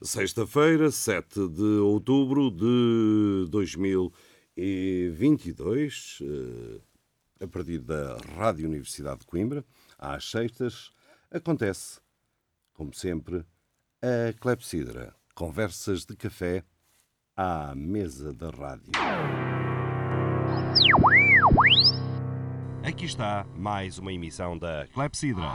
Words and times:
Sexta-feira, 0.00 0.92
7 0.92 1.48
de 1.48 1.80
outubro 1.80 2.52
de 2.52 3.48
2022, 3.50 6.20
eh, 6.22 6.80
a 7.44 7.48
partir 7.48 7.80
da 7.80 8.16
Rádio 8.36 8.68
Universidade 8.68 9.18
de 9.20 9.26
Coimbra, 9.26 9.64
às 9.98 10.30
sextas, 10.30 10.92
acontece, 11.32 11.98
como 12.74 12.94
sempre, 12.94 13.44
a 14.00 14.32
Clepsidra. 14.38 15.12
Conversas 15.34 16.04
de 16.04 16.14
café 16.14 16.62
à 17.36 17.74
mesa 17.74 18.32
da 18.32 18.50
rádio. 18.50 18.92
Aqui 22.84 23.04
está 23.04 23.44
mais 23.56 23.98
uma 23.98 24.12
emissão 24.12 24.56
da 24.56 24.86
Clepsidra. 24.94 25.48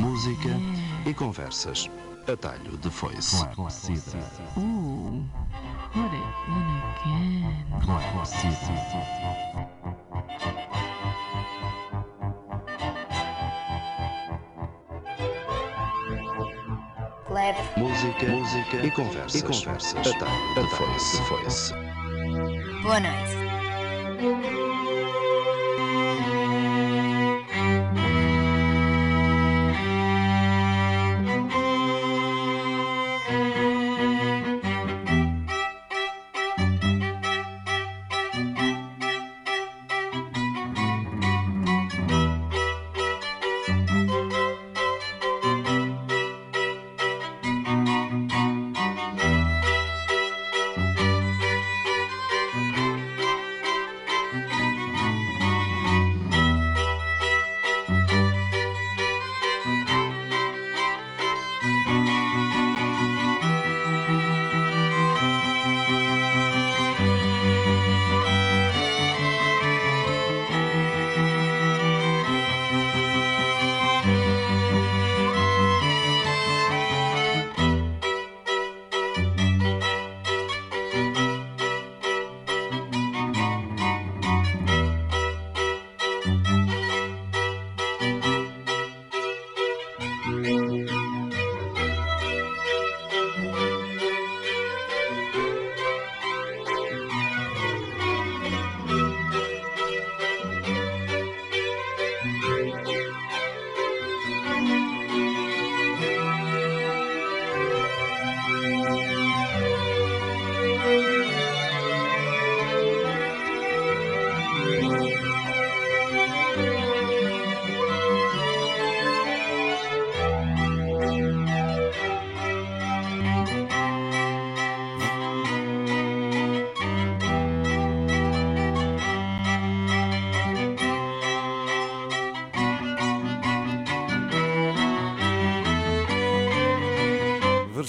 Música 0.00 0.50
e 1.06 1.14
conversas. 1.14 1.88
Atalho 2.26 2.76
de 2.78 2.90
foice. 2.90 3.46
Clepsidra. 3.54 4.18
Ooh, 4.56 5.24
put 5.92 6.12
it 6.12 6.22
in 6.48 6.66
again. 6.82 7.64
Clap. 17.28 17.78
Música, 17.78 18.26
música 18.26 18.76
e 18.84 18.90
conversas. 18.90 19.40
E 19.40 19.44
conversas. 19.44 20.06
Atalho 20.06 20.54
de 20.54 20.76
foice. 20.76 21.22
foice. 21.22 21.74
Boa 22.82 22.98
noite. 22.98 24.57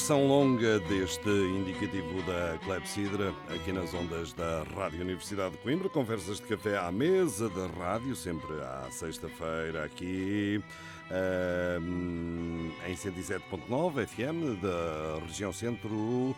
Versão 0.10 0.28
longa 0.28 0.80
deste 0.80 1.30
indicativo 1.30 2.24
da 2.24 2.58
Clepsidra, 2.66 3.32
aqui 3.48 3.72
nas 3.72 3.94
ondas 3.94 4.34
da 4.34 4.64
Rádio 4.76 5.02
Universidade 5.02 5.52
de 5.52 5.60
Coimbra. 5.60 5.88
Conversas 5.88 6.38
de 6.38 6.48
café 6.48 6.80
à 6.80 6.92
mesa 6.92 7.48
da 7.48 7.68
rádio, 7.68 8.16
sempre 8.16 8.60
à 8.60 8.88
sexta-feira, 8.90 9.84
aqui 9.84 10.60
ahm, 11.12 12.72
em 12.88 12.96
107.9 12.96 14.08
FM 14.08 14.60
da 14.60 15.24
região 15.28 15.54
centro 15.54 16.36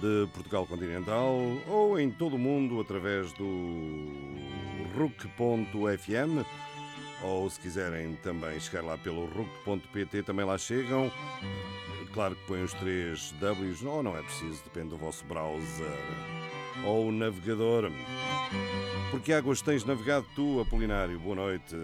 de 0.00 0.26
Portugal 0.32 0.66
continental 0.66 1.36
ou 1.68 2.00
em 2.00 2.10
todo 2.10 2.36
o 2.36 2.38
mundo 2.38 2.80
através 2.80 3.34
do 3.34 3.44
RUC.fm 4.96 6.42
ou 7.22 7.50
se 7.50 7.60
quiserem 7.60 8.14
também 8.22 8.58
chegar 8.58 8.82
lá 8.82 8.96
pelo 8.96 9.26
RUC.pt 9.26 10.22
também 10.22 10.46
lá 10.46 10.56
chegam. 10.56 11.12
Claro 12.12 12.34
que 12.34 12.44
põem 12.46 12.64
os 12.64 12.72
três 12.74 13.32
Ws, 13.40 13.82
ou 13.84 14.02
não 14.02 14.16
é 14.16 14.22
preciso, 14.22 14.62
depende 14.64 14.88
do 14.90 14.96
vosso 14.96 15.24
browser 15.26 15.86
ou 16.84 17.12
navegador. 17.12 17.90
Por 19.10 19.20
que 19.20 19.32
águas 19.32 19.62
tens 19.62 19.84
navegado 19.84 20.26
tu, 20.34 20.60
Apolinário? 20.60 21.18
Boa 21.20 21.36
noite. 21.36 21.76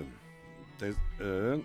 Tens, 0.78 0.97
ah, 1.20 1.60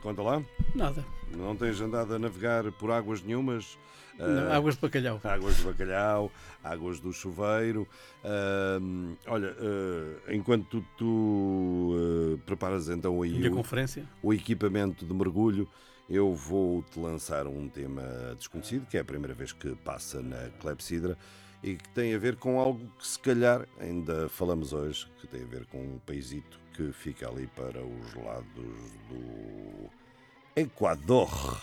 conta 0.00 0.22
lá. 0.22 0.42
Nada. 0.74 1.04
Não 1.30 1.54
tens 1.54 1.78
andado 1.80 2.14
a 2.14 2.18
navegar 2.18 2.70
por 2.72 2.90
águas 2.90 3.22
nenhumas? 3.22 3.76
Não, 4.18 4.50
Ah, 4.50 4.56
águas 4.56 4.76
de 4.76 4.80
bacalhau. 4.80 5.20
Águas 5.22 5.56
de 5.58 5.62
bacalhau, 5.64 6.32
águas 6.64 6.98
do 7.00 7.12
chuveiro. 7.12 7.86
Ahm, 8.24 9.14
olha, 9.26 9.54
ah, 9.60 10.32
enquanto 10.32 10.64
tu, 10.80 10.84
tu, 10.96 12.40
preparas 12.46 12.88
então 12.88 13.20
aí 13.20 13.46
o, 13.46 13.50
conferência. 13.50 14.08
o 14.22 14.32
equipamento 14.32 15.04
de 15.04 15.12
mergulho, 15.12 15.68
eu 16.08 16.34
vou-te 16.34 16.98
lançar 16.98 17.46
um 17.46 17.68
tema 17.68 18.02
desconhecido, 18.36 18.86
que 18.86 18.96
é 18.96 19.00
a 19.00 19.04
primeira 19.04 19.34
vez 19.34 19.52
que 19.52 19.74
passa 19.76 20.22
na 20.22 20.50
Clepsidra 20.60 21.18
e 21.62 21.74
que 21.74 21.88
tem 21.90 22.14
a 22.14 22.18
ver 22.18 22.36
com 22.36 22.60
algo 22.60 22.86
que 22.98 23.06
se 23.06 23.18
calhar 23.18 23.66
ainda 23.80 24.28
falamos 24.28 24.72
hoje, 24.72 25.10
que 25.20 25.26
tem 25.26 25.42
a 25.42 25.46
ver 25.46 25.66
com 25.66 25.78
um 25.78 25.98
paísito 25.98 26.60
que 26.74 26.92
fica 26.92 27.28
ali 27.28 27.48
para 27.48 27.84
os 27.84 28.14
lados 28.14 28.92
do 29.08 29.90
Equador. 30.54 31.60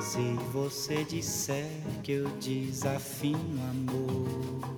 Se 0.00 0.32
você 0.52 1.02
disser 1.04 1.66
que 2.04 2.12
eu 2.12 2.28
desafino 2.38 3.60
amor, 3.68 4.77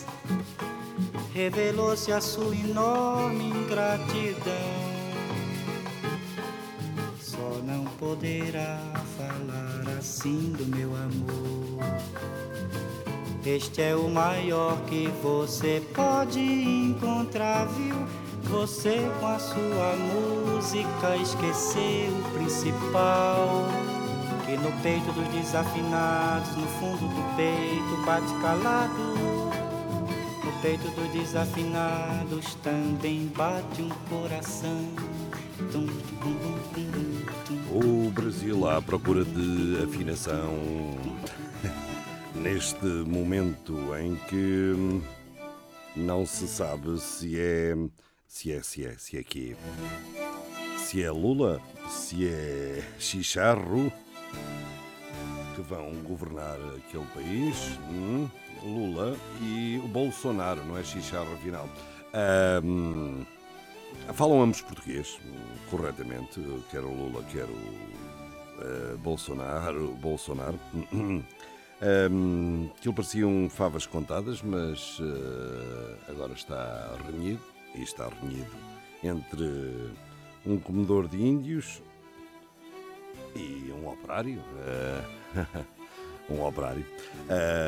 Revelou-se 1.33 2.11
a 2.11 2.19
sua 2.19 2.53
enorme 2.53 3.45
ingratidão. 3.45 4.81
Só 7.21 7.61
não 7.63 7.85
poderá 7.97 8.77
falar 9.17 9.97
assim 9.97 10.53
do 10.57 10.65
meu 10.65 10.89
amor. 10.93 12.01
Este 13.45 13.81
é 13.81 13.95
o 13.95 14.09
maior 14.09 14.77
que 14.81 15.07
você 15.23 15.81
pode 15.95 16.39
encontrar, 16.39 17.65
viu? 17.67 17.95
Você 18.43 19.09
com 19.21 19.27
a 19.27 19.39
sua 19.39 19.95
música 19.95 21.15
esqueceu 21.15 22.11
o 22.11 22.31
principal. 22.37 23.69
Que 24.45 24.57
no 24.57 24.71
peito 24.81 25.11
dos 25.13 25.27
desafinados, 25.29 26.57
no 26.57 26.67
fundo 26.67 27.07
do 27.07 27.35
peito, 27.37 28.05
bate 28.05 28.33
calado. 28.41 29.40
Peito 30.61 30.87
dos 30.91 31.11
desafinados 31.11 32.53
também 32.55 33.25
bate 33.35 33.81
um 33.81 33.89
coração. 34.07 34.93
Tum, 35.71 35.87
tum, 35.87 36.35
tum. 37.47 38.07
O 38.07 38.11
Brasil 38.11 38.69
à 38.69 38.79
procura 38.79 39.25
de 39.25 39.83
afinação 39.83 40.53
neste 42.35 42.85
momento 42.85 43.75
em 43.95 44.15
que 44.27 45.01
não 45.95 46.27
se 46.27 46.47
sabe 46.47 46.99
se 46.99 47.39
é 47.39 47.75
se 48.27 48.51
é 48.51 48.61
se 48.61 48.85
é 48.85 48.95
se 48.97 49.17
é 49.17 49.23
que 49.23 49.55
se 50.77 51.01
é 51.01 51.09
Lula, 51.09 51.59
se 51.89 52.27
é 52.27 52.83
Chicharro 52.99 53.91
que 55.55 55.61
vão 55.61 55.91
governar 56.03 56.57
aquele 56.77 57.05
país, 57.13 57.77
hum, 57.89 58.27
Lula 58.63 59.15
e 59.41 59.79
o 59.83 59.87
Bolsonaro, 59.87 60.63
não 60.65 60.77
é 60.77 60.83
Chicharro 60.83 61.33
afinal. 61.33 61.67
Hum, 62.63 63.25
falam 64.13 64.41
ambos 64.41 64.61
português, 64.61 65.19
corretamente, 65.69 66.39
quer 66.69 66.81
o 66.81 66.91
Lula, 66.93 67.23
quer 67.23 67.45
o 67.45 67.57
eh, 68.61 68.95
Bolsonaro, 68.97 69.93
Bolsonaro. 69.95 70.59
Um, 72.11 72.69
aquilo 72.77 72.93
pareciam 72.93 73.49
favas 73.49 73.87
contadas, 73.87 74.43
mas 74.43 74.99
eh, 75.01 76.11
agora 76.11 76.33
está 76.33 76.95
renhido, 77.07 77.41
e 77.73 77.81
está 77.81 78.07
renhido 78.07 78.55
entre 79.03 79.91
um 80.45 80.59
comedor 80.59 81.07
de 81.07 81.17
índios 81.17 81.81
e 83.35 83.73
um 83.73 83.89
operário. 83.89 84.43
eh, 84.63 85.65
um 86.31 86.45
operário. 86.45 86.85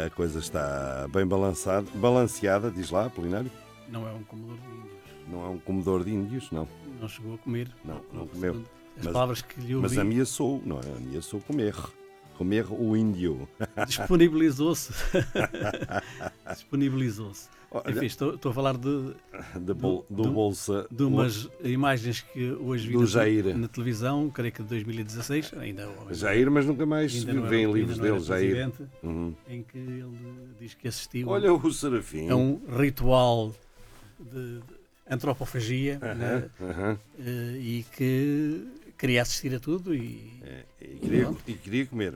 A 0.05 0.09
coisa 0.11 0.39
está 0.39 1.07
bem 1.11 1.25
balançada, 1.25 1.87
balanceada, 1.95 2.69
diz 2.71 2.89
lá, 2.89 3.09
Polinário. 3.09 3.51
Não 3.89 4.07
é 4.07 4.11
um 4.11 4.23
comedor 4.23 4.57
de 4.57 4.67
índios. 4.67 4.93
Não 5.27 5.45
é 5.45 5.49
um 5.49 5.57
comedor 5.59 6.03
de 6.03 6.13
índios, 6.13 6.51
não. 6.51 6.67
Não 6.99 7.07
chegou 7.07 7.35
a 7.35 7.37
comer. 7.37 7.69
Não, 7.85 8.01
não 8.11 8.27
comeu. 8.27 8.63
As 8.97 9.05
Mas- 9.05 9.13
palavras 9.13 9.41
que 9.41 9.59
lhe 9.61 9.75
ouvi 9.75 9.87
Mas 9.89 9.97
ameaçou, 9.97 10.61
não 10.65 10.77
é? 10.79 10.97
Ameaçou 10.97 11.39
comer. 11.41 11.75
Comer 12.37 12.65
o 12.71 12.97
índio. 12.97 13.47
disponibilizou-se. 13.87 14.91
disponibilizou-se. 16.49 17.47
Enfim, 17.87 18.05
estou, 18.05 18.35
estou 18.35 18.51
a 18.51 18.53
falar 18.53 18.77
de, 18.77 19.13
de 19.59 19.73
bol- 19.73 20.05
do, 20.09 20.23
do- 20.23 20.31
Bolsa. 20.31 20.85
de 20.91 21.03
umas 21.03 21.49
imagens 21.63 22.21
que 22.21 22.51
hoje 22.51 22.87
vi 22.87 22.97
na, 22.97 23.57
na 23.57 23.67
televisão, 23.67 24.29
creio 24.29 24.51
que 24.53 24.61
de 24.61 24.69
2016, 24.69 25.53
ainda, 25.57 25.89
Jair, 26.11 26.51
mas 26.51 26.65
nunca 26.65 26.85
mais 26.85 27.13
ainda 27.27 27.41
vêem 27.41 27.65
ainda 27.65 27.77
livros 27.77 27.97
dele, 27.97 28.19
Jair. 28.19 28.71
Uhum. 29.01 29.33
em 29.49 29.63
que 29.63 29.77
ele 29.77 30.05
diz 30.59 30.73
que 30.75 30.87
assistiu 30.87 31.27
Olha 31.29 31.51
o 31.53 31.73
Serafim. 31.73 32.29
a 32.29 32.35
um 32.35 32.61
ritual 32.77 33.53
de, 34.19 34.59
de 34.59 34.63
antropofagia 35.09 35.99
Aham, 36.01 36.13
né, 36.15 36.97
eh, 37.19 37.57
e 37.59 37.85
que 37.95 38.67
queria 38.97 39.21
assistir 39.21 39.53
a 39.55 39.59
tudo 39.59 39.93
e 39.95 40.31
É, 40.43 40.63
e, 40.81 40.87
queria, 40.99 41.33
e 41.47 41.53
queria 41.53 41.85
comer. 41.87 42.13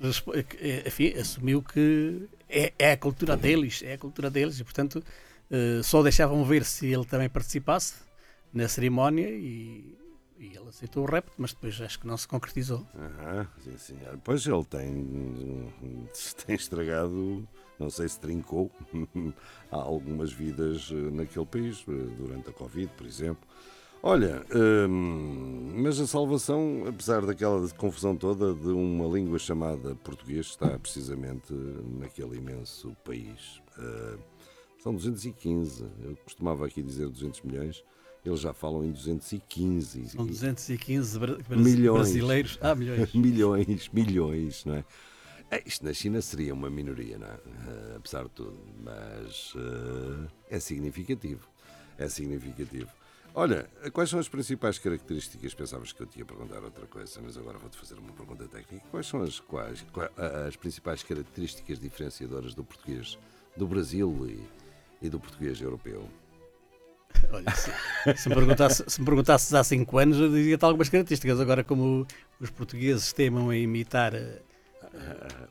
respo- 0.00 0.32
eh, 0.34 0.82
enfim, 0.86 1.12
assumiu 1.18 1.62
que 1.62 2.22
é, 2.52 2.72
é 2.78 2.92
a 2.92 2.96
cultura 2.96 3.36
deles, 3.36 3.82
é 3.82 3.94
a 3.94 3.98
cultura 3.98 4.30
deles 4.30 4.60
e 4.60 4.64
portanto 4.64 5.02
eh, 5.50 5.80
só 5.82 6.02
deixavam 6.02 6.44
ver 6.44 6.64
se 6.64 6.86
ele 6.86 7.04
também 7.04 7.28
participasse 7.28 7.94
na 8.52 8.68
cerimónia 8.68 9.28
e, 9.28 9.96
e 10.38 10.46
ele 10.56 10.68
aceitou 10.68 11.04
o 11.04 11.06
repto, 11.06 11.32
mas 11.38 11.52
depois 11.52 11.80
acho 11.80 11.98
que 11.98 12.06
não 12.06 12.16
se 12.16 12.28
concretizou. 12.28 12.86
Aham, 12.94 13.46
sim, 13.62 13.76
senhor. 13.78 14.18
Pois 14.22 14.46
ele 14.46 14.64
tem, 14.64 15.72
tem 16.46 16.56
estragado, 16.56 17.46
não 17.78 17.90
sei 17.90 18.08
se 18.08 18.20
trincou, 18.20 18.70
há 19.70 19.76
algumas 19.76 20.32
vidas 20.32 20.90
eh, 20.90 20.94
naquele 21.10 21.46
país, 21.46 21.84
eh, 21.88 21.92
durante 22.18 22.50
a 22.50 22.52
Covid, 22.52 22.90
por 22.96 23.06
exemplo. 23.06 23.46
Olha, 24.04 24.44
hum, 24.88 25.74
mas 25.76 26.00
a 26.00 26.06
salvação, 26.08 26.84
apesar 26.88 27.24
daquela 27.24 27.68
confusão 27.70 28.16
toda 28.16 28.52
de 28.52 28.68
uma 28.68 29.06
língua 29.06 29.38
chamada 29.38 29.94
português, 29.94 30.46
está 30.46 30.76
precisamente 30.78 31.52
naquele 32.00 32.36
imenso 32.38 32.96
país. 33.04 33.62
Eh, 33.78 34.18
são 34.82 34.92
215, 34.92 35.84
eu 36.02 36.16
costumava 36.24 36.66
aqui 36.66 36.82
dizer 36.82 37.08
200 37.08 37.42
milhões, 37.42 37.84
eles 38.26 38.40
já 38.40 38.52
falam 38.52 38.84
em 38.84 38.90
215. 38.90 40.08
São 40.08 40.24
e- 40.26 40.30
215 40.30 41.18
bra- 41.20 41.38
Milhões. 41.50 42.00
brasileiros. 42.02 42.58
Ah, 42.60 42.74
milhões. 42.74 43.08
milhões, 43.14 43.88
milhões, 43.92 44.64
não 44.64 44.74
é? 44.74 44.84
É, 45.48 45.62
Isto 45.64 45.84
na 45.84 45.92
China 45.92 46.20
seria 46.20 46.52
uma 46.54 46.68
minoria, 46.68 47.18
não 47.18 47.28
é? 47.28 47.34
Eh, 47.34 47.94
apesar 47.98 48.24
de 48.24 48.30
tudo, 48.30 48.58
mas 48.82 49.52
eh, 49.56 50.56
é 50.56 50.58
significativo. 50.58 51.46
É 51.98 52.08
significativo. 52.08 52.88
Olha, 53.34 53.66
quais 53.92 54.10
são 54.10 54.20
as 54.20 54.28
principais 54.28 54.78
características? 54.78 55.54
Pensavas 55.54 55.90
que 55.92 56.02
eu 56.02 56.08
ia 56.16 56.24
perguntar 56.24 56.62
outra 56.62 56.86
coisa, 56.86 57.18
mas 57.22 57.36
agora 57.38 57.58
vou-te 57.58 57.78
fazer 57.78 57.94
uma 57.98 58.12
pergunta 58.12 58.46
técnica. 58.46 58.84
Quais 58.90 59.06
são 59.06 59.22
as, 59.22 59.40
quais, 59.40 59.82
qua- 59.92 60.10
as 60.46 60.54
principais 60.56 61.02
características 61.02 61.78
diferenciadoras 61.78 62.54
do 62.54 62.62
português 62.62 63.18
do 63.56 63.66
Brasil 63.66 64.26
e, 64.28 65.06
e 65.06 65.08
do 65.08 65.18
português 65.18 65.60
europeu? 65.62 66.06
Olha, 67.32 67.50
se, 67.54 67.70
se 68.16 68.28
me 68.28 68.34
perguntasse, 68.34 68.84
se 68.86 69.00
me 69.00 69.06
perguntasses 69.06 69.54
há 69.54 69.64
5 69.64 69.96
anos, 69.98 70.18
eu 70.18 70.28
dizia-te 70.28 70.64
algumas 70.64 70.90
características. 70.90 71.40
Agora, 71.40 71.64
como 71.64 72.06
os 72.38 72.50
portugueses 72.50 73.14
temam 73.14 73.48
a 73.48 73.56
imitar 73.56 74.14
eh, 74.14 74.42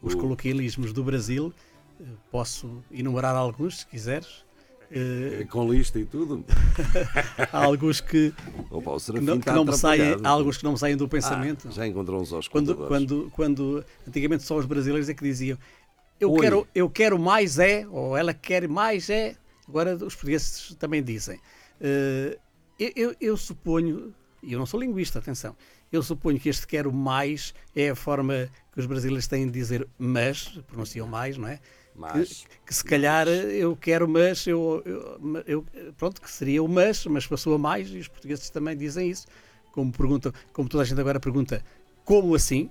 os 0.04 0.14
o- 0.14 0.18
coloquialismos 0.18 0.94
do 0.94 1.04
Brasil, 1.04 1.52
eh, 2.00 2.04
posso 2.30 2.84
enumerar 2.92 3.36
alguns, 3.36 3.80
se 3.80 3.88
quiseres. 3.88 4.46
Eh, 4.94 5.46
Com 5.50 5.72
lista 5.72 5.98
e 6.00 6.06
tudo? 6.06 6.44
há 7.52 7.58
alguns 7.64 8.02
que, 8.02 8.34
Opa, 8.70 8.98
que 9.00 9.22
não, 9.22 9.34
que 9.36 9.40
está 9.40 9.54
não 9.54 9.64
me 9.66 9.74
saem, 9.74 10.18
há 10.24 10.30
alguns 10.30 10.58
que 10.58 10.64
não 10.66 10.74
me 10.74 10.78
saem 10.78 10.98
do 10.98 11.08
pensamento. 11.08 11.68
Ah, 11.70 11.72
já 11.72 11.88
encontrou 11.88 12.22
uns 12.22 12.34
aos 12.34 12.48
quando, 12.48 12.76
quando, 12.88 13.32
quando 13.34 13.86
antigamente 14.08 14.44
só 14.44 14.58
os 14.58 14.66
brasileiros 14.66 15.08
é 15.08 15.14
que 15.14 15.24
diziam 15.24 15.58
eu 16.20 16.32
Oi. 16.34 16.40
quero, 16.42 16.68
eu 16.76 16.90
quero 16.90 17.18
mais 17.18 17.58
é, 17.58 17.88
ou 17.90 18.16
ela 18.16 18.34
quer 18.34 18.68
mais 18.68 19.10
é. 19.10 19.36
Agora 19.68 19.96
os 19.96 20.14
portugueses 20.14 20.76
também 20.78 21.02
dizem. 21.02 21.40
Eh, 21.80 22.38
eu, 22.78 22.92
eu- 22.96 23.16
eu 23.20 23.38
suponho, 23.38 24.14
e 24.44 24.54
eu 24.54 24.60
não 24.60 24.66
sou 24.68 24.80
linguista, 24.80 25.18
atenção, 25.20 25.56
eu 25.92 26.04
suponho 26.04 26.40
que 26.40 26.48
este 26.50 26.68
quero 26.68 26.92
mais 26.94 27.54
é 27.76 27.90
a 27.90 27.96
forma 27.96 28.50
que 28.74 28.80
os 28.80 28.86
brasileiros 28.86 29.26
têm 29.28 29.46
de 29.48 29.52
dizer 29.52 29.88
mas, 29.98 30.48
pronunciam 30.68 31.08
mais, 31.08 31.38
não 31.38 31.48
é? 31.48 31.60
Mas, 31.96 32.46
Que 32.66 32.74
se 32.74 32.84
calhar 32.84 33.28
eh, 33.28 33.58
eu 33.58 33.76
quero 33.76 34.08
mas, 34.08 34.46
eu, 34.48 34.82
eu- 34.86 35.44
eu- 35.46 35.66
pronto, 35.98 36.22
que 36.22 36.32
seria 36.32 36.64
o 36.64 36.68
mas, 36.68 37.06
mas 37.06 37.28
passou 37.28 37.54
a 37.56 37.58
mais, 37.58 37.90
e 37.90 38.00
os 38.00 38.08
portugueses 38.08 38.50
também 38.50 38.76
dizem 38.78 39.10
isso. 39.10 39.28
Como, 39.72 39.92
perguntam, 39.92 40.34
como 40.54 40.68
toda 40.70 40.84
a 40.84 40.86
gente 40.86 41.00
agora 41.00 41.20
pergunta, 41.20 41.64
como 42.04 42.34
assim? 42.36 42.70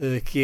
Eh, 0.00 0.20
que 0.20 0.40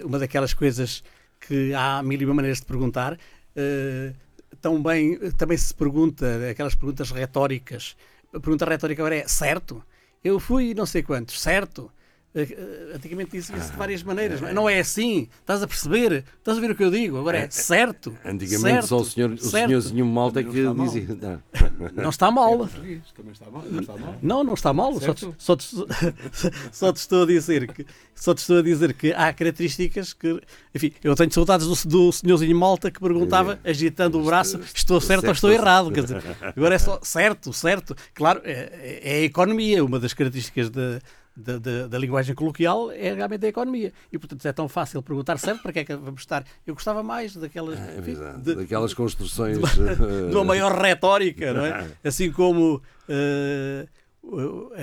é 0.00 0.04
uma 0.04 0.18
daquelas 0.18 0.52
coisas 0.54 1.02
que 1.40 1.72
há 1.74 2.02
mil 2.02 2.20
e 2.20 2.24
uma 2.24 2.34
maneiras 2.34 2.60
de 2.60 2.66
perguntar. 2.66 3.18
Eh, 3.54 4.12
também, 4.60 5.18
também 5.36 5.56
se 5.56 5.72
pergunta, 5.74 6.26
aquelas 6.50 6.74
perguntas 6.74 7.10
retóricas. 7.10 7.96
A 8.34 8.40
pergunta 8.40 8.64
retórica 8.64 9.02
agora 9.02 9.16
é: 9.16 9.28
certo? 9.28 9.82
Eu 10.24 10.40
fui 10.40 10.74
não 10.74 10.86
sei 10.86 11.02
quantos, 11.02 11.40
certo? 11.40 11.90
Eh, 12.36 12.92
Antigamente 12.94 13.30
dizia-se 13.32 13.70
de 13.70 13.76
várias 13.76 14.02
maneiras. 14.02 14.40
não 14.40 14.48
é? 14.48 14.52
Não 14.52 14.68
é 14.68 14.78
assim, 14.78 15.28
estás 15.40 15.62
a 15.62 15.66
perceber? 15.66 16.24
Estás 16.38 16.58
a 16.58 16.60
ver 16.60 16.70
o 16.70 16.74
que 16.74 16.84
eu 16.84 16.90
digo? 16.90 17.18
Agora 17.18 17.38
é 17.38 17.50
certo. 17.50 18.16
antigamente 18.24 18.60
certo, 18.60 18.86
só 18.86 18.98
o, 18.98 19.04
senhor, 19.04 19.30
o 19.32 19.38
certo. 19.38 19.66
senhorzinho 19.68 20.04
malta 20.06 20.40
é 20.40 20.44
que 20.44 20.60
Não 20.60 20.72
está 20.72 20.74
mal. 20.74 20.86
dizia. 20.86 21.16
Não, 21.20 21.92
não 22.02 22.10
está 22.10 22.30
mal. 22.30 22.58
Português, 22.58 23.00
também 23.16 23.32
está 23.32 23.50
mal. 23.50 23.62
Não 23.70 23.80
está 23.80 23.96
mal. 23.96 24.18
Não, 24.22 24.44
não 24.44 24.54
está 24.54 24.72
mal. 24.72 25.00
Só 25.00 25.14
te, 25.14 25.34
só, 25.38 25.56
te, 25.56 25.66
só 26.72 26.92
te 26.92 26.96
estou 26.96 27.22
a 27.22 27.26
dizer 27.26 27.72
que 27.72 27.86
só 28.14 28.34
te 28.34 28.38
estou 28.38 28.58
a 28.58 28.62
dizer 28.62 28.92
que 28.94 29.12
há 29.12 29.32
características 29.32 30.12
que, 30.12 30.40
enfim, 30.74 30.92
eu 31.02 31.14
tenho 31.14 31.32
saudades 31.32 31.66
do, 31.66 31.88
do 31.88 32.12
senhorzinho 32.12 32.56
Malta 32.56 32.90
que 32.90 33.00
perguntava, 33.00 33.58
agitando 33.64 34.18
o 34.18 34.24
braço, 34.24 34.60
estou 34.74 35.00
certo 35.00 35.26
ou 35.26 35.32
estou 35.32 35.52
errado. 35.52 35.90
Quer 35.90 36.02
dizer, 36.04 36.22
agora 36.40 36.74
é 36.74 36.78
só 36.78 36.98
certo, 37.04 37.52
certo. 37.52 37.94
Claro, 38.14 38.40
é, 38.44 39.00
é 39.02 39.14
a 39.16 39.22
economia, 39.22 39.84
uma 39.84 39.98
das 39.98 40.12
características 40.14 40.70
da, 40.70 40.98
da, 41.36 41.58
da- 41.58 41.86
da 41.86 41.98
linguagem 41.98 42.34
coloquial 42.34 42.90
é 42.90 43.12
realmente 43.14 43.44
a 43.44 43.48
economia. 43.48 43.92
E 44.12 44.18
portanto 44.18 44.46
é 44.46 44.52
tão 44.52 44.68
fácil 44.68 45.02
perguntar 45.02 45.38
certo 45.38 45.62
para 45.62 45.72
que 45.72 45.80
é 45.80 45.84
que 45.84 45.94
vamos 45.94 46.22
estar. 46.22 46.44
Eu 46.66 46.74
gostava 46.74 47.02
mais 47.02 47.36
daquelas. 47.36 47.78
É 47.78 47.98
enfim, 47.98 48.14
verdade. 48.14 48.42
de- 48.42 48.54
Daquelas 48.54 48.94
construções. 48.94 49.58
de 49.58 50.34
uma 50.34 50.40
eh, 50.40 50.44
maior 50.46 50.72
retórica, 50.72 51.52
não 51.52 51.64
é? 51.66 51.90
Assim 52.02 52.32
como 52.32 52.82
eh, 53.08 53.86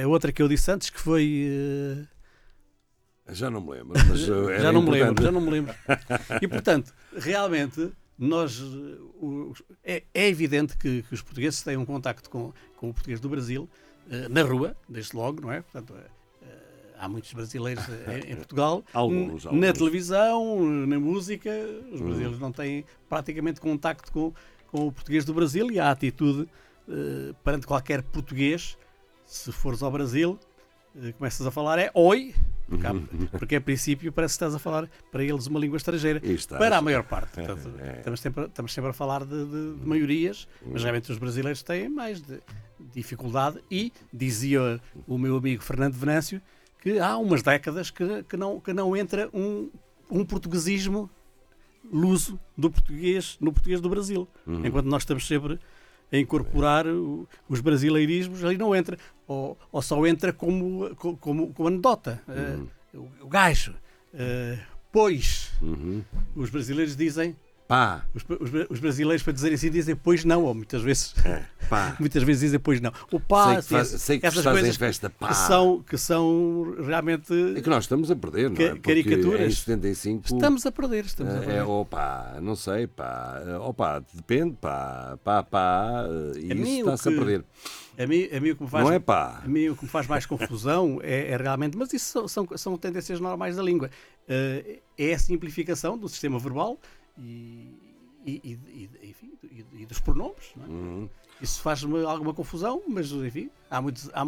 a 0.03 0.07
outra 0.07 0.31
que 0.31 0.41
eu 0.41 0.47
disse 0.47 0.69
antes, 0.71 0.89
que 0.89 0.99
foi. 0.99 1.47
eh, 1.49 3.33
Já 3.33 3.49
não 3.49 3.61
me 3.61 3.71
lembro, 3.71 3.93
mas 4.07 4.19
já 4.61 4.71
não 4.71 4.81
me 4.83 4.91
lembro, 4.91 5.23
já 5.23 5.31
não 5.31 5.41
me 5.41 5.49
lembro. 5.49 5.73
E 6.41 6.47
portanto, 6.47 6.93
realmente, 7.17 7.91
nós. 8.17 8.61
é, 9.83 10.03
é 10.13 10.27
evidente 10.27 10.77
que, 10.77 11.01
que 11.03 11.13
os 11.13 11.21
portugueses 11.21 11.61
têm 11.63 11.77
um 11.77 11.85
contacto 11.85 12.29
com, 12.29 12.53
com 12.77 12.89
o 12.89 12.93
português 12.93 13.19
do 13.19 13.27
Brasil, 13.29 13.67
na 14.29 14.43
rua, 14.43 14.75
desde 14.87 15.15
logo, 15.15 15.41
não 15.41 15.51
é? 15.51 15.61
Portanto, 15.61 15.95
há 17.03 17.09
muitos 17.09 17.33
brasileiros 17.33 17.83
em, 18.27 18.35
Portugal. 18.35 18.83
Alguns, 18.93 19.45
alguns. 19.45 19.61
Na 19.61 19.73
televisão, 19.73 20.63
na 20.87 20.99
música, 20.99 21.49
os 21.91 21.99
brasileiros 22.01 22.39
não 22.39 22.51
têm 22.51 22.85
praticamente 23.09 23.59
contacto 23.59 24.11
com, 24.11 24.33
com 24.67 24.87
o 24.87 24.91
português 24.91 25.25
do 25.25 25.33
Brasil 25.33 25.69
e 25.71 25.79
a 25.79 25.91
atitude 25.91 26.47
eh, 26.89 27.33
perante 27.43 27.67
qualquer 27.67 28.01
português, 28.01 28.77
se 29.25 29.51
fores 29.51 29.83
ao 29.83 29.91
Brasil, 29.91 30.39
eh, 31.01 31.11
começas 31.13 31.45
a 31.45 31.51
falar 31.51 31.77
é 31.79 31.91
oi, 31.93 32.33
porque, 32.67 32.87
há- 32.87 32.93
porque 33.37 33.55
a 33.57 33.61
princípio 33.61 34.11
parece 34.11 34.33
que 34.33 34.35
estás 34.35 34.55
a 34.55 34.59
falar 34.59 34.89
para 35.11 35.23
eles 35.23 35.45
uma 35.47 35.59
língua 35.59 35.77
estrangeira. 35.77 36.19
Estás. 36.23 36.57
Para 36.59 36.77
a 36.77 36.81
maior 36.81 37.03
parte. 37.03 37.33
Portanto, 37.35 37.69
É. 37.79 37.97
estamos, 37.99 38.19
sempre, 38.21 38.45
estamos 38.45 38.73
sempre 38.73 38.89
a 38.89 38.93
falar 38.93 39.25
de, 39.25 39.45
de- 39.45 39.75
de 39.79 39.85
maiorias, 39.87 40.47
mas 40.65 40.81
realmente 40.81 41.11
os 41.11 41.17
brasileiros 41.17 41.61
têm 41.63 41.89
mais 41.89 42.21
de- 42.21 42.39
dificuldade 42.93 43.59
e 43.71 43.91
dizia 44.11 44.79
o 45.07 45.17
meu 45.17 45.37
amigo 45.37 45.63
Fernando 45.63 45.93
Venâncio 45.93 46.41
que 46.83 46.99
há 46.99 47.17
umas 47.17 47.41
décadas 47.41 47.89
que, 47.89 48.23
que, 48.23 48.35
não, 48.35 48.59
que 48.59 48.73
não 48.73 48.93
entra 48.95 49.29
um, 49.33 49.69
um 50.11 50.25
portuguesismo 50.25 51.09
luso 51.91 52.37
do 52.57 52.69
português 52.69 53.37
no 53.39 53.53
português 53.53 53.79
do 53.79 53.89
Brasil. 53.89 54.27
Enquanto 54.45 54.87
nós 54.87 55.03
estamos 55.03 55.25
sempre 55.25 55.57
a 56.11 56.17
incorporar 56.17 56.85
o- 56.85 57.25
os 57.47 57.61
brasileirismos, 57.61 58.43
ali 58.43 58.57
não 58.57 58.75
entra. 58.75 58.97
Ou, 59.25 59.57
ou 59.71 59.81
só 59.81 60.05
entra 60.05 60.33
como, 60.33 60.93
co- 60.97 61.15
como, 61.17 61.53
como 61.53 61.67
anedota. 61.69 62.21
Eh, 62.27 62.59
o, 62.97 63.07
o 63.21 63.27
gajo. 63.27 63.73
eh, 64.13 64.59
pois, 64.91 65.51
Uhum. 65.61 66.03
os 66.35 66.49
brasileiros 66.49 66.95
dizem, 66.97 67.35
Pá, 67.73 68.05
os, 68.13 68.23
os, 68.39 68.51
os 68.69 68.79
brasileiros 68.79 69.23
para 69.23 69.33
dizerem 69.33 69.55
assim 69.55 69.71
dizem 69.71 69.95
pois 69.95 70.23
não, 70.23 70.43
ou 70.43 70.53
muitas 70.53 70.83
vezes, 70.83 71.15
pá. 71.67 71.95
muitas 71.99 72.21
vezes 72.21 72.41
dizem 72.41 72.59
pois 72.59 72.79
não. 72.79 72.91
O 73.11 73.19
pá, 73.19 73.45
Sei 73.45 73.53
que, 73.53 73.59
assim, 73.61 73.75
faz, 73.75 73.87
sei 74.01 74.19
que 74.19 74.25
essas 74.27 74.43
coisas 74.43 74.75
festa, 74.75 75.09
pá. 75.09 75.29
que 75.29 75.33
são, 75.33 75.81
que 75.81 75.97
são 75.97 76.75
realmente. 76.85 77.33
É 77.57 77.61
que 77.61 77.69
nós 77.71 77.85
estamos 77.85 78.11
a 78.11 78.15
perder, 78.15 78.51
não 78.51 78.63
é? 78.63 78.69
Porque 78.75 78.79
caricaturas. 78.81 79.41
Em 79.41 79.55
75. 79.55 80.35
Estamos 80.35 80.63
a 80.67 80.71
perder, 80.71 81.05
estamos 81.05 81.33
a 81.33 81.37
É, 81.37 81.39
perder. 81.39 81.55
é, 81.55 81.63
opa, 81.63 82.37
não 82.43 82.55
sei, 82.55 82.85
pá, 82.85 83.41
eh, 83.43 83.57
opa, 83.57 84.03
depende, 84.13 84.55
pá, 84.61 85.17
pá, 85.23 85.41
pá, 85.41 86.03
e 86.37 86.51
A 86.51 86.55
isso 86.55 86.77
está-se 86.91 87.09
a 87.09 87.11
perder. 87.11 87.43
A 87.97 88.05
mim, 88.05 88.29
a 88.31 88.39
mim 88.39 88.51
o 88.51 88.55
que 88.55 88.63
me 88.65 88.69
faz, 88.69 88.85
Não 88.85 88.93
é 88.93 88.99
pá. 88.99 89.41
A 89.43 89.47
mim 89.47 89.69
o 89.69 89.75
que 89.75 89.83
me 89.85 89.89
faz 89.89 90.05
mais 90.05 90.27
confusão 90.27 90.99
é, 91.01 91.31
é 91.31 91.37
realmente, 91.37 91.75
mas 91.75 91.91
isso 91.91 92.05
são, 92.05 92.27
são, 92.27 92.47
são 92.55 92.77
tendências 92.77 93.19
normais 93.19 93.55
da 93.55 93.63
língua. 93.63 93.89
Eh, 94.29 94.77
é 94.95 95.15
a 95.15 95.17
simplificação 95.17 95.97
do 95.97 96.07
sistema 96.07 96.37
verbal 96.37 96.77
e, 97.17 97.73
e, 98.25 98.31
e- 98.43 98.89
e- 99.03 99.09
enfim, 99.09 99.31
e- 99.79 99.85
dos 99.85 99.99
pronomes. 99.99 100.53
é? 100.61 100.69
Uhum. 100.69 101.09
Isso 101.41 101.61
faz-me 101.61 102.03
alguma 102.05 102.33
confusão, 102.33 102.81
mas 102.87 103.11
enfim, 103.11 103.49
há 103.69 103.81
muitos, 103.81 104.09
há, 104.13 104.23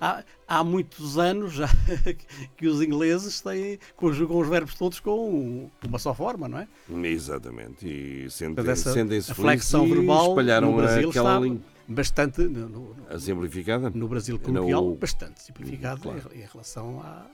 há, 0.00 0.24
há 0.46 0.64
muitos 0.64 1.16
anos 1.16 1.52
já 1.54 1.68
que 2.56 2.66
os 2.66 2.82
ingleses 2.82 3.40
têm, 3.40 3.78
conjugam 3.96 4.38
os 4.38 4.48
verbos 4.48 4.74
todos 4.74 5.00
com 5.00 5.70
uma 5.86 5.98
só 5.98 6.12
forma, 6.12 6.48
não 6.48 6.58
é? 6.58 6.68
Exatamente, 7.06 7.86
e 7.88 8.28
sentem- 8.30 8.64
sentem-se 8.76 9.30
a 9.30 9.34
felizes 9.34 9.36
flexão 9.36 9.88
verbal 9.88 10.28
espalharam 10.30 10.70
no 10.72 10.76
Brasil 10.76 11.08
aquela 11.10 11.38
língua. 11.38 11.60
bastante, 11.86 12.42
no, 12.42 12.68
no- 12.68 13.20
simplificada? 13.20 13.88
no 13.90 14.08
Brasil 14.08 14.38
coloquial, 14.38 14.84
No- 14.84 14.94
bastante 14.96 15.42
simplificado 15.42 16.02
Claro. 16.02 16.30
em, 16.34 16.40
relação 16.44 17.00
à, 17.00 17.26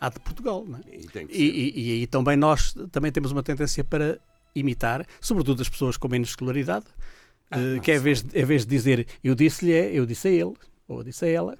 à 0.00 0.08
de 0.10 0.18
Portugal. 0.20 0.64
Não 0.68 0.78
é? 0.78 0.82
E 1.30 1.38
e, 1.38 1.72
e 1.80 1.92
aí 2.00 2.06
também 2.08 2.36
nós 2.36 2.74
também 2.90 3.10
temos 3.12 3.30
uma 3.32 3.42
tendência 3.44 3.82
para 3.84 4.20
imitar, 4.54 5.06
sobretudo 5.20 5.62
as 5.62 5.68
pessoas 5.68 5.96
com 5.96 6.08
menos 6.08 6.30
escolaridade, 6.30 6.86
Ah, 7.50 7.58
eh, 7.58 7.80
que 7.80 7.90
é, 7.92 7.96
em 7.96 8.00
vez, 8.00 8.22
de, 8.22 8.38
em 8.38 8.44
vez 8.44 8.64
de 8.64 8.68
dizer 8.76 9.06
eu 9.22 9.34
disse-lhe, 9.34 9.72
é 9.72 9.90
eu 9.92 10.06
disse 10.06 10.28
a 10.28 10.30
ele, 10.30 10.54
ou 10.88 10.98
eu 10.98 11.04
disse 11.04 11.24
a 11.24 11.28
ela, 11.28 11.58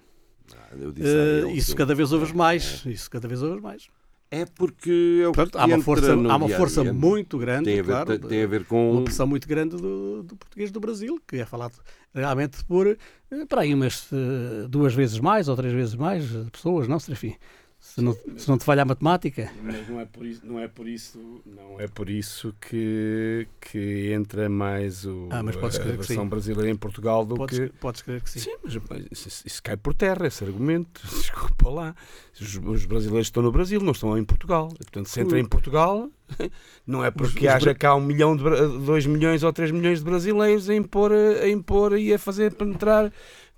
Ah, 0.55 0.77
disse 0.95 1.09
a 1.09 1.21
eh, 1.21 1.39
ele, 1.41 1.53
isso 1.53 1.75
cada 1.77 1.95
vez 1.95 2.13
ouves 2.13 2.33
mais. 2.33 2.85
Isso 2.87 3.11
cada 3.11 3.27
vez 3.29 3.43
ouves 3.43 3.63
mais. 3.63 3.89
É 4.31 4.47
porque 4.47 5.21
é 5.23 5.29
o 5.29 5.33
Portanto, 5.33 5.59
há 5.59 5.67
uma 5.67 5.83
força, 5.83 6.13
há 6.15 6.37
uma 6.37 6.49
força 6.49 6.83
muito 6.85 7.37
grande, 7.37 7.65
tem 7.65 7.81
a 7.81 7.83
ver, 7.83 7.89
claro, 7.93 8.19
tem- 8.19 8.43
a 8.43 8.47
ver 8.47 8.65
com 8.65 8.93
uma 8.93 9.03
pressão 9.05 9.27
muito 9.27 9.47
grande 9.47 9.77
do, 9.77 10.23
do 10.23 10.37
português 10.37 10.71
do 10.71 10.81
Brasil, 10.81 11.21
que 11.29 11.37
é 11.37 11.45
falado 11.45 11.75
realmente 12.15 12.65
por, 12.65 12.87
eh, 12.87 12.97
para 13.47 13.61
aí 13.61 13.75
umas 13.75 14.09
duas 14.71 14.95
vezes 14.95 15.19
mais 15.19 15.49
ou 15.49 15.57
três 15.57 15.75
vezes 15.75 15.95
mais 15.95 16.25
pessoas, 16.51 16.89
não, 16.89 16.99
Serafim? 16.99 17.35
Se 17.83 18.01
não, 18.01 18.17
se 18.37 18.49
não 18.49 18.57
te 18.57 18.65
falha 18.65 18.83
a 18.83 18.85
matemática. 18.85 19.53
Mas 19.61 19.89
não 19.89 20.01
é 20.01 20.07
por 20.07 20.25
isso, 20.25 20.47
não 20.47 20.59
é 20.61 20.69
por 20.69 20.87
isso, 20.87 21.43
não 21.45 21.81
é 21.81 21.89
por 21.89 22.09
isso 22.09 22.55
que, 22.61 23.49
que 23.61 24.13
entra 24.13 24.49
mais 24.49 25.05
o, 25.05 25.29
Ah, 25.33 25.41
a 25.41 25.43
versão 25.43 26.29
brasileira 26.29 26.71
em 26.71 26.77
Portugal 26.77 27.27
do 27.27 27.35
Podes, 27.35 27.59
que. 27.59 27.69
podes 27.81 28.01
crer 28.01 28.23
que 28.23 28.31
sim. 28.31 28.39
Sim, 28.39 28.57
mas 28.63 28.79
isso, 29.11 29.43
isso 29.45 29.61
cai 29.61 29.77
por 29.77 29.95
terra, 29.95 30.29
esse 30.29 30.45
argumento. 30.45 31.03
Desculpa 31.11 31.69
lá. 31.69 31.97
Os, 32.41 32.57
os 32.57 32.87
brasileiros 32.87 33.27
estão 33.27 33.43
no 33.43 33.51
Brasil, 33.51 33.81
não 33.81 33.93
estão 33.93 34.17
em 34.17 34.25
Portugal. 34.25 34.69
Portanto, 34.69 35.09
se 35.09 35.21
entra 35.21 35.41
em 35.41 35.45
Portugal, 35.45 36.09
não 36.87 37.05
é 37.05 37.11
porque 37.11 37.49
os 37.49 37.53
haja 37.53 37.75
cá 37.75 37.97
um 37.97 38.01
milhão, 38.01 38.37
de, 38.37 38.45
dois 38.87 39.07
milhões 39.07 39.43
ou 39.43 39.53
três 39.53 39.73
milhões 39.73 39.99
de 39.99 40.05
brasileiros 40.05 40.71
a 40.71 40.75
impor, 40.75 41.13
a 41.13 41.49
impor 41.49 41.99
e 41.99 42.15
a 42.15 42.19
fazer 42.19 42.55
penetrar 42.55 43.13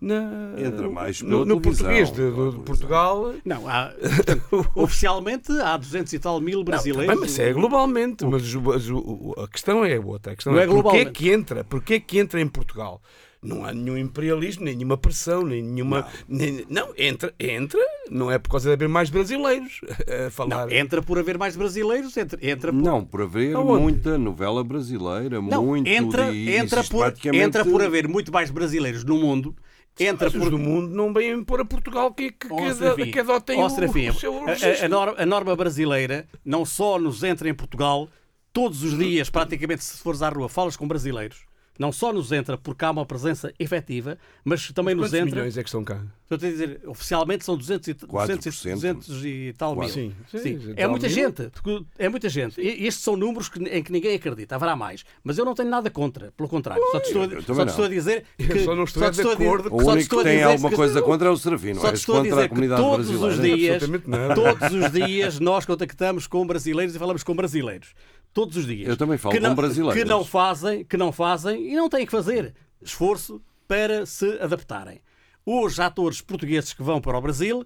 na, 0.04 0.54
Entra 0.58 0.88
mais 0.90 1.22
no, 1.22 1.44
no 1.44 1.60
português 1.60 2.10
de, 2.12 2.30
de-. 2.30 2.58
Portugal. 2.64 3.34
Não, 3.44 3.68
há, 3.68 3.92
portanto, 3.98 4.70
oficialmente 4.76 5.50
há 5.52 5.76
200 5.76 6.12
e 6.12 6.18
tal 6.18 6.40
mil 6.40 6.58
Não, 6.58 6.64
brasileiros. 6.64 7.12
bem, 7.14 7.20
mas 7.20 7.38
é 7.38 7.52
globalmente, 7.52 8.24
mas, 8.24 8.54
o- 8.54 8.60
mas 8.60 8.88
o- 8.90 8.96
o- 8.98 9.34
a 9.42 9.48
questão 9.48 9.84
é 9.84 9.98
outra. 9.98 10.32
A 10.32 10.36
questão 10.36 10.52
Não 10.52 10.60
é, 10.60 10.64
é 10.64 10.66
porquê 10.66 10.82
globalmente. 10.82 11.10
que 11.12 11.30
entra? 11.30 11.64
Porquê 11.64 11.98
que 12.00 12.18
entra 12.18 12.40
em 12.40 12.46
Portugal? 12.48 13.00
Não 13.42 13.62
há 13.62 13.74
nenhum 13.74 13.98
imperialismo, 13.98 14.64
nem 14.64 14.74
nenhuma 14.74 14.96
pressão, 14.96 15.42
nem 15.44 15.62
nenhuma. 15.62 16.06
nem- 16.26 16.64
Não, 16.70 16.94
entra, 16.96 17.34
entra, 17.38 17.78
não 18.10 18.30
é 18.30 18.38
por 18.38 18.48
causa 18.48 18.70
de 18.70 18.72
haver 18.74 18.88
mais 18.88 19.10
brasileiros 19.10 19.82
a 20.26 20.30
falar. 20.30 20.66
Não, 20.66 20.70
entra 20.74 21.02
por 21.02 21.18
haver 21.18 21.36
mais 21.36 21.54
brasileiros, 21.54 22.16
entra, 22.16 22.38
entra 22.42 22.72
por. 22.72 22.80
Não, 22.82 23.04
por 23.04 23.20
haver 23.20 23.54
Aonde? 23.54 23.82
muita 23.82 24.16
novela 24.16 24.64
brasileira, 24.64 25.42
Não, 25.42 25.62
muito 25.66 25.86
entra, 25.86 26.34
entra, 26.34 26.82
por, 26.84 27.12
entra 27.34 27.64
por 27.66 27.82
haver 27.82 28.08
muito 28.08 28.32
mais 28.32 28.50
brasileiros 28.50 29.04
no 29.04 29.18
mundo. 29.18 29.54
Entra 29.98 30.30
por. 30.30 30.50
do 30.50 30.58
mundo 30.58 30.88
não 30.94 31.12
vêm 31.12 31.30
impor 31.30 31.60
a 31.60 31.64
Portugal 31.64 32.12
que, 32.12 32.32
que, 32.32 32.48
Ó, 32.50 32.56
que, 32.96 33.06
que 33.12 33.18
adotem 33.20 33.62
o, 33.62 33.68
Serafim, 33.70 34.08
o 34.08 34.14
seu 34.14 34.34
a- 34.48 34.84
a, 34.84 34.88
norma, 34.88 35.14
a 35.18 35.24
norma 35.26 35.54
brasileira 35.54 36.26
não 36.44 36.64
só 36.64 36.98
nos 36.98 37.22
entra 37.22 37.48
em 37.48 37.54
Portugal, 37.54 38.08
todos 38.52 38.82
os 38.82 38.98
dias, 38.98 39.30
praticamente, 39.30 39.84
se 39.84 39.98
fores 39.98 40.20
à 40.22 40.28
rua, 40.28 40.48
falas 40.48 40.76
com 40.76 40.88
brasileiros. 40.88 41.38
Não 41.78 41.90
só 41.90 42.12
nos 42.12 42.30
entra 42.30 42.56
porque 42.56 42.84
há 42.84 42.90
uma 42.92 43.04
presença 43.04 43.52
efetiva, 43.58 44.16
mas 44.44 44.70
também 44.70 44.94
nos 44.94 45.06
Quantos 45.06 45.14
entra. 45.18 45.34
milhões 45.40 45.58
é 45.58 45.62
que 45.62 45.68
estão 45.68 45.82
cá? 45.82 46.00
Estou 46.30 46.36
a 46.48 46.50
dizer, 46.50 46.80
oficialmente 46.86 47.44
são 47.44 47.56
200 47.56 47.88
e, 47.88 47.94
200 47.94 48.46
e, 48.46 48.68
4%. 48.70 48.74
200 48.74 49.24
e 49.24 49.54
tal 49.58 49.74
mil. 49.76 49.88
Sim, 49.88 50.12
sim, 50.30 50.38
Sim. 50.38 50.72
É 50.76 50.82
tal 50.82 50.90
muita 50.90 51.06
mil. 51.08 51.14
gente. 51.16 51.50
É 51.98 52.08
muita 52.08 52.28
gente. 52.28 52.60
E 52.60 52.86
estes 52.86 53.02
são 53.04 53.16
números 53.16 53.48
que- 53.48 53.58
em 53.62 53.82
que 53.82 53.90
ninguém 53.92 54.14
acredita. 54.14 54.54
Haverá 54.54 54.74
mais. 54.76 55.04
Mas 55.24 55.36
eu 55.36 55.44
não 55.44 55.52
tenho 55.54 55.68
nada 55.68 55.90
contra. 55.90 56.32
Pelo 56.36 56.48
contrário. 56.48 56.82
Só 56.92 57.00
te 57.00 57.06
estou 57.08 57.22
a, 57.22 57.26
eu 57.26 57.42
só 57.42 57.64
te 57.64 57.70
estou 57.70 57.84
a 57.84 57.88
dizer 57.88 58.24
que. 58.38 58.44
Eu 58.54 58.64
só 58.64 58.74
não 58.76 58.84
estou 58.84 59.02
só 59.02 59.10
te 59.10 59.14
de 59.14 59.20
estou 59.20 59.32
a 59.32 59.34
dizer- 59.34 59.46
acordo 59.48 59.68
O 59.74 59.80
só 59.80 59.90
te 59.90 59.92
único 59.98 60.14
que 60.14 60.20
a 60.20 60.24
tem 60.24 60.42
alguma 60.44 60.70
que- 60.70 60.76
coisa 60.76 61.02
contra 61.02 61.28
é 61.28 61.30
o 61.30 61.36
Serafino, 61.36 61.80
Só 61.80 61.90
te 61.92 61.96
estou 61.96 62.14
a 62.14 62.18
contra 62.18 62.30
dizer 62.34 62.44
a 62.44 62.48
comunidade 62.48 62.82
que 62.82 62.88
todos 62.88 63.06
brasileira. 63.08 63.34
os 63.34 63.42
dias, 63.58 63.74
Absolutamente 63.82 64.10
nada. 64.10 64.34
todos 64.34 64.72
os 64.72 64.92
dias 64.92 65.40
nós 65.40 65.66
contactamos 65.66 66.26
com 66.28 66.46
brasileiros 66.46 66.94
e 66.94 66.98
falamos 67.00 67.22
com 67.24 67.34
brasileiros. 67.34 67.94
Todos 68.34 68.56
os 68.56 68.66
dias. 68.66 68.88
Eu 68.88 68.96
também 68.96 69.16
falo 69.16 69.32
que 69.32 69.40
com 69.40 69.46
não, 69.46 69.54
brasileiros. 69.54 70.02
Que 70.02 70.04
não 70.06 70.24
fazem, 70.24 70.84
que 70.84 70.96
não 70.96 71.12
fazem 71.12 71.72
e 71.72 71.76
não 71.76 71.88
têm 71.88 72.04
que 72.04 72.10
fazer 72.12 72.52
esforço 72.82 73.40
para 73.68 74.04
se 74.04 74.26
adaptarem. 74.40 75.00
Os 75.46 75.78
atores 75.78 76.20
portugueses 76.20 76.72
que 76.72 76.82
vão 76.82 77.00
para 77.00 77.16
o 77.16 77.20
Brasil 77.20 77.64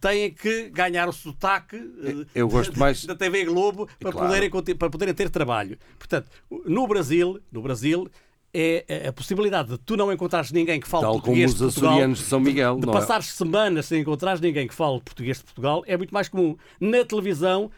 têm 0.00 0.32
que 0.34 0.70
ganhar 0.70 1.08
o 1.08 1.12
sotaque 1.12 1.76
eh, 1.76 2.26
Eu 2.34 2.48
gosto 2.48 2.78
mais- 2.78 3.04
da 3.04 3.14
TV 3.14 3.44
Globo 3.44 3.88
para, 3.98 4.12
Claro. 4.12 4.26
poderem, 4.28 4.76
para 4.76 4.90
poderem 4.90 5.14
ter 5.14 5.30
trabalho. 5.30 5.78
Portanto, 5.98 6.28
no 6.66 6.86
Brasil, 6.86 7.40
no 7.52 7.62
Brasil 7.62 8.10
é 8.52 9.06
a 9.08 9.12
possibilidade 9.12 9.68
de 9.68 9.78
tu 9.78 9.96
não 9.96 10.12
encontrares 10.12 10.50
ninguém 10.50 10.80
que 10.80 10.88
fale 10.88 11.02
Tal 11.04 11.12
como 11.12 11.22
português 11.24 11.52
os 11.52 11.58
de 11.58 11.80
Portugal, 11.80 12.08
de 12.12 12.18
São 12.18 12.40
Miguel, 12.40 12.78
de 12.80 12.88
é? 12.88 12.92
passares 12.92 13.26
semanas 13.26 13.86
sem 13.86 14.00
encontrares 14.00 14.40
ninguém 14.40 14.66
que 14.66 14.74
fale 14.74 15.00
português 15.00 15.38
de 15.38 15.44
Portugal 15.44 15.84
é 15.86 15.96
muito 15.96 16.12
mais 16.12 16.28
comum. 16.28 16.56
Na 16.80 17.04
televisão, 17.04 17.70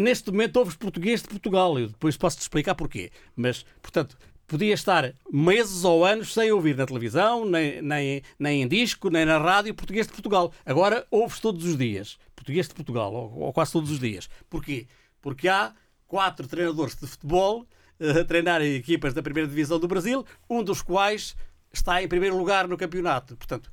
neste 0.00 0.30
momento, 0.30 0.56
ouves 0.56 0.76
português 0.76 1.22
de 1.22 1.28
Portugal. 1.28 1.78
Eu 1.78 1.88
depois 1.88 2.16
posso-te 2.16 2.42
explicar 2.42 2.74
porquê. 2.74 3.10
Mas, 3.34 3.64
portanto, 3.82 4.16
podia 4.46 4.74
estar 4.74 5.12
meses 5.32 5.84
ou 5.84 6.04
anos 6.04 6.32
sem 6.32 6.50
ouvir 6.52 6.76
na 6.76 6.86
televisão, 6.86 7.44
nem, 7.44 7.82
nem, 7.82 8.22
nem 8.38 8.62
em 8.62 8.68
disco, 8.68 9.10
nem 9.10 9.24
na 9.24 9.38
rádio 9.38 9.74
português 9.74 10.06
de 10.06 10.12
Portugal. 10.12 10.52
Agora 10.64 11.06
ouves 11.10 11.40
todos 11.40 11.64
os 11.64 11.76
dias 11.76 12.18
português 12.34 12.68
de 12.68 12.74
Portugal, 12.74 13.12
ou, 13.12 13.38
ou 13.40 13.52
quase 13.52 13.72
todos 13.72 13.90
os 13.90 13.98
dias. 13.98 14.28
Porquê? 14.48 14.86
Porque 15.20 15.48
há 15.48 15.72
quatro 16.06 16.46
treinadores 16.46 16.94
de 16.94 17.04
futebol 17.06 17.66
eh, 17.98 18.20
a 18.20 18.24
treinar 18.24 18.62
equipas 18.62 19.12
da 19.12 19.22
primeira 19.22 19.48
divisão 19.48 19.80
do 19.80 19.88
Brasil, 19.88 20.24
um 20.48 20.62
dos 20.62 20.80
quais 20.80 21.34
está 21.72 22.00
em 22.00 22.06
primeiro 22.06 22.36
lugar 22.38 22.68
no 22.68 22.76
campeonato. 22.76 23.36
Portanto, 23.36 23.72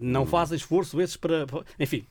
não 0.00 0.22
Hum. 0.22 0.26
fazem 0.26 0.56
esforço 0.56 0.98
esses 1.00 1.16
para. 1.16 1.46
Enfim, 1.78 2.06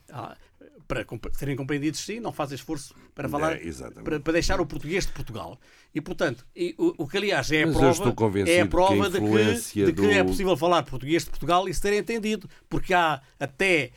para 0.86 1.04
serem 1.32 1.56
compreendidos, 1.56 2.00
sim, 2.00 2.20
não 2.20 2.32
fazem 2.32 2.54
esforço 2.54 2.94
para 3.14 3.28
falar. 3.28 3.54
É, 3.54 3.70
para, 4.02 4.20
para 4.20 4.32
deixar 4.32 4.60
o 4.60 4.66
português 4.66 5.06
de 5.06 5.12
Portugal. 5.12 5.58
E, 5.94 6.00
portanto, 6.00 6.46
e 6.54 6.74
o, 6.78 7.04
o 7.04 7.08
que 7.08 7.16
aliás 7.16 7.50
é 7.50 7.62
a 7.62 7.66
Mas 7.66 7.76
prova, 7.76 8.40
é 8.46 8.60
a 8.60 8.64
que 8.64 8.70
prova 8.70 9.06
a 9.06 9.08
de, 9.08 9.20
que, 9.20 9.84
de 9.86 9.92
que 9.92 10.06
é 10.06 10.22
possível 10.22 10.56
falar 10.56 10.82
português 10.84 11.24
de 11.24 11.30
Portugal 11.30 11.68
e 11.68 11.74
ser 11.74 11.92
entendido. 11.92 12.48
Porque 12.68 12.94
há 12.94 13.20
até 13.38 13.90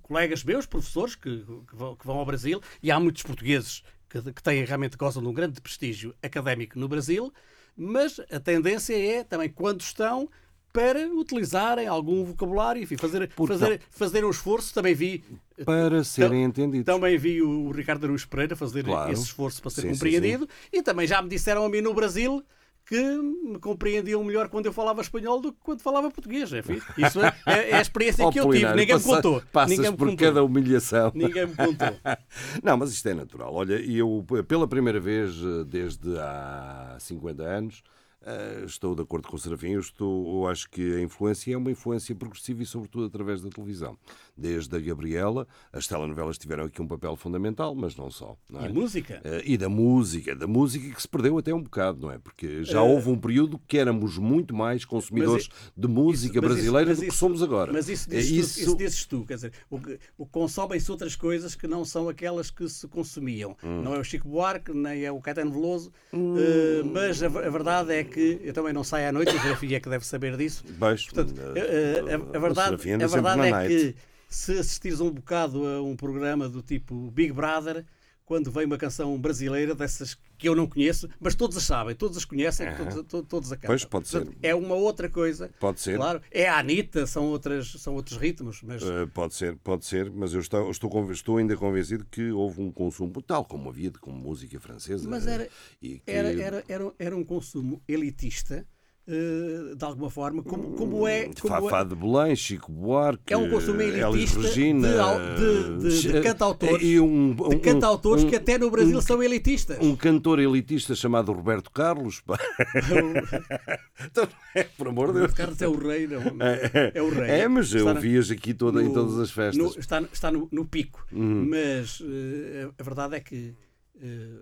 colegas 0.00 0.44
meus, 0.44 0.66
professores, 0.66 1.14
que, 1.14 1.44
que 1.68 1.76
vão, 1.76 1.96
que 1.96 2.06
vão 2.06 2.18
ao 2.18 2.26
Brasil, 2.26 2.60
e 2.82 2.90
há 2.90 2.98
muitos 2.98 3.22
portugueses 3.22 3.82
que, 4.08 4.20
que 4.32 4.42
têm 4.42 4.64
realmente 4.64 4.96
gozam 4.96 5.22
de 5.22 5.28
um 5.28 5.32
grande 5.32 5.60
prestígio 5.60 6.14
académico 6.22 6.78
no 6.78 6.88
Brasil, 6.88 7.32
mas 7.76 8.20
a 8.30 8.38
tendência 8.38 8.94
é 8.94 9.24
também 9.24 9.48
quando 9.48 9.80
estão 9.80 10.28
para 10.72 11.06
utilizarem 11.08 11.86
algum 11.86 12.24
vocabulário, 12.24 12.82
enfim, 12.82 12.96
fazer, 12.96 13.28
Porque 13.36 13.52
fazer, 13.58 13.80
fazer 13.90 14.24
um 14.24 14.30
esforço. 14.30 14.72
Também 14.72 14.94
vi, 14.94 15.22
Para 15.64 16.02
serem 16.02 16.44
entendidos. 16.44 16.86
também 16.86 17.18
vi 17.18 17.42
o 17.42 17.70
Ricardo 17.70 18.04
Araújo 18.04 18.26
Pereira 18.28 18.56
fazer 18.56 18.82
Claro. 18.84 19.12
esse 19.12 19.22
esforço 19.24 19.60
para 19.60 19.70
ser 19.70 19.82
Sim, 19.82 19.88
sim, 19.88 19.94
compreendido 19.94 20.48
e 20.72 20.82
também 20.82 21.06
já 21.06 21.20
me 21.20 21.28
disseram 21.28 21.64
a 21.64 21.68
mim 21.68 21.80
no 21.82 21.92
Brasil 21.92 22.42
que 22.84 22.98
me 23.00 23.58
compreendiam 23.60 24.24
melhor 24.24 24.48
quando 24.48 24.66
eu 24.66 24.72
falava 24.72 25.00
espanhol 25.00 25.40
do 25.40 25.52
que 25.52 25.58
quando 25.62 25.80
falava 25.82 26.10
português. 26.10 26.52
Enfim, 26.52 26.80
isso 26.98 27.20
é, 27.22 27.32
é- 27.46 27.70
é 27.70 27.74
a 27.76 27.80
experiência 27.80 28.24
Ó, 28.26 28.30
que 28.32 28.40
eu 28.40 28.50
tive. 28.50 28.74
Ninguém 28.74 28.96
me 28.96 29.02
contou. 29.04 29.40
Passas 29.52 29.76
Ninguém 29.76 29.90
me 29.92 29.96
por 29.96 30.08
contou. 30.08 30.26
cada 30.26 30.42
humilhação. 30.42 31.12
Ninguém 31.14 31.46
me 31.46 31.54
contou. 31.54 31.96
Não, 32.62 32.76
mas 32.76 32.90
isto 32.92 33.08
é 33.08 33.14
natural. 33.14 33.54
Olha, 33.54 33.74
eu 33.74 34.24
pela 34.48 34.66
primeira 34.66 34.98
vez 34.98 35.32
eh, 35.36 35.64
desde 35.64 36.18
há 36.18 36.96
50 36.98 37.42
anos 37.44 37.82
eh, 38.24 38.62
estou 38.66 38.94
de 38.94 39.02
acordo 39.02 39.28
com 39.28 39.36
o 39.36 39.38
Serafim. 39.38 39.70
Eu, 39.72 39.80
estou, 39.80 40.42
eu 40.44 40.48
acho 40.48 40.68
que 40.70 40.96
a 40.96 41.00
influência 41.00 41.52
é 41.52 41.56
uma 41.56 41.70
influência 41.70 42.14
progressiva 42.14 42.62
e, 42.62 42.66
sobretudo, 42.66 43.06
através 43.06 43.42
da 43.42 43.48
televisão. 43.50 43.96
Desde 44.36 44.74
a 44.76 44.80
Gabriela, 44.80 45.46
as 45.72 45.86
telenovelas 45.86 46.38
tiveram 46.38 46.64
aqui 46.64 46.80
um 46.80 46.86
papel 46.86 47.14
fundamental, 47.16 47.74
mas 47.74 47.96
não 47.96 48.10
só. 48.10 48.36
Não 48.50 48.60
é? 48.64 48.68
E 48.68 48.72
música. 48.72 49.20
Eh, 49.24 49.42
e 49.44 49.56
da 49.58 49.68
música, 49.68 50.34
da 50.34 50.46
música 50.46 50.94
que 50.94 51.00
se 51.02 51.08
perdeu 51.08 51.36
até 51.38 51.52
um 51.54 51.62
bocado, 51.62 52.00
não 52.00 52.10
é? 52.10 52.18
Porque 52.18 52.64
já 52.64 52.78
Eh, 52.78 52.80
houve 52.82 53.08
um 53.10 53.18
período 53.18 53.60
que 53.66 53.78
éramos 53.78 54.16
muito 54.18 54.54
mais 54.54 54.84
consumidores 54.84 55.48
de 55.76 55.88
música 55.88 56.38
Isso- 56.38 56.42
mas 56.42 56.50
isso- 56.52 56.54
brasileira 56.54 56.88
mas 56.90 56.98
do 56.98 57.02
que 57.02 57.08
isso- 57.08 57.18
somos 57.18 57.42
agora. 57.42 57.72
Mas 57.72 57.88
isso 57.88 58.08
Eh, 58.10 58.16
dizes, 58.16 58.30
isso- 58.32 58.54
Tu, 58.54 58.60
isso 58.62 58.76
dizes 58.76 59.06
tu, 59.06 59.24
quer 59.26 59.34
dizer, 59.34 59.52
o 59.70 59.78
o 60.16 60.26
consomem-se 60.26 60.90
outras 60.90 61.16
coisas 61.16 61.54
que 61.54 61.66
não 61.66 61.84
são 61.84 62.08
aquelas 62.08 62.50
que 62.50 62.68
se 62.68 62.86
consumiam. 62.88 63.56
Hum. 63.62 63.82
Não 63.82 63.94
é 63.94 63.98
o 63.98 64.04
Chico 64.04 64.28
Buarque, 64.28 64.72
nem 64.72 65.04
é 65.04 65.10
o 65.12 65.20
Caetano 65.20 65.50
Veloso, 65.50 65.92
eh, 66.12 66.82
mas 66.84 67.22
a, 67.22 67.26
a 67.26 67.50
verdade 67.50 67.92
é 67.92 68.04
que 68.04 68.11
eu 68.20 68.52
também 68.52 68.72
não 68.72 68.84
saio 68.84 69.08
à 69.08 69.12
noite, 69.12 69.34
o 69.34 69.40
Serafim 69.40 69.74
é 69.74 69.80
que 69.80 69.88
deve 69.88 70.06
saber 70.06 70.36
disso. 70.36 70.64
Pois, 70.78 71.04
Portanto, 71.04 71.34
eh, 71.56 72.02
eh, 72.06 72.12
a, 72.12 72.16
a 72.16 72.38
o 72.38 72.40
verdade, 72.40 72.92
a 72.92 73.06
verdade 73.06 73.42
é 73.42 73.68
que 73.68 73.94
se 74.28 74.52
assistires 74.58 75.00
um 75.00 75.10
bocado 75.10 75.66
a 75.66 75.82
um 75.82 75.94
programa 75.94 76.48
do 76.48 76.62
tipo 76.62 77.10
Big 77.10 77.32
Brother, 77.32 77.84
quando 78.24 78.50
vem 78.50 78.64
uma 78.64 78.78
canção 78.78 79.18
brasileira 79.20 79.74
dessas 79.74 80.16
que 80.38 80.48
eu 80.48 80.56
não 80.56 80.66
conheço, 80.66 81.08
mas 81.20 81.34
todos 81.34 81.56
as 81.56 81.62
sabem, 81.62 81.94
todos 81.94 82.16
as 82.16 82.24
conhecem, 82.24 82.66
todos, 82.76 82.94
to- 83.06 83.22
todos 83.22 83.52
a 83.52 83.56
cantam. 83.56 83.68
Pois, 83.68 83.84
pode 83.84 84.10
Portanto, 84.10 84.32
ser. 84.32 84.38
É 84.48 84.54
uma 84.54 84.74
outra 84.74 85.08
coisa. 85.08 85.50
Pode 85.60 85.80
ser. 85.80 85.96
Claro, 85.96 86.20
é 86.30 86.48
a 86.48 86.58
Anitta, 86.58 87.06
são, 87.06 87.26
outras, 87.26 87.70
são 87.78 87.94
outros 87.94 88.16
ritmos, 88.18 88.60
mas 88.62 88.82
Uh, 88.82 89.06
pode 89.12 89.34
ser, 89.34 89.56
pode 89.58 89.84
ser, 89.84 90.10
mas 90.10 90.32
eu 90.34 90.40
estou, 90.40 90.70
estou, 90.70 91.12
estou 91.12 91.36
ainda 91.36 91.56
convencido 91.56 92.04
que 92.10 92.30
houve 92.32 92.60
um 92.60 92.72
consumo 92.72 93.22
tal 93.22 93.44
como 93.44 93.68
havia 93.68 93.90
de 93.90 93.98
como 93.98 94.16
música 94.18 94.58
francesa. 94.58 95.08
Mas 95.08 95.26
era- 95.26 95.48
e 95.80 95.98
que- 96.00 96.10
era, 96.10 96.32
era, 96.32 96.64
era, 96.68 96.92
era 96.98 97.16
um 97.16 97.24
consumo 97.24 97.80
elitista, 97.86 98.56
eh, 98.56 98.81
de 99.04 99.84
alguma 99.84 100.08
forma, 100.08 100.42
como, 100.44 100.72
como 100.76 101.08
é. 101.08 101.24
Como 101.40 101.48
Fafá 101.54 101.80
é 101.80 101.84
de 101.84 101.94
Belém, 101.96 102.36
Chico 102.36 102.70
Buarque, 102.70 103.32
É 103.32 103.36
um 103.36 103.50
consumo 103.50 103.80
elitista 103.82 104.40
Regina, 104.40 104.88
de 105.36 105.80
de- 105.80 105.90
de- 105.90 106.02
de 106.12 106.16
eh, 106.18 106.20
cantautores. 106.20 106.82
e 106.86 107.00
um, 107.00 107.34
de 107.34 107.42
um- 107.42 107.58
cantautores 107.58 108.22
um- 108.24 108.28
que 108.30 108.36
até 108.36 108.56
no 108.58 108.70
Brasil 108.70 108.98
um- 108.98 109.00
são 109.02 109.20
elitistas. 109.22 109.78
um 109.80 109.96
cantor 109.96 110.38
elitista 110.38 110.94
chamado 110.94 111.32
Roberto 111.32 111.70
Carlos. 111.70 112.20
pá. 112.20 112.38
Então, 114.04 114.26
é, 114.54 114.64
por 114.64 114.88
amor 114.88 115.12
de 115.12 115.20
Deus. 115.20 115.32
Carlos 115.32 115.60
é 115.62 115.68
o 115.68 115.76
rei, 115.76 116.06
não. 116.06 116.20
É, 116.40 116.92
É 116.94 117.02
o 117.02 117.08
rei. 117.10 117.30
É, 117.30 117.48
mas 117.48 117.72
eu 117.74 117.86
ouvias 117.88 118.30
aqui 118.30 118.52
toda, 118.54 118.82
em 118.82 118.88
no- 118.88 118.94
todas 118.94 119.18
as 119.18 119.30
festas. 119.30 119.56
Uhum. 119.56 119.70
no- 119.72 119.78
está 119.78 120.00
está 120.12 120.30
no, 120.30 120.48
no 120.50 120.64
pico. 120.64 121.06
Mas 121.10 122.02
eh, 122.04 122.68
a 122.78 122.82
verdade 122.82 123.16
é 123.16 123.20
que 123.20 123.54
eh, 124.00 124.40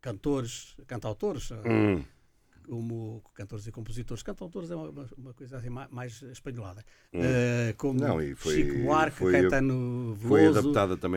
cantores, 0.00 0.74
cantautores, 0.86 1.50
eh, 1.50 1.68
Hum, 1.68 2.02
como 2.68 3.22
cantores 3.34 3.66
e 3.66 3.72
compositores, 3.72 4.22
cantautores 4.22 4.70
é 4.70 4.76
uma, 4.76 4.90
uma- 5.16 5.34
coisa 5.34 5.56
assim 5.58 5.70
mais, 5.70 6.22
espanholada. 6.22 6.84
Eh, 7.12 7.74
como 7.78 7.98
Hum. 7.98 8.06
Não, 8.06 8.36
foi- 8.36 8.54
Chico 8.54 8.78
Buarque, 8.84 9.16
foi- 9.16 9.32
Caetano 9.32 10.14
Veloso, 10.14 10.28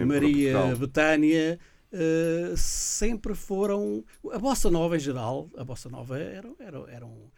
Maria. 0.06 0.76
Betânia. 0.76 1.60
eh, 1.94 2.54
sempre 2.56 3.36
foram 3.36 4.02
a 4.32 4.40
bossa 4.40 4.72
nova 4.72 4.96
em 4.96 5.00
geral 5.00 5.50
a 5.58 5.64
bossa 5.66 5.90
nova 5.90 6.18
era, 6.18 6.50
era, 6.58 6.78
era 6.90 7.06
um, 7.06 7.30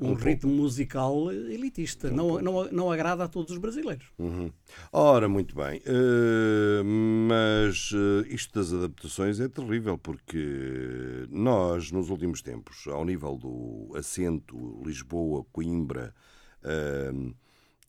um, 0.00 0.10
Um 0.10 0.14
ritmo 0.14 0.50
musical 0.52 1.30
elitista 1.32 2.10
não, 2.10 2.40
não, 2.40 2.64
não 2.70 2.90
agrada 2.90 3.24
a 3.24 3.28
todos 3.28 3.52
os 3.52 3.58
brasileiros 3.58 4.06
Uhum. 4.18 4.50
Ora, 4.92 5.28
muito 5.28 5.54
bem. 5.54 5.80
Eh, 5.84 6.82
mas 6.82 7.92
eh, 7.94 8.34
isto 8.34 8.58
das 8.58 8.72
adaptações 8.72 9.40
é 9.40 9.48
terrível 9.48 9.96
porque 9.96 11.26
nós, 11.30 11.90
nos 11.92 12.10
últimos 12.10 12.42
tempos, 12.42 12.86
ao 12.88 13.04
nível 13.04 13.36
do 13.36 13.92
acento 13.96 14.82
Lisboa, 14.84 15.44
Coimbra, 15.52 16.14
eh, 16.62 17.12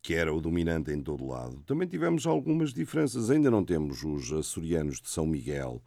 que 0.02 0.14
era 0.14 0.34
o 0.34 0.40
dominante 0.40 0.92
em 0.92 1.02
todo 1.02 1.26
lado, 1.26 1.62
também 1.66 1.88
tivemos 1.88 2.26
algumas 2.26 2.74
diferenças. 2.74 3.30
Ainda 3.30 3.50
não 3.52 3.64
temos 3.64 4.04
os 4.04 4.32
açorianos 4.32 5.02
de 5.02 5.10
São 5.10 5.26
Miguel, 5.26 5.82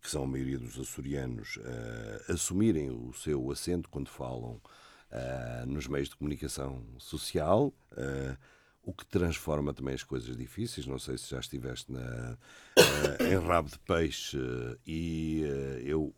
que 0.00 0.10
são 0.10 0.22
a 0.22 0.26
maioria 0.26 0.58
dos 0.58 0.78
açorianos, 0.78 1.58
eh, 1.62 2.24
assumirem 2.32 2.90
o 2.90 3.12
seu 3.12 3.50
acento 3.50 3.88
quando 3.88 4.08
falam 4.08 4.60
eh, 5.10 5.64
nos 5.66 5.86
meios 5.86 6.08
de 6.08 6.16
comunicação 6.16 6.82
social. 6.98 7.72
eh, 7.96 8.36
o 8.82 8.92
que 8.94 9.04
transforma 9.04 9.74
também 9.74 9.92
as 9.94 10.02
coisas 10.02 10.34
difíceis. 10.34 10.86
Não 10.86 10.98
sei 10.98 11.18
se 11.18 11.30
já 11.30 11.38
estiveste 11.40 11.92
na, 11.92 12.38
eh, 12.78 13.32
em 13.34 13.38
rabo 13.38 13.68
de 13.68 13.78
peixe 13.80 14.38
e 14.86 15.42
eu, 15.84 16.14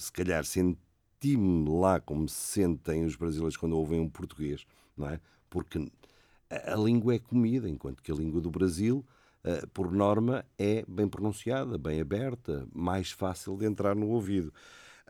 se 0.00 0.10
calhar, 0.10 0.44
senti-me 0.44 1.68
lá 1.78 2.00
como 2.00 2.26
se 2.28 2.36
sentem 2.36 3.04
os 3.04 3.16
brasileiros 3.16 3.56
quando 3.56 3.76
ouvem 3.76 4.00
um 4.00 4.08
português, 4.08 4.64
não 4.96 5.08
é? 5.08 5.20
Porque 5.50 5.78
a, 6.48 6.72
a 6.72 6.76
língua 6.76 7.14
é 7.14 7.18
comida, 7.18 7.68
enquanto 7.68 8.02
que 8.02 8.10
a 8.10 8.14
língua 8.14 8.40
do 8.40 8.50
Brasil, 8.50 9.04
eh, 9.44 9.64
por 9.72 9.90
norma, 9.92 10.44
é 10.58 10.84
bem 10.86 11.08
pronunciada, 11.08 11.78
bem 11.78 12.00
aberta, 12.00 12.66
mais 12.74 13.10
fácil 13.10 13.56
de 13.56 13.64
entrar 13.66 13.94
no 13.94 14.08
ouvido. 14.08 14.52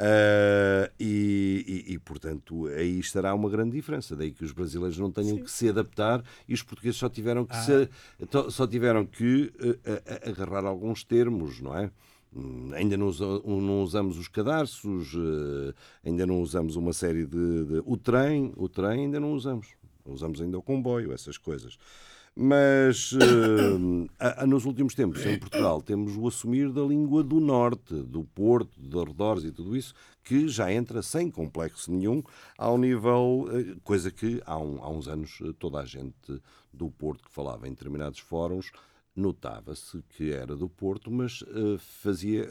Ah, 0.02 0.90
e, 0.98 1.84
e- 1.88 1.92
e, 1.94 1.98
portanto, 1.98 2.66
aí 2.68 2.98
estará 2.98 3.34
uma 3.34 3.50
grande 3.50 3.72
diferença. 3.72 4.16
Daí 4.16 4.30
que 4.32 4.42
os 4.44 4.52
brasileiros 4.52 4.96
não 4.98 5.10
tenham 5.12 5.36
que 5.44 5.50
se 5.50 5.68
adaptar 5.68 6.24
e 6.48 6.54
os 6.54 6.62
portugueses 6.62 6.98
só 6.98 7.08
tiveram 7.08 7.44
que, 7.44 7.54
se, 7.56 7.88
to- 8.26 8.50
só 8.50 8.66
tiveram 8.66 9.04
que 9.04 9.52
a- 9.84 10.26
a- 10.26 10.30
agarrar 10.30 10.64
alguns 10.64 11.04
termos, 11.04 11.60
não 11.60 11.76
é? 11.76 11.90
Hum, 12.34 12.70
Ainda 12.74 12.96
não, 12.96 13.08
usa- 13.08 13.42
não 13.44 13.82
usamos 13.82 14.16
os 14.16 14.28
cadarços, 14.28 15.12
ainda 16.04 16.24
não 16.26 16.40
usamos 16.40 16.76
uma 16.76 16.92
série 16.92 17.26
de, 17.26 17.64
de- 17.64 17.82
O 17.84 17.96
trem, 17.96 18.52
o 18.56 18.68
trem 18.68 19.02
ainda 19.04 19.20
não 19.20 19.32
usamos. 19.34 19.68
Usamos 20.06 20.40
ainda 20.40 20.56
o 20.58 20.62
comboio, 20.62 21.12
essas 21.12 21.36
coisas. 21.36 21.76
Mas 22.42 23.12
eh, 23.12 24.08
a- 24.18 24.44
a- 24.44 24.46
nos 24.46 24.64
últimos 24.64 24.94
tempos, 24.94 25.26
em 25.26 25.38
Portugal, 25.38 25.82
temos 25.82 26.16
o 26.16 26.26
assumir 26.26 26.70
da 26.72 26.80
língua 26.80 27.22
do 27.22 27.38
norte, 27.38 27.92
do 27.94 28.24
Porto, 28.24 28.80
de 28.80 28.98
arredores 28.98 29.44
e 29.44 29.50
tudo 29.52 29.76
isso, 29.76 29.92
que 30.24 30.48
já 30.48 30.72
entra 30.72 31.02
sem 31.02 31.30
complexo 31.30 31.92
nenhum 31.92 32.22
ao 32.56 32.78
nível. 32.78 33.46
eh, 33.52 33.76
coisa 33.84 34.10
que 34.10 34.40
há, 34.46 34.56
um- 34.56 34.82
há 34.82 34.88
uns 34.88 35.06
anos 35.06 35.38
eh, 35.42 35.52
toda 35.58 35.80
a 35.80 35.84
gente 35.84 36.40
do 36.72 36.90
Porto 36.90 37.24
que 37.24 37.30
falava 37.30 37.68
em 37.68 37.72
determinados 37.72 38.20
fóruns 38.20 38.70
notava-se 39.14 40.02
que 40.16 40.32
era 40.32 40.56
do 40.56 40.66
Porto, 40.68 41.10
mas 41.10 41.44
eh, 41.46 41.76
fazia 41.78 42.48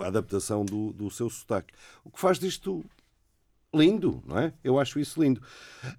a 0.00 0.06
adaptação 0.08 0.62
do, 0.62 0.92
do 0.92 1.08
seu 1.10 1.30
sotaque. 1.30 1.72
O 2.04 2.10
que 2.10 2.20
faz 2.20 2.38
disto 2.38 2.84
lindo, 3.74 4.22
não 4.26 4.38
é? 4.38 4.52
Eu 4.62 4.78
acho 4.78 4.98
isso 4.98 5.22
lindo. 5.22 5.40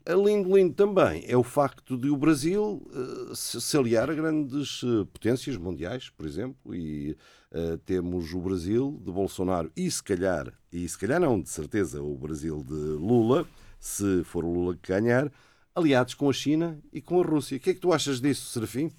A 0.05 0.13
Lindo, 0.13 0.55
lindo 0.55 0.73
também 0.73 1.23
é 1.27 1.35
o 1.35 1.43
facto 1.43 1.97
de 1.97 2.09
o 2.09 2.17
Brasil 2.17 2.81
eh, 2.91 3.33
se 3.35 3.77
aliar 3.77 4.09
a 4.09 4.13
grandes 4.13 4.81
eh, 4.83 5.05
potências 5.11 5.57
mundiais, 5.57 6.09
por 6.09 6.25
exemplo, 6.25 6.73
e 6.73 7.15
eh, 7.51 7.77
temos 7.85 8.33
o 8.33 8.39
Brasil 8.39 8.99
de 9.03 9.11
Bolsonaro 9.11 9.71
e 9.75 9.89
se 9.89 10.01
calhar, 10.01 10.51
e 10.71 10.87
se 10.87 10.97
calhar 10.97 11.19
não, 11.19 11.39
de 11.39 11.49
certeza, 11.49 12.01
o 12.01 12.17
Brasil 12.17 12.63
de 12.63 12.73
Lula, 12.73 13.47
se 13.79 14.23
for 14.23 14.43
o 14.43 14.51
Lula 14.51 14.75
que 14.75 14.91
ganhar, 14.91 15.31
aliados 15.75 16.13
com 16.13 16.29
a 16.29 16.33
China 16.33 16.79
e 16.91 17.01
com 17.01 17.19
a 17.19 17.23
Rússia. 17.23 17.57
O 17.57 17.59
que 17.59 17.71
é 17.71 17.73
que 17.73 17.79
tu 17.81 17.91
achas 17.91 18.21
disso, 18.21 18.49
Serafim? 18.51 18.89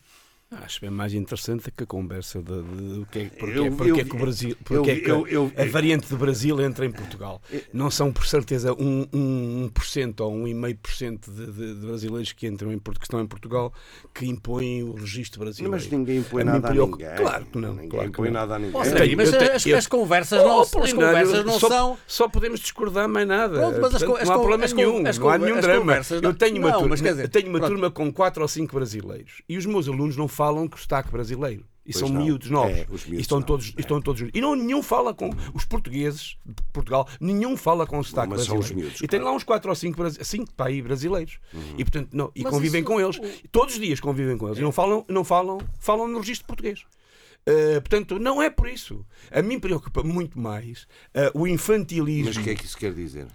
Acho 0.49 0.81
bem 0.81 0.91
mais 0.91 1.13
interessante 1.13 1.73
que 1.77 1.83
a 1.83 1.87
conversa 1.87 2.41
de, 2.41 2.63
de, 2.63 2.99
de 3.01 3.07
que 3.07 3.19
é, 3.19 3.25
porque, 3.37 3.59
Eu- 3.59 3.73
porque 3.73 3.91
eu 3.91 3.97
é 3.99 4.03
vi- 4.05 4.11
que 4.11 4.15
o 4.17 4.19
Brasil, 4.21 4.51
eu 4.51 4.57
porque 4.65 4.91
é 4.93 5.01
que 5.01 5.11
eu- 5.11 5.27
eu- 5.27 5.53
a 5.57 5.65
variante 5.65 6.07
de 6.07 6.15
Brasil 6.15 6.61
entra 6.61 6.87
em 6.87 6.93
Portugal. 6.93 7.43
Não 7.73 7.91
são 7.91 8.13
por 8.13 8.25
certeza 8.25 8.73
um, 8.75 9.05
um, 9.13 9.65
1% 9.75 10.21
ou 10.21 10.33
1,5% 10.33 11.29
de, 11.35 11.47
de, 11.51 11.75
de 11.81 11.87
brasileiros 11.87 12.33
que 12.33 12.47
entram 12.47 12.73
em 12.73 12.79
Porto- 12.79 13.01
que 13.01 13.07
estão 13.07 13.21
em 13.21 13.27
Portugal 13.27 13.73
que 14.15 14.25
impõem 14.25 14.85
o 14.85 14.93
registro 14.95 15.41
brasileiro. 15.41 15.73
Mas 15.73 15.89
ninguém 15.91 16.19
impõe 16.19 16.43
A 16.43 16.45
nada 16.45 16.69
a 16.69 16.73
ninguém. 16.75 17.09
Claro 17.17 17.47
que 17.47 17.59
não. 17.59 17.73
Ninguém 17.75 17.89
claro 17.89 18.05
que 18.05 18.11
impõe 18.13 18.27
não. 18.29 18.41
nada 18.41 18.55
a 18.55 18.59
ninguém. 18.61 18.81
Eu 18.87 18.95
tenho- 18.95 19.17
mas 19.17 19.33
eu 19.33 19.39
tenho- 19.41 19.53
as, 19.53 19.67
eu- 19.67 19.77
as 19.79 19.87
conversas 19.89 20.39
não, 20.45 20.59
Oh, 20.59 20.61
as 20.61 20.69
Apolinário, 20.69 21.07
conversas 21.27 21.45
não 21.45 21.59
só, 21.59 21.69
são. 21.69 21.99
Só 22.07 22.29
podemos 22.29 22.61
discordar 22.61 23.09
mais 23.09 23.27
nada. 23.27 23.59
Pronto, 23.59 23.81
mas 23.81 23.95
as 23.97 24.03
Portanto, 24.05 24.23
as 24.23 24.29
não 24.29 24.35
há 24.35 24.39
problema 24.39 24.65
as 24.65 24.73
nenhum. 24.73 25.07
as 25.09 25.19
não 25.19 25.29
há 25.29 25.39
nenhum 25.39 25.57
as 25.57 25.61
drama. 25.63 26.01
não- 26.23 26.31
Eu 26.31 26.35
tenho 26.35 26.59
uma, 26.59 26.71
não, 26.71 26.79
turma, 26.79 26.95
dizer, 26.97 27.29
tenho 27.31 27.49
uma 27.49 27.59
turma 27.61 27.91
com 27.91 28.13
4 28.13 28.43
ou 28.43 28.49
5 28.49 28.77
brasileiros 28.77 29.43
e 29.49 29.59
os 29.59 29.67
meus 29.67 29.89
alunos 29.89 30.17
não 30.17 30.29
falam 30.37 30.69
com 30.69 30.77
o 30.77 30.79
sotaque 30.79 31.11
brasileiro. 31.11 31.65
E 31.89 31.93
Pois 31.93 31.99
são 32.01 32.09
não. 32.09 32.21
miúdos 32.25 32.51
novos. 32.51 32.77
É, 32.77 32.81
os 32.91 33.05
miúdos 33.05 33.11
e 33.13 33.21
estão 33.21 33.39
não. 33.39 33.47
todos, 33.47 33.73
É. 33.77 33.81
estão 33.81 34.01
todos 34.03 34.19
juntos. 34.21 34.37
E 34.37 34.41
não, 34.41 34.57
nenhum 34.57 34.83
fala 34.83 35.15
com 35.15 35.31
os 35.55 35.65
portugueses 35.65 36.37
de 36.45 36.55
Portugal, 36.73 37.09
nenhum 37.21 37.57
fala 37.57 37.87
com 37.87 37.99
o 38.01 38.03
sotaque 38.05 38.31
mas 38.31 38.45
são 38.45 38.57
brasileiro. 38.57 38.89
os 38.89 38.91
miúdos, 38.91 39.03
e 39.03 39.07
tem 39.07 39.21
claro. 39.21 39.31
lá 39.33 39.37
uns 39.37 39.45
4 39.45 39.71
ou 39.71 39.75
5, 39.77 40.25
cinco 40.25 40.53
para 40.55 40.67
aí 40.67 40.83
brasileiros. 40.83 41.39
E, 41.79 41.85
portanto, 41.85 42.09
não, 42.13 42.33
e 42.35 42.43
Mas 42.43 42.53
convivem 42.53 42.81
isso- 42.81 42.91
com 42.91 43.01
eles. 43.01 43.21
Todos 43.53 43.75
os 43.75 43.81
dias 43.81 44.01
convivem 44.01 44.37
com 44.37 44.47
eles. 44.49 44.59
E 44.59 44.63
não 44.63 44.73
falam, 44.73 45.05
não 45.09 45.23
falam, 45.23 45.59
falam 45.79 46.09
no 46.09 46.19
registro 46.19 46.47
português. 46.49 46.81
Uh, 47.49 47.81
portanto, 47.81 48.19
não 48.19 48.43
é 48.43 48.51
por 48.51 48.67
isso. 48.69 49.07
A 49.31 49.41
mim 49.41 49.61
preocupa 49.61 50.03
muito 50.03 50.37
mais 50.41 50.89
uh, 51.15 51.39
o 51.41 51.47
infantilismo. 51.47 52.27
Mas 52.27 52.37
o 52.37 52.43
que 52.43 52.51
é 52.51 52.55
que 52.57 52.65
isso 52.65 52.77
quer 52.77 52.93
dizer? 52.93 53.29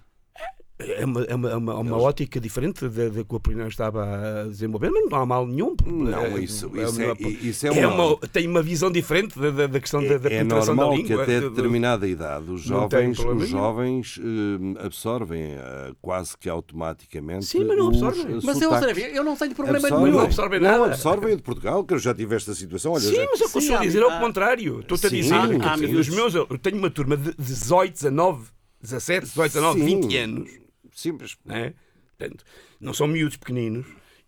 É 0.98 1.06
uma, 1.06 1.24
é 1.24 1.36
uma, 1.36 1.50
é 1.52 1.56
uma, 1.56 1.76
uma 1.80 1.98
ótica 1.98 2.40
diferente 2.40 2.88
da, 2.88 3.10
da 3.10 3.24
que 3.24 3.34
o 3.34 3.36
Apolinário 3.38 3.70
estava 3.70 4.04
a 4.42 4.44
desenvolver, 4.48 4.90
mas 4.90 5.10
não 5.10 5.18
há 5.20 5.26
mal 5.26 5.46
nenhum. 5.48 5.76
Não, 5.86 6.20
É- 6.26 6.40
isso- 6.40 6.72
é 6.76 6.84
isso 6.84 7.02
é- 7.02 7.06
uma- 7.14 7.30
isso 7.30 7.66
é 7.68 7.70
é 7.70 7.88
uma- 7.88 8.06
uma- 8.06 8.18
Tem 8.32 8.48
uma 8.48 8.62
visão 8.62 8.92
diferente 8.92 9.38
da, 9.40 9.50
da, 9.52 9.68
da 9.68 9.80
questão 9.80 10.02
da, 10.02 10.18
da 10.18 10.28
É 10.30 10.38
penetração 10.40 10.76
normal 10.76 10.98
da 10.98 11.04
que 11.04 11.14
até 11.14 11.40
de- 11.40 11.42
de- 11.42 11.50
determinada 11.56 12.08
idade 12.08 12.52
os 12.52 12.68
Não 12.68 12.82
jovens, 12.82 13.20
os 13.20 13.48
jovens 13.50 14.20
eh, 14.22 14.86
absorvem 14.86 15.42
eh, 15.54 15.92
quase 16.02 16.38
que 16.38 16.50
automaticamente. 16.50 17.46
Sim, 17.46 17.66
mas 17.66 17.78
não 17.78 17.88
absorvem. 17.90 18.22
eh, 18.26 18.40
Mas 18.44 18.62
eu, 18.62 18.70
sotaques. 18.70 19.04
Eu 19.16 19.24
não 19.24 19.36
tenho 19.36 19.56
problema 19.56 19.78
Absorvem. 19.80 20.06
nenhum. 20.06 20.18
Não 20.18 20.26
absorvem 20.26 20.60
Não, 20.60 20.70
nada. 20.72 20.86
absorvem 20.94 21.36
de 21.36 21.42
Portugal, 21.44 21.84
que 21.84 21.94
eu 21.94 22.00
já 22.00 22.14
tive 22.14 22.36
esta 22.36 22.54
situação. 22.54 22.94
Olha, 22.94 23.02
Sim, 23.02 23.16
já- 23.16 23.28
mas 23.30 23.42
é 23.42 23.46
o 23.46 23.50
que 23.50 23.68
eu 23.68 23.78
há- 23.78 23.82
dizer, 23.82 24.02
é 24.02 24.06
o 24.06 24.10
há- 24.10 24.20
contrário. 24.20 24.80
Estou-te 24.80 25.08
a 25.08 25.10
dizer 25.10 25.34
há- 25.36 25.48
que 25.48 25.56
há 25.66 25.78
meus, 25.78 26.36
eu 26.36 26.46
tenho 26.58 26.78
uma 26.78 26.90
turma 26.90 27.16
de 27.18 27.34
18, 27.38 27.94
19, 27.94 28.46
17, 28.82 29.26
18, 29.28 29.54
19, 29.54 29.80
Sim. 29.80 29.86
20 29.86 30.18
anos. 30.18 30.61
Sim, 30.94 31.18
mas 31.20 31.38
né? 31.46 31.74
Portanto, 32.18 32.44
não 32.80 32.94
são 32.94 33.08
miúdos 33.08 33.38
pequeninos. 33.38 33.86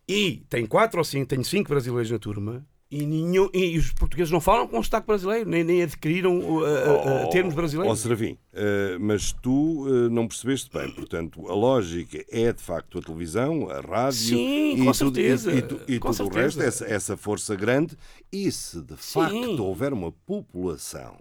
E 0.08 0.44
tem 0.50 0.66
quatro 0.66 1.00
ou 1.00 1.04
cinco, 1.06 1.28
tenho 1.28 1.46
cinco 1.46 1.70
brasileiros 1.70 2.12
na 2.12 2.20
turma. 2.20 2.66
E, 2.92 3.08
nenhum, 3.08 3.50
e 3.52 3.76
os 3.76 3.92
portugueses 3.92 4.32
não 4.32 4.40
falam 4.40 4.68
com 4.68 4.78
o 4.78 4.84
sotaque 4.84 5.08
brasileiro, 5.08 5.50
nem, 5.50 5.64
nem 5.64 5.82
adquiriram 5.82 6.38
uh, 6.38 6.60
uh, 6.60 7.24
uh, 7.24 7.30
termos 7.32 7.54
Ó 7.54 7.56
brasileiros. 7.56 8.00
Serafim, 8.00 8.38
eh, 8.54 8.98
mas 9.00 9.32
tu 9.32 9.88
eh, 9.88 10.10
não 10.10 10.28
percebeste 10.28 10.70
bem. 10.72 10.92
Portanto, 10.92 11.48
a 11.50 11.56
lógica 11.56 12.24
é 12.30 12.54
de 12.54 12.62
facto 12.62 13.00
a 13.00 13.02
televisão, 13.02 13.68
a 13.68 13.80
rádio 13.82 14.20
Sim, 14.20 14.74
e 14.74 14.78
com 14.78 14.92
tudo, 14.92 15.16
certeza, 15.16 15.52
e, 15.52 15.62
tu- 15.64 15.82
e 15.88 16.00
tudo 16.00 16.10
o 16.12 16.14
certeza. 16.14 16.40
resto, 16.40 16.62
essa, 16.62 16.86
essa 16.86 17.18
força 17.18 17.56
grande. 17.56 17.98
E 18.32 18.52
se 18.52 18.80
de 18.80 18.96
facto 18.96 19.32
Sim. 19.32 19.60
houver 19.60 19.92
uma 19.92 20.12
população 20.12 21.18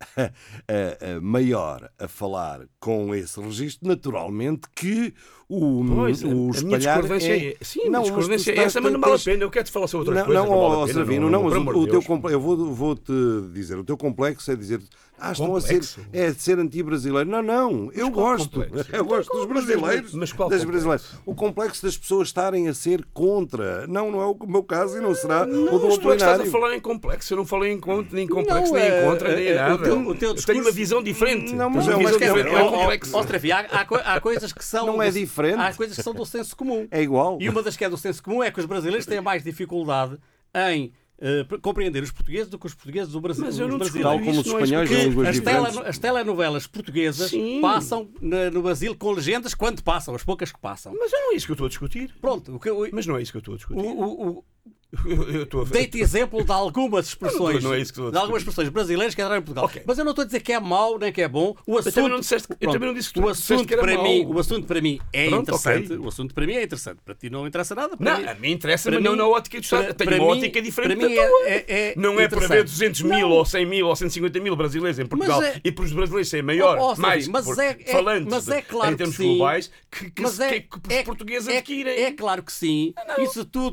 maior 1.22 1.90
a 1.98 2.08
falar 2.08 2.66
com 2.78 3.14
esse 3.14 3.40
registro, 3.40 3.88
naturalmente 3.88 4.68
que 4.74 5.14
o, 5.48 5.84
Pois, 5.94 6.24
a- 6.24 6.26
o 6.28 6.50
espalhar 6.50 6.78
discordância 7.00 7.32
é... 7.32 7.46
é, 7.48 7.56
sim, 7.60 7.84
Não, 7.84 8.00
mas 8.00 8.02
discordância 8.04 8.50
é 8.52 8.58
essa, 8.58 8.80
mas 8.80 8.92
não 8.92 9.00
vale 9.00 9.14
a 9.14 9.18
pena. 9.18 9.42
Eu 9.44 9.50
quero 9.50 9.64
te 9.64 9.70
falar 9.72 9.86
sobre 9.86 10.08
outras 10.10 10.18
Não, 10.18 10.26
coisas. 10.26 10.44
não, 10.44 10.50
vale 10.68 10.74
ó, 10.82 10.86
pena, 10.86 10.98
Savino, 10.98 11.30
não, 11.30 11.42
mas 11.44 11.54
por 11.64 11.76
o, 11.76 11.86
teu 11.86 12.02
eu 12.30 12.40
vou, 12.40 12.74
vou-te 12.74 13.12
dizer, 13.52 13.78
o 13.78 13.84
teu 13.84 13.96
complexo 13.96 14.50
é 14.50 14.56
dizer, 14.56 14.80
ah, 15.18 15.32
estão 15.32 15.56
a 15.56 15.60
ser, 15.62 15.68
Complexo? 15.74 16.00
é 16.12 16.30
de 16.30 16.42
ser 16.42 16.58
anti-brasileiro. 16.58 17.30
Não, 17.30 17.40
não, 17.42 17.90
eu 17.94 18.10
gosto, 18.10 18.60
complexo? 18.60 18.90
eu 18.94 19.02
gosto 19.04 19.30
dos 19.32 19.46
Mas- 19.46 19.64
brasileiros, 19.64 20.12
mas 20.12 20.30
qual 20.32 20.50
das 20.50 20.58
complexo? 20.62 20.86
brasileiras. 20.86 21.20
O 21.24 21.34
complexo 21.34 21.82
das 21.86 21.96
pessoas 21.96 22.28
estarem 22.28 22.68
a 22.68 22.74
ser 22.74 23.02
contra. 23.14 23.86
Não, 23.86 24.10
não 24.10 24.20
é 24.20 24.26
o 24.26 24.36
meu 24.46 24.62
caso 24.62 24.98
e 24.98 25.00
não 25.00 25.14
será 25.14 25.44
o 25.44 25.46
do 25.78 25.86
Mas 25.88 25.96
tu 25.98 26.08
é 26.12 26.16
que 26.16 26.22
estás 26.22 26.40
a 26.40 26.44
falar 26.46 26.74
em 26.76 26.80
complexo. 26.80 27.32
Eu 27.32 27.38
não 27.38 27.46
falei 27.46 27.72
em 27.72 27.80
contra, 27.80 28.14
nem 28.14 28.26
complexo, 28.26 28.72
Não, 28.74 28.78
nem 28.78 28.90
é- 28.90 29.02
em 29.06 29.08
contra, 29.10 29.34
nem 29.36 29.46
é- 29.46 29.54
nada. 29.54 29.74
o 29.74 29.78
teu- 29.78 29.94
o 29.96 30.02
teu 30.04 30.10
Eu 30.10 30.14
tenho 30.18 30.34
discurso- 30.34 30.60
uma 30.60 30.70
visão 30.72 31.02
diferente. 31.02 31.54
Não, 31.54 31.70
mas 31.70 31.84
Tenho 31.86 31.94
é 31.94 31.96
uma 31.96 32.02
uma 32.02 32.10
visão 32.10 32.18
questão- 32.18 32.36
diferente, 32.36 32.52
não 32.52 32.60
é 32.60 32.62
ó, 32.62 32.66
ó, 32.66 32.80
complexo. 32.82 33.16
Ó, 33.16 33.22
Serafim, 33.22 33.50
há, 33.52 33.58
há 33.60 33.84
co- 33.86 34.00
há 34.04 34.20
coisas 34.20 34.52
que 34.52 34.64
são. 34.64 34.86
Não 34.86 35.02
é 35.02 35.10
diferente. 35.44 35.60
Há 35.60 35.74
coisas 35.74 35.96
que 35.96 36.02
são 36.02 36.14
do 36.14 36.24
senso 36.26 36.56
comum. 36.56 36.86
É 36.90 37.02
igual. 37.02 37.38
E 37.40 37.48
uma 37.48 37.62
das 37.62 37.76
que 37.76 37.84
é 37.84 37.88
do 37.88 37.96
senso 37.96 38.22
comum 38.22 38.42
é 38.42 38.50
que 38.50 38.60
os 38.60 38.66
brasileiros 38.66 39.06
têm 39.06 39.20
mais 39.20 39.42
dificuldade 39.44 40.18
em 40.70 40.92
pre- 41.48 41.58
compreender 41.58 42.02
os 42.02 42.10
portugueses 42.10 42.48
do 42.50 42.58
que 42.58 42.66
os 42.66 42.74
portugueses 42.74 43.12
do 43.12 43.20
Brasil. 43.20 43.44
Mas 43.44 43.58
eu 43.58 43.66
os 43.66 43.70
não 43.72 43.78
brasileiros. 43.78 44.10
Tal 44.12 44.18
como 44.18 44.40
os 44.40 44.46
é 44.46 44.50
espanhóis 44.50 44.88
que- 44.88 44.94
línguas 44.96 45.28
As, 45.28 45.34
diferentes. 45.36 45.74
tele- 45.74 45.88
as 45.88 45.98
telenovelas 45.98 46.66
portuguesas 46.66 47.30
Sim. 47.30 47.60
passam 47.60 48.10
na- 48.20 48.50
no 48.50 48.62
Brasil 48.62 48.94
com 48.96 49.12
legendas 49.12 49.54
quando 49.54 49.82
passam, 49.82 50.14
as 50.14 50.22
poucas 50.22 50.52
que 50.52 50.60
passam. 50.60 50.94
Mas 50.98 51.10
não 51.12 51.32
é 51.32 51.36
isso 51.36 51.46
que 51.46 51.52
eu 51.52 51.54
estou 51.54 51.66
a 51.66 51.68
discutir. 51.68 52.14
Pronto, 52.20 52.54
o 52.56 52.60
que 52.60 52.68
eu, 52.68 52.88
Mas 52.92 53.06
não 53.06 53.16
é 53.16 53.22
isso 53.22 53.32
que 53.32 53.38
eu 53.38 53.40
estou 53.40 53.54
a 53.54 53.56
discutir. 53.56 53.80
o- 53.80 53.86
o- 53.86 54.28
o- 54.38 54.44
Eu- 55.04 55.30
eu 55.52 55.60
a 55.60 55.64
dei-te 55.64 56.00
exemplo 56.00 56.42
de 56.42 56.50
algumas 56.50 57.08
expressões, 57.08 57.62
Não, 57.62 57.70
não 57.70 57.76
é 57.76 57.80
isso 57.80 57.92
que 57.92 57.98
estou 57.98 58.08
a 58.08 58.10
de 58.12 58.16
algumas 58.18 58.40
expressões 58.40 58.68
brasileiras 58.70 59.14
que 59.14 59.20
entraram 59.20 59.40
em 59.40 59.44
Portugal. 59.44 59.64
Ok. 59.66 59.82
Mas 59.84 59.98
eu 59.98 60.04
não 60.04 60.12
estou 60.12 60.22
a 60.22 60.26
dizer 60.26 60.40
que 60.40 60.52
é 60.52 60.60
mau 60.60 60.98
nem 60.98 61.12
que 61.12 61.20
é 61.20 61.28
bom. 61.28 61.54
O 61.66 61.76
assunto, 61.76 61.92
também 61.94 62.10
não 62.10 62.20
disseste 62.20 62.48
que- 62.48 62.54
eu 62.60 62.70
também 62.72 62.88
não 62.88 62.94
disse 62.94 63.12
que 63.12 63.20
o 63.20 63.28
assunto 63.28 63.66
que 63.66 63.76
para 63.76 63.94
mau. 63.94 64.02
mim, 64.04 64.24
o 64.26 64.38
assunto 64.38 64.66
para 64.66 64.80
mim 64.80 64.98
é 65.12 65.28
Pronto, 65.28 65.42
interessante. 65.42 65.92
ok. 65.92 65.98
O 65.98 66.08
assunto 66.08 66.34
para 66.34 66.46
mim 66.46 66.54
é 66.54 66.62
interessante. 66.62 66.98
Para 67.04 67.14
ti 67.14 67.28
não 67.28 67.46
interessa 67.46 67.74
nada. 67.74 67.96
Para 67.96 68.12
Não, 68.12 68.20
mim, 68.20 68.26
a 68.26 68.34
mim 68.36 68.50
interessa, 68.52 68.90
mas 68.90 69.02
não 69.02 69.12
mim- 69.12 69.18
na 69.18 69.26
ótica 69.26 69.58
do 69.60 69.64
Estado. 69.64 69.84
para- 69.86 69.94
Tenho 69.94 70.10
para 70.10 70.22
uma 70.22 70.32
mim- 70.34 70.38
ótica 70.40 70.62
diferente 70.62 70.96
para 70.98 71.08
mim 71.08 71.14
é- 71.14 71.20
é- 71.52 71.64
é 71.90 71.94
não 71.96 72.18
é 72.20 72.28
para 72.28 72.46
ver 72.48 72.64
200 72.64 73.02
mil 73.02 73.28
Não. 73.28 73.30
ou 73.32 73.44
100 73.44 73.66
mil 73.66 73.88
ou 73.88 73.96
150 73.96 74.40
mil 74.40 74.56
brasileiros 74.56 74.98
em 74.98 75.04
Portugal 75.06 75.42
é- 75.42 75.60
e 75.62 75.70
para 75.72 75.84
os 75.84 75.92
brasileiros 75.92 76.28
serem 76.30 76.46
maior, 76.46 76.78
Ó, 76.78 76.92
ó, 76.92 76.96
mais 76.96 77.28
mas 77.28 77.44
por- 77.44 77.58
é- 77.58 77.76
é- 77.84 77.92
falantes 77.92 78.28
mas 78.32 78.48
é 78.48 78.62
claro 78.62 78.94
em 78.94 78.96
termos 78.96 79.16
globais 79.18 79.70
que, 79.90 80.10
que, 80.10 80.22
é, 80.24 80.60
que 80.60 80.94
é- 80.94 80.98
os 81.00 81.04
portugueses 81.04 81.48
adquirem. 81.48 81.92
É 82.04 82.12
claro 82.12 82.42
que 82.42 82.52
sim. 82.52 82.94
E 83.18 83.26
se 83.26 83.44
tu, 83.44 83.70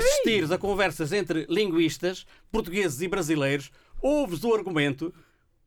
tu 0.00 0.06
assistires 0.06 0.50
a 0.50 0.58
conversas 0.58 1.12
entre 1.12 1.46
linguistas, 1.48 2.26
portugueses 2.50 3.00
e 3.00 3.08
brasileiros, 3.08 3.70
ouves 4.00 4.44
o 4.44 4.54
argumento. 4.54 5.12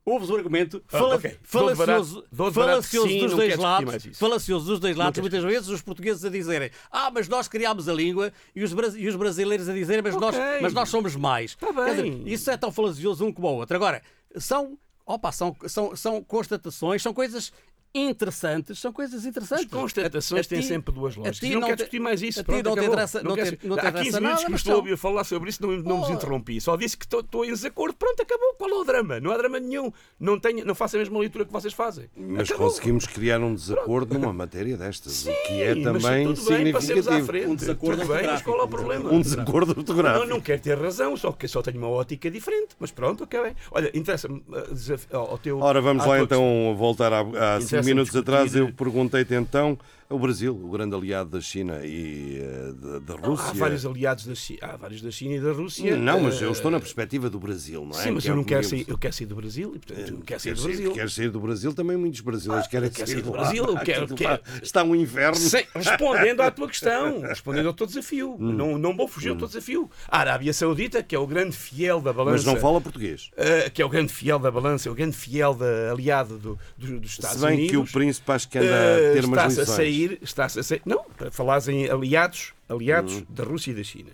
Ouves 0.06 0.30
o 0.30 0.36
argumento 0.38 0.82
fala- 0.88 1.20
falacioso, 1.44 2.24
barato- 2.32 2.84
sim, 2.84 3.20
dos 3.20 3.34
dois 3.34 3.58
lados, 3.58 4.18
falacioso 4.18 4.66
dos 4.66 4.80
dois 4.80 4.96
lados, 4.96 5.20
muitas 5.20 5.44
vezes 5.44 5.68
os 5.68 5.82
portugueses 5.82 6.24
a 6.24 6.30
dizerem 6.30 6.72
ah, 6.90 7.12
mas 7.14 7.28
nós 7.28 7.50
criámos 7.50 7.90
a 7.90 7.94
língua 7.94 8.32
e 8.56 8.64
os, 8.64 8.72
e 8.96 9.06
os 9.06 9.16
brasileiros 9.18 9.68
a 9.68 9.74
dizerem 9.74 10.02
mas, 10.02 10.16
nós, 10.16 10.34
Ok. 10.34 10.48
mas 10.62 10.72
nós 10.72 10.88
somos 10.88 11.14
mais. 11.18 11.56
Tá 11.56 11.70
dizer, 11.72 12.06
isso 12.26 12.50
é 12.50 12.56
tão 12.56 12.72
falacioso 12.72 13.26
um 13.26 13.34
como 13.34 13.50
o 13.50 13.56
outro. 13.58 13.76
Agora, 13.76 14.02
são, 14.38 14.78
opa, 15.06 15.30
são, 15.34 15.54
são, 15.68 15.94
são 15.94 16.24
constatações, 16.24 17.04
são 17.04 17.14
coisas 17.14 17.52
interessantes, 17.94 18.80
são 18.80 18.94
coisas 18.94 19.26
interessantes. 19.26 19.66
As 19.66 19.72
constatações 19.72 20.46
A- 20.46 20.48
a 20.48 20.50
têm 20.50 20.62
ti- 20.62 20.68
sempre 20.68 20.94
duas 20.94 21.16
E 21.16 21.18
não, 21.18 21.24
não 21.26 21.32
quero 21.68 21.76
te- 21.78 21.80
discutir 21.80 22.00
mais 22.00 22.22
isso. 22.22 22.40
a 22.40 22.44
ti 22.44 22.46
Pronto, 22.48 22.64
não 22.66 22.74
te 22.74 22.80
acabou. 22.80 22.94
interessa- 22.94 23.24
não 23.24 23.36
quero- 23.36 23.56
te- 23.58 23.68
não 23.68 23.76
te 23.76 23.80
Há 23.80 23.90
interessa 23.90 24.04
15 24.04 24.12
nada, 24.14 24.22
minutos 24.22 24.44
que 24.44 24.50
me 24.50 24.52
mas 24.54 24.62
estou 24.62 24.94
a 24.94 24.98
falar 24.98 25.24
sobre 25.24 25.50
isso, 25.50 25.62
não, 25.64 25.72
não 25.78 26.00
vos 26.00 26.10
Oh. 26.10 26.14
interrompi. 26.14 26.62
Só 26.62 26.76
disse 26.76 26.96
que 26.98 27.06
estou, 27.06 27.22
estou 27.22 27.46
em 27.46 27.50
desacordo. 27.50 27.96
Pronto, 27.98 28.22
acabou. 28.22 28.54
Qual 28.58 28.70
é 28.70 28.74
o 28.76 28.84
drama? 28.84 29.20
Não 29.20 29.32
há 29.32 29.38
drama 29.38 29.60
nenhum. 29.60 29.92
Não, 30.20 30.40
tenho, 30.40 30.66
não 30.66 30.76
faço 30.76 30.96
a 30.96 31.00
mesma 31.00 31.20
leitura 31.20 31.46
que 31.46 31.52
vocês 31.52 31.74
fazem. 31.74 32.10
Mas 32.16 32.50
Acabou. 32.50 32.68
conseguimos 32.70 33.08
criar 33.08 33.40
um 33.42 33.54
desacordo 33.54 34.14
numa 34.18 34.34
matéria 34.34 34.78
destas, 34.78 35.26
o 35.26 35.32
que 35.48 35.62
é 35.62 35.74
Sim, 35.74 35.84
mas 35.84 36.04
também 36.04 36.28
tudo 36.34 36.46
bem, 36.50 36.72
passemos 36.74 37.08
à 37.08 37.12
significativo. 37.12 37.26
frente. 37.28 37.48
Um 37.48 37.56
desacordo 37.56 38.02
Tudo 38.02 38.14
bem, 38.14 38.28
mas 38.28 38.42
qual 38.42 38.60
é 38.60 38.64
o 38.64 38.68
problema? 38.68 39.12
Um 39.12 39.22
desacordo 39.22 39.74
Não, 39.74 39.80
ortográfico. 39.80 40.26
não 40.28 40.42
quero 40.42 40.62
ter 40.62 40.78
razão, 40.78 41.16
só 41.18 41.32
que 41.32 41.48
só 41.48 41.62
tenho 41.62 41.78
uma 41.78 41.90
ótica 41.90 42.30
diferente. 42.30 42.76
Mas 42.80 42.92
pronto, 42.92 43.24
acabei. 43.24 43.54
Olha, 43.72 43.92
interessa-me 43.98 44.44
desaf- 44.72 45.08
ao 45.12 45.38
teu. 45.38 45.60
Ora, 45.60 45.82
vamos 45.82 46.04
à 46.04 46.08
lá 46.08 46.20
então 46.22 46.76
voltar 46.78 47.12
cinco 47.24 47.30
Interessa-me 47.78 47.87
minutos 47.88 48.16
atrás. 48.16 48.56
Eu 48.56 48.72
perguntei-te 48.72 49.34
então 49.34 49.78
o 50.10 50.18
Brasil, 50.18 50.56
o 50.56 50.70
grande 50.70 50.96
aliado 50.96 51.30
da 51.32 51.42
China 51.42 51.82
e 51.86 52.40
eh, 52.42 52.74
da, 52.74 53.00
da 53.00 53.28
Rússia. 53.28 53.50
Há 53.50 53.54
vários 53.54 53.86
aliados 53.86 54.26
da 54.26 54.36
China, 54.36 54.60
há 54.62 54.78
vários 54.78 55.02
da 55.02 55.12
China 55.12 55.36
e 55.36 55.40
da 55.42 55.52
Rússia. 55.52 55.98
Não, 55.98 56.22
mas 56.22 56.42
eu 56.42 56.48
Eh, 56.48 56.52
estou 56.54 56.72
na 56.72 56.80
perspectiva 56.80 57.30
do 57.30 57.38
Brasil, 57.40 57.84
não 57.84 57.92
é? 58.00 58.04
Sim, 58.04 58.12
mas 58.12 58.24
Que 58.24 58.30
é 58.30 58.32
eu 58.32 58.34
o 58.36 58.38
não 58.38 58.44
que 58.46 58.50
quero 58.50 58.64
eu- 58.66 58.70
sair, 58.70 58.86
eu 58.88 58.98
quero 58.98 59.14
sair 59.14 59.26
do 59.28 59.36
Brasil 59.36 59.74
e 59.76 59.80
portanto 59.80 60.10
eu 60.14 60.22
quero 60.22 60.40
sair 60.40 60.54
do 60.54 60.64
Brasil. 60.64 60.92
Queres 60.94 61.14
sair 61.14 61.30
do 61.30 61.40
Brasil? 61.42 61.74
Também 61.74 61.98
muitos 61.98 62.22
brasileiros 62.22 62.68
querem 62.68 62.90
quero 62.90 63.10
sair 63.12 63.22
do 63.22 63.32
lá. 63.32 63.38
Brasil, 63.42 63.64
eu 63.66 63.76
quero- 63.84 64.04
Aquilo 64.06 64.18
quero- 64.18 64.42
está- 64.64 64.84
um 64.84 64.96
inferno. 64.96 65.36
Sem- 65.36 65.66
respondendo 65.76 66.42
à 66.42 66.52
tua 66.52 66.68
questão, 66.70 67.22
respondendo 67.22 67.68
ao 67.68 67.74
teu 67.74 67.86
desafio. 67.86 68.36
Hum. 68.40 68.54
Não, 68.54 68.78
não 68.78 68.96
vou 68.96 69.08
fugir 69.10 69.30
ao 69.30 69.36
teu 69.36 69.48
desafio. 69.48 69.92
A 70.08 70.20
Arábia 70.20 70.54
Saudita, 70.54 71.04
que 71.04 71.16
é 71.16 71.20
o 71.20 71.28
grande 71.28 71.56
fiel 71.58 72.00
da 72.00 72.14
balança. 72.14 72.38
Mas 72.38 72.46
não 72.46 72.56
fala 72.56 72.80
português. 72.80 73.30
Uh, 73.34 73.70
que 73.72 73.82
é 73.82 73.86
o 73.86 73.90
grande 73.90 74.14
fiel 74.14 74.40
da 74.40 74.50
balança, 74.50 74.88
é 74.88 74.92
o 74.92 74.96
grande 74.96 75.18
fiel 75.18 75.54
da, 75.54 75.92
aliado 75.92 76.38
do- 76.38 76.58
do- 76.78 77.00
dos 77.02 77.12
Estados 77.12 77.40
Se 77.42 77.46
bem 77.46 77.68
que 77.68 77.76
o 77.76 77.80
Unidos, 77.80 77.92
príncipe 77.92 78.32
acho 78.32 78.48
que 78.48 78.58
anda 78.58 78.68
eh, 78.68 79.12
a 79.12 79.14
ter 79.14 79.26
umas 79.26 79.58
lições. 79.58 79.68
Sair, 79.98 80.20
está-se 80.22 80.60
a 80.60 80.64
sair. 80.64 80.82
Não, 80.86 81.04
para 81.18 81.32
falares 81.32 81.68
em 81.68 81.90
aliados, 81.90 82.54
aliados 82.70 83.16
Uhum. 83.16 83.26
da 83.30 83.44
Rússia 83.44 83.72
e 83.72 83.74
da 83.76 83.84
China. 83.84 84.12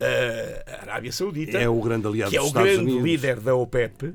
Eh, 0.00 0.64
a 0.66 0.82
Arábia 0.82 1.12
Saudita, 1.12 1.58
É 1.58 1.68
o 1.68 1.80
grande 1.80 2.06
aliado 2.06 2.30
que 2.30 2.36
é 2.36 2.42
o 2.42 2.50
grande 2.50 2.80
Unidos. 2.82 3.02
líder 3.02 3.40
da 3.40 3.54
OPEP, 3.54 4.12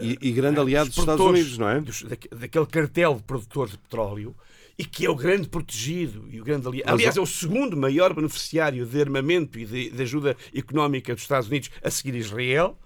E, 0.00 0.18
e 0.20 0.32
grande 0.32 0.58
aliado 0.58 0.86
dos 0.88 0.96
dos 0.96 1.02
Estados 1.04 1.24
Unidos, 1.24 1.56
não 1.58 1.68
é? 1.68 1.80
dos- 1.80 2.02
daque- 2.02 2.28
daquele 2.28 2.66
cartel 2.66 3.14
de 3.14 3.22
produtores 3.22 3.72
de 3.72 3.78
petróleo 3.78 4.34
e 4.76 4.84
que 4.84 5.06
é 5.06 5.10
o 5.10 5.14
grande 5.14 5.48
protegido 5.48 6.26
e 6.32 6.40
o 6.40 6.44
grande 6.44 6.66
aliado. 6.66 6.90
Aliás, 6.92 7.16
é 7.16 7.20
o 7.20 7.26
segundo 7.26 7.76
maior 7.76 8.12
beneficiário 8.12 8.84
de 8.84 9.00
armamento 9.00 9.56
e 9.56 9.64
de, 9.64 9.90
de 9.90 10.02
ajuda 10.02 10.36
económica 10.52 11.14
dos 11.14 11.22
Estados 11.22 11.46
Unidos 11.48 11.70
a 11.80 11.90
seguir 11.92 12.16
Israel, 12.16 12.76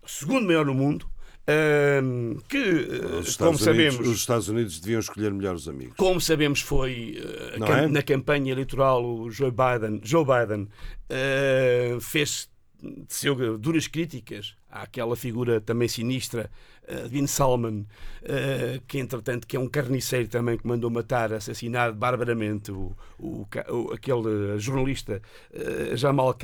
o 0.00 0.08
segundo 0.08 0.46
maior 0.46 0.64
no 0.64 0.74
mundo, 0.74 1.08
que, 2.48 2.56
eh, 2.56 3.18
Os 3.20 3.36
como 3.36 3.52
Estados, 3.52 3.66
Unidos, 3.66 3.94
sabemos, 3.94 4.08
os 4.08 4.16
Estados 4.18 4.48
Unidos 4.48 4.80
deviam 4.80 5.00
escolher 5.00 5.32
melhores 5.32 5.68
amigos. 5.68 5.94
como 5.96 6.20
sabemos, 6.20 6.60
foi 6.60 7.18
eh, 7.18 7.58
cam- 7.58 7.78
é? 7.84 7.88
na 7.88 8.02
campanha 8.02 8.52
eleitoral 8.52 9.04
o 9.04 9.30
Joe 9.30 9.50
Biden, 9.52 10.00
Joe 10.02 10.24
Biden 10.24 10.68
eh, 11.08 11.96
fez 12.00 12.48
teceu 13.08 13.58
duras 13.58 13.86
críticas 13.86 14.54
àquela 14.70 15.16
figura 15.16 15.58
também 15.60 15.88
sinistra 15.88 16.50
de 16.86 17.08
Bin 17.08 17.26
Salman, 17.26 17.86
que 18.86 18.98
entretanto 18.98 19.46
que 19.46 19.56
é 19.56 19.60
um 19.60 19.66
carniceiro 19.68 20.28
também 20.28 20.58
que 20.58 20.66
mandou 20.66 20.90
matar, 20.90 21.32
assassinar 21.32 21.94
barbaramente 21.94 22.70
o, 22.70 22.94
o, 23.18 23.46
o- 23.70 23.92
aquele 23.94 24.58
jornalista 24.58 25.22
Jamal 25.94 26.34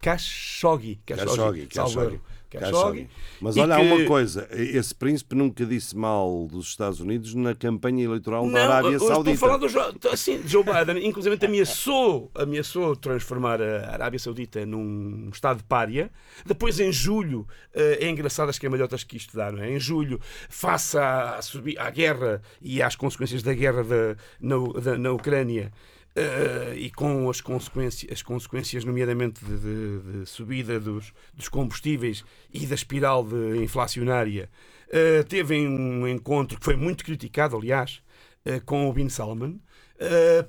Khashoggi, 0.00 0.98
Khashoggi, 1.06 1.66
Khashoggi. 1.66 1.66
Khashoggi. 1.68 2.20
Khashoggi. 2.60 3.08
Mas 3.40 3.56
olha, 3.56 3.74
há 3.74 3.78
que- 3.80 3.84
uma 3.92 4.04
coisa: 4.06 4.48
esse 4.52 4.94
príncipe 4.94 5.34
nunca 5.34 5.64
disse 5.66 5.96
mal 5.96 6.46
dos 6.50 6.68
Estados 6.68 7.00
Unidos 7.00 7.34
na 7.34 7.54
campanha 7.54 8.04
eleitoral 8.04 8.44
da 8.46 8.50
Não, 8.52 8.60
Arábia 8.60 8.88
eu 8.88 8.92
estou 8.92 9.10
a 9.10 9.14
Saudita. 9.14 9.38
falar 9.38 9.56
do 9.56 9.68
Jo- 9.68 9.94
assim, 10.12 10.40
Joe 10.46 10.62
Biden, 10.64 11.06
inclusive 11.06 11.38
ameaçou, 11.44 12.30
ameaçou 12.34 12.94
transformar 12.96 13.60
a 13.60 13.92
Arábia 13.92 14.18
Saudita 14.18 14.64
num 14.66 15.28
estado 15.32 15.58
de 15.58 15.64
pária. 15.64 16.10
Depois, 16.46 16.78
em 16.80 16.92
julho, 16.92 17.46
eh, 17.74 17.98
é 18.02 18.08
engraçado 18.08 18.48
as 18.48 18.58
camalhotas 18.58 19.04
que 19.04 19.16
isto 19.16 19.36
dá, 19.36 19.50
não 19.52 19.62
é? 19.62 19.70
Em 19.70 19.80
julho, 19.80 20.20
face 20.48 20.96
à, 20.98 21.38
à 21.78 21.90
guerra 21.90 22.40
e 22.60 22.82
às 22.82 22.96
consequências 22.96 23.42
da 23.42 23.52
guerra 23.54 23.82
da- 23.84 24.16
na, 24.40 24.56
da- 24.80 24.98
na 24.98 25.12
Ucrânia, 25.12 25.72
eh, 26.16 26.74
e 26.76 26.90
com 26.90 27.28
as 27.28 27.40
consequências, 27.40 28.10
as 28.12 28.22
consequências 28.22 28.84
nomeadamente 28.84 29.44
de, 29.44 29.58
de- 29.58 30.20
de 30.20 30.26
subida 30.26 30.78
dos, 30.80 31.12
dos 31.34 31.48
combustíveis 31.48 32.24
e 32.52 32.66
da 32.66 32.74
espiral 32.74 33.24
de 33.24 33.58
inflacionária, 33.62 34.48
eh, 34.90 35.22
teve 35.24 35.56
um 35.66 36.06
encontro 36.06 36.58
que 36.58 36.64
foi 36.64 36.76
muito 36.76 37.04
criticado, 37.04 37.56
aliás, 37.56 38.00
eh, 38.44 38.60
com 38.60 38.88
o 38.88 38.92
Bin 38.92 39.08
Salman. 39.08 39.60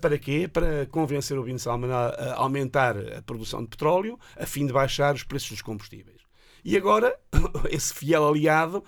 Para 0.02 0.18
quê? 0.18 0.50
Para 0.52 0.86
convencer 0.88 1.38
o 1.38 1.44
Bin 1.44 1.58
Salman 1.58 1.92
a, 1.92 2.08
a 2.08 2.34
aumentar 2.42 2.98
a 2.98 3.22
produção 3.22 3.62
de 3.62 3.70
petróleo 3.70 4.20
a 4.38 4.46
fim 4.46 4.66
de 4.66 4.74
baixar 4.74 5.14
os 5.16 5.24
preços 5.24 5.50
dos 5.52 5.62
combustíveis. 5.62 6.20
E 6.64 6.76
agora, 6.76 7.16
esse 7.70 7.94
fiel 7.94 8.28
aliado 8.28 8.84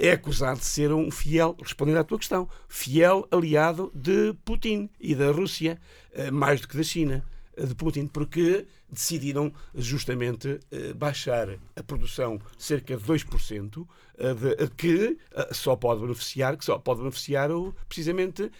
é 0.00 0.12
acusado 0.12 0.60
de 0.60 0.64
ser 0.66 0.92
um 0.92 1.10
fiel, 1.10 1.56
respondendo 1.60 1.98
à 1.98 2.04
tua 2.04 2.18
questão, 2.18 2.48
fiel 2.68 3.26
aliado 3.32 3.90
de 3.94 4.32
Putin 4.44 4.88
e 5.00 5.14
da 5.14 5.30
Rússia, 5.32 5.78
eh, 6.12 6.30
mais 6.30 6.60
do 6.60 6.68
que 6.68 6.76
da 6.76 6.82
China, 6.84 7.24
eh, 7.56 7.66
de 7.66 7.74
Putin, 7.74 8.06
porque 8.06 8.64
decidiram 8.90 9.52
justamente 9.74 10.60
eh, 10.70 10.92
baixar 10.94 11.48
a 11.76 11.82
produção 11.82 12.38
cerca 12.56 12.96
de 12.96 13.02
2%, 13.02 13.86
eh, 14.16 14.34
de- 14.34 14.68
que 14.76 15.18
só 15.52 15.74
pode 15.74 16.00
beneficiar, 16.00 16.56
que 16.56 16.64
só 16.64 16.78
pode 16.78 17.00
beneficiar 17.00 17.50
precisamente 17.88 18.50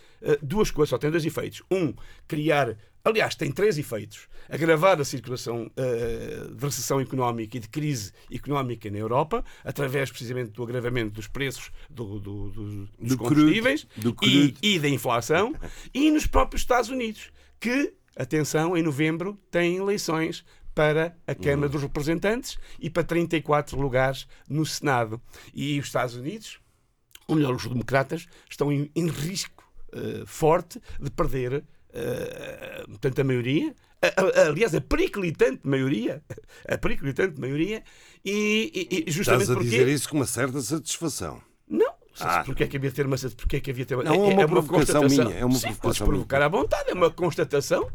duas 0.42 0.70
coisas, 0.72 0.90
só 0.90 0.98
tem 0.98 1.11
dois 1.11 1.24
efeitos. 1.24 1.62
Um, 1.70 1.94
criar 2.27 2.77
Aliás, 3.09 3.35
tem 3.35 3.51
três 3.51 3.79
efeitos. 3.79 4.29
Agravar 4.51 5.01
a 5.01 5.05
circulação 5.05 5.71
eh, 5.77 6.47
de 6.55 6.64
recessão 6.64 7.01
económica 7.01 7.57
e 7.57 7.61
de 7.61 7.68
crise 7.68 8.12
económica 8.31 8.90
na 8.90 8.99
Europa, 8.99 9.42
através 9.64 10.11
precisamente 10.11 10.51
do 10.51 10.62
agravamento 10.62 11.12
dos 11.12 11.27
preços 11.27 11.71
do- 11.88 12.18
do- 12.21 12.51
do- 12.51 12.87
dos 12.87 12.88
Do 12.99 13.16
combustíveis 13.16 13.85
crudo, 13.85 14.12
do 14.12 14.25
e, 14.62 14.75
e 14.75 14.79
da 14.79 14.88
inflação, 14.88 15.55
e 15.94 16.11
nos 16.11 16.27
próprios 16.27 16.62
Estados 16.62 16.90
Unidos, 16.90 17.31
que, 17.59 17.94
atenção, 18.16 18.77
em 18.77 18.83
novembro 18.83 19.38
têm 19.51 19.77
eleições 19.79 20.44
para 20.75 21.16
a 21.27 21.35
Câmara 21.35 21.68
dos 21.68 21.83
Representantes 21.83 22.57
e 22.79 22.88
para 22.90 23.03
34 23.03 23.81
lugares 23.81 24.29
no 24.49 24.64
Senado. 24.66 25.21
E 25.53 25.79
os 25.81 25.87
Estados 25.87 26.14
Unidos, 26.14 26.61
ou 27.27 27.35
melhor, 27.37 27.55
os 27.55 27.66
democratas, 27.66 28.27
estão 28.49 28.71
em, 28.73 28.90
em 28.94 29.09
risco 29.09 29.64
eh, 29.92 30.23
forte 30.27 30.81
de 31.01 31.11
perder 31.11 31.64
eh, 31.98 32.84
portanto, 32.88 33.18
a 33.20 33.24
maioria, 33.24 33.74
a- 34.02 34.40
a- 34.42 34.46
aliás, 34.48 34.74
a 34.74 34.80
periclitante 34.80 35.61
maioria, 35.64 36.22
a 36.68 36.78
periclitante 36.78 37.40
maioria, 37.40 37.82
e, 38.24 38.88
e- 38.90 39.04
e 39.08 39.11
justamente 39.11 39.42
Estás 39.42 39.50
a 39.50 39.54
porque... 39.54 39.70
dizer 39.70 39.88
isso 39.88 40.08
com 40.08 40.16
uma 40.16 40.26
certa 40.26 40.61
satisfação. 40.61 41.40
Não, 41.68 41.92
Ah. 42.20 42.42
porque 42.44 42.64
é 42.64 42.66
que 42.66 42.76
havia 42.76 42.90
de 42.90 42.96
ter 42.96 43.06
uma... 43.06 43.16
Porque 43.37 43.56
é 43.56 43.61
que 43.61 43.70
havia 43.70 43.84
de 43.84 43.88
ter 43.88 43.94
uma... 43.94 44.04
Não, 44.04 44.14
é 44.14 44.34
uma 44.34 44.46
provocação 44.48 45.02
constatação. 45.02 45.24
minha, 45.26 45.38
é 45.40 45.44
uma 45.44 45.54
Sim, 45.54 45.66
provocação 45.68 46.06
minha. 46.06 46.16
provocar 46.16 46.42
à 46.42 46.48
vontade, 46.48 46.90
é 46.90 46.94
uma 46.94 47.11
constatação. 47.11 47.88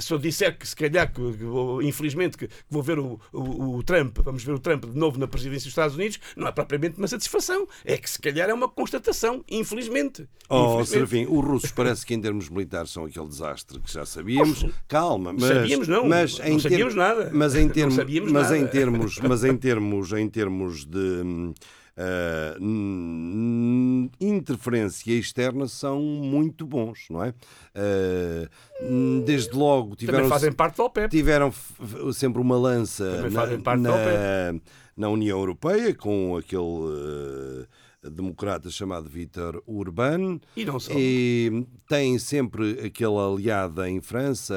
Se 0.00 0.12
eu 0.12 0.18
disser 0.18 0.56
que 0.56 0.66
se 0.66 0.74
calhar, 0.76 1.12
que, 1.12 1.20
infelizmente, 1.86 2.36
que 2.36 2.48
vou 2.70 2.82
ver 2.82 2.98
o, 2.98 3.20
o- 3.32 3.76
o 3.76 3.82
Trump, 3.82 4.18
vamos 4.24 4.42
ver 4.44 4.52
o 4.52 4.58
Trump 4.58 4.84
de 4.86 4.96
novo 4.98 5.18
na 5.18 5.26
presidência 5.26 5.64
dos 5.64 5.72
Estados 5.72 5.96
Unidos, 5.96 6.18
não 6.36 6.46
é 6.46 6.52
propriamente 6.52 6.98
uma 6.98 7.08
satisfação. 7.08 7.66
É 7.84 7.96
que 7.96 8.08
se 8.08 8.18
calhar 8.20 8.48
é 8.48 8.54
uma 8.54 8.68
constatação, 8.68 9.44
infelizmente. 9.50 10.28
Oh, 10.48 10.80
Infelizmente. 10.82 10.88
Serafim, 10.88 11.26
os 11.28 11.44
russos 11.44 11.70
parece 11.72 12.04
que 12.06 12.14
em 12.14 12.20
termos 12.20 12.48
militares 12.48 12.90
são 12.90 13.04
aquele 13.04 13.26
desastre 13.26 13.78
que 13.80 13.92
já 13.92 14.04
sabíamos. 14.06 14.64
Calma, 14.88 15.32
mas 15.32 15.42
Sabíamos, 15.44 15.88
não. 15.88 16.06
mas 16.08 16.38
Não 16.38 16.46
em 16.46 16.58
sabíamos 16.58 16.94
nada. 16.94 17.30
Mas 17.32 17.54
em 17.54 17.68
termos, 17.70 17.96
mas 18.30 18.52
em 18.52 18.60
nada. 18.60 18.70
termos, 18.70 19.18
mas 19.18 19.44
em 19.44 19.56
termos, 19.56 20.12
em 20.12 20.28
termos 20.28 20.84
de 20.84 21.52
ah, 21.96 22.56
hum, 22.60 24.08
interferência 24.20 25.12
externa 25.12 25.68
são 25.68 26.00
muito 26.00 26.66
bons, 26.66 27.06
não 27.10 27.22
é? 27.22 27.34
Ah, 27.74 28.48
hum, 28.82 29.22
desde 29.26 29.54
logo 29.54 29.94
tiveram 29.96 30.18
Também 30.18 30.30
fazem 30.30 30.52
parte 30.52 30.76
da 30.78 30.84
OPEP. 30.84 31.10
tiveram 31.10 31.52
sempre 32.12 32.40
uma 32.40 32.56
lança 32.56 33.28
na, 33.30 33.46
na, 33.76 34.60
na 34.96 35.08
União 35.08 35.38
Europeia 35.38 35.94
com 35.94 36.36
aquele 36.36 36.62
eh, 36.62 37.66
democrata 38.10 38.68
chamado 38.70 39.08
Vítor 39.08 39.62
Urban 39.66 40.40
E 40.56 40.64
não 40.64 40.80
só. 40.80 40.92
e 40.96 41.64
tem 41.88 42.18
sempre 42.18 42.80
aquele 42.84 43.16
aliado 43.16 43.84
em 43.84 44.00
França, 44.00 44.54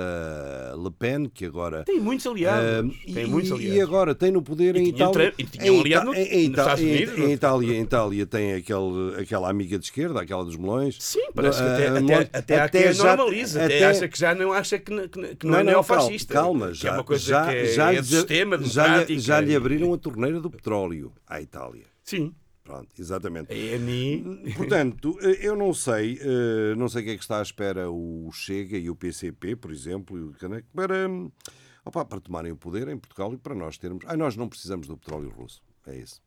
Le 0.77 0.89
Pen, 0.91 1.29
que 1.29 1.45
agora 1.45 1.84
Tem 1.84 1.99
muitos 1.99 2.25
aliados. 2.25 2.91
ah, 2.95 3.13
tem 3.13 3.23
e, 3.25 3.27
muitos 3.27 3.51
e 3.51 3.53
aliados. 3.53 3.81
agora 3.84 4.15
tem 4.15 4.31
no 4.31 4.41
poder 4.41 4.75
E 4.75 4.79
em 4.79 4.88
Itália. 4.89 5.34
e 5.38 5.43
tinha 5.43 5.71
um 5.71 5.75
em 5.75 5.79
aliado 5.81 6.05
Ita- 6.05 6.05
no- 6.05 6.15
em, 6.15 6.45
em- 6.45 6.49
Unidos, 6.49 7.17
em 7.17 7.21
não? 7.21 7.31
Itália, 7.31 7.73
em 7.77 7.81
Itália 7.81 8.25
tem 8.25 8.53
aquele, 8.53 9.15
aquela 9.19 9.49
amiga 9.49 9.77
de 9.77 9.86
esquerda, 9.86 10.21
aquela 10.21 10.43
dos 10.43 10.55
melões. 10.55 10.97
Sim, 10.99 11.31
parece 11.34 11.60
que 11.62 11.67
até, 11.67 11.88
até, 11.88 11.99
muito- 12.01 12.29
até, 12.36 12.60
há 12.60 12.69
quem 12.69 12.93
já- 12.93 13.15
normaliza. 13.15 13.63
Até, 13.65 13.75
até- 13.77 13.86
acha 13.86 14.08
que 14.08 14.19
já 14.19 14.34
não 14.36 14.53
acha 14.53 14.79
que, 14.79 15.08
que 15.10 15.36
que 15.36 15.45
não, 15.47 15.53
é 15.55 15.58
cal- 15.58 15.65
neofascista. 15.65 16.34
Calma, 16.34 16.67
que 16.69 16.73
já, 16.75 16.89
é 16.89 16.91
uma 16.93 17.03
coisa 17.03 17.23
já, 17.25 17.45
que 17.47 17.55
é, 17.55 17.65
já, 17.67 17.93
é 17.93 18.03
sistema 18.03 18.58
já, 18.63 19.03
lhe, 19.03 19.19
já 19.19 19.39
lhe 19.39 19.51
e- 19.51 19.55
abriram 19.55 19.93
a 19.93 19.97
torneira 19.97 20.39
do 20.39 20.49
petróleo 20.49 21.12
à 21.27 21.41
Itália. 21.41 21.84
Sim. 22.03 22.34
Pronto, 22.65 22.89
exatamente. 22.99 23.54
A 23.54 23.56
ENI. 23.56 24.54
Portanto, 24.58 25.15
eh, 25.21 25.38
eu 25.47 25.56
não 25.56 25.71
sei, 25.71 26.17
eh, 26.19 26.73
não 26.75 26.89
sei 26.89 27.04
o 27.04 27.06
que 27.06 27.12
é 27.12 27.15
que 27.15 27.21
está 27.21 27.38
à 27.38 27.41
espera 27.43 27.91
o 27.91 28.28
Chega 28.34 28.75
e 28.75 28.89
o 28.89 28.95
PCP, 28.95 29.56
por 29.56 29.71
exemplo, 29.71 30.17
o 30.17 30.34
para, 30.73 31.08
hum, 31.08 31.32
opa, 31.86 32.04
para 32.04 32.19
tomarem 32.19 32.51
o 32.51 32.58
poder 32.58 32.88
em 32.88 32.97
Portugal 32.97 33.32
e 33.34 33.38
para 33.38 33.54
nós 33.54 33.78
termos. 33.78 34.04
Ah, 34.08 34.17
nós 34.17 34.36
não 34.36 34.49
precisamos 34.49 34.88
do 34.88 34.97
petróleo 34.97 35.30
russo. 35.30 35.62
É 35.86 35.95
isso. 35.95 36.19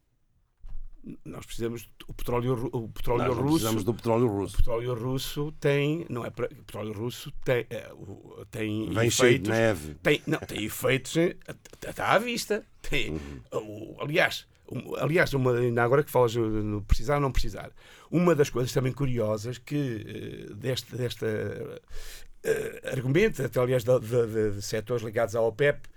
Nós 1.24 1.44
precisamos. 1.44 1.88
O 2.06 2.14
petróleo, 2.14 2.68
o 2.72 2.88
petróleo 2.88 3.32
russo. 3.32 3.44
precisamos 3.54 3.82
do 3.84 3.94
petróleo 3.94 4.26
O 4.26 4.38
russo. 4.40 4.56
petróleo 4.58 4.94
russo 4.94 5.52
tem. 5.58 6.06
Não 6.08 6.24
é. 6.24 6.28
O 6.28 6.32
petróleo 6.32 6.92
russo 6.92 7.32
tem. 7.44 7.66
é, 7.70 7.90
o- 7.94 8.44
tem 8.50 8.90
Vem 8.92 9.10
cheio 9.10 9.38
de 9.40 9.48
efeitos. 9.48 9.48
neve. 9.50 9.94
Tem, 10.02 10.22
não, 10.26 10.38
tem 10.38 10.64
efeitos. 10.64 11.16
eh, 11.16 11.36
Está 11.88 12.12
à 12.12 12.18
vista. 12.18 12.64
Tem, 12.82 13.10
Uhum. 13.12 13.40
o- 13.52 13.96
aliás, 14.02 14.46
aliás 14.98 15.32
uma, 15.34 15.56
ainda 15.58 15.82
agora 15.82 16.02
que 16.04 16.10
falas 16.10 16.34
no 16.34 16.82
precisar 16.82 17.16
ou 17.16 17.20
não 17.20 17.32
precisar, 17.32 17.70
uma 18.10 18.34
das 18.34 18.50
coisas 18.50 18.72
também 18.72 18.92
curiosas 18.92 19.58
que 19.58 20.46
eh, 20.50 20.54
desta, 20.54 20.96
desta 20.96 21.26
eh, 22.44 22.90
argumento, 22.92 23.42
até 23.42 23.60
aliás, 23.60 23.84
de, 23.84 23.98
de- 24.00 24.52
de- 24.56 24.62
setores 24.62 25.02
ligados 25.02 25.34
à 25.34 25.40
OPEP, 25.42 25.88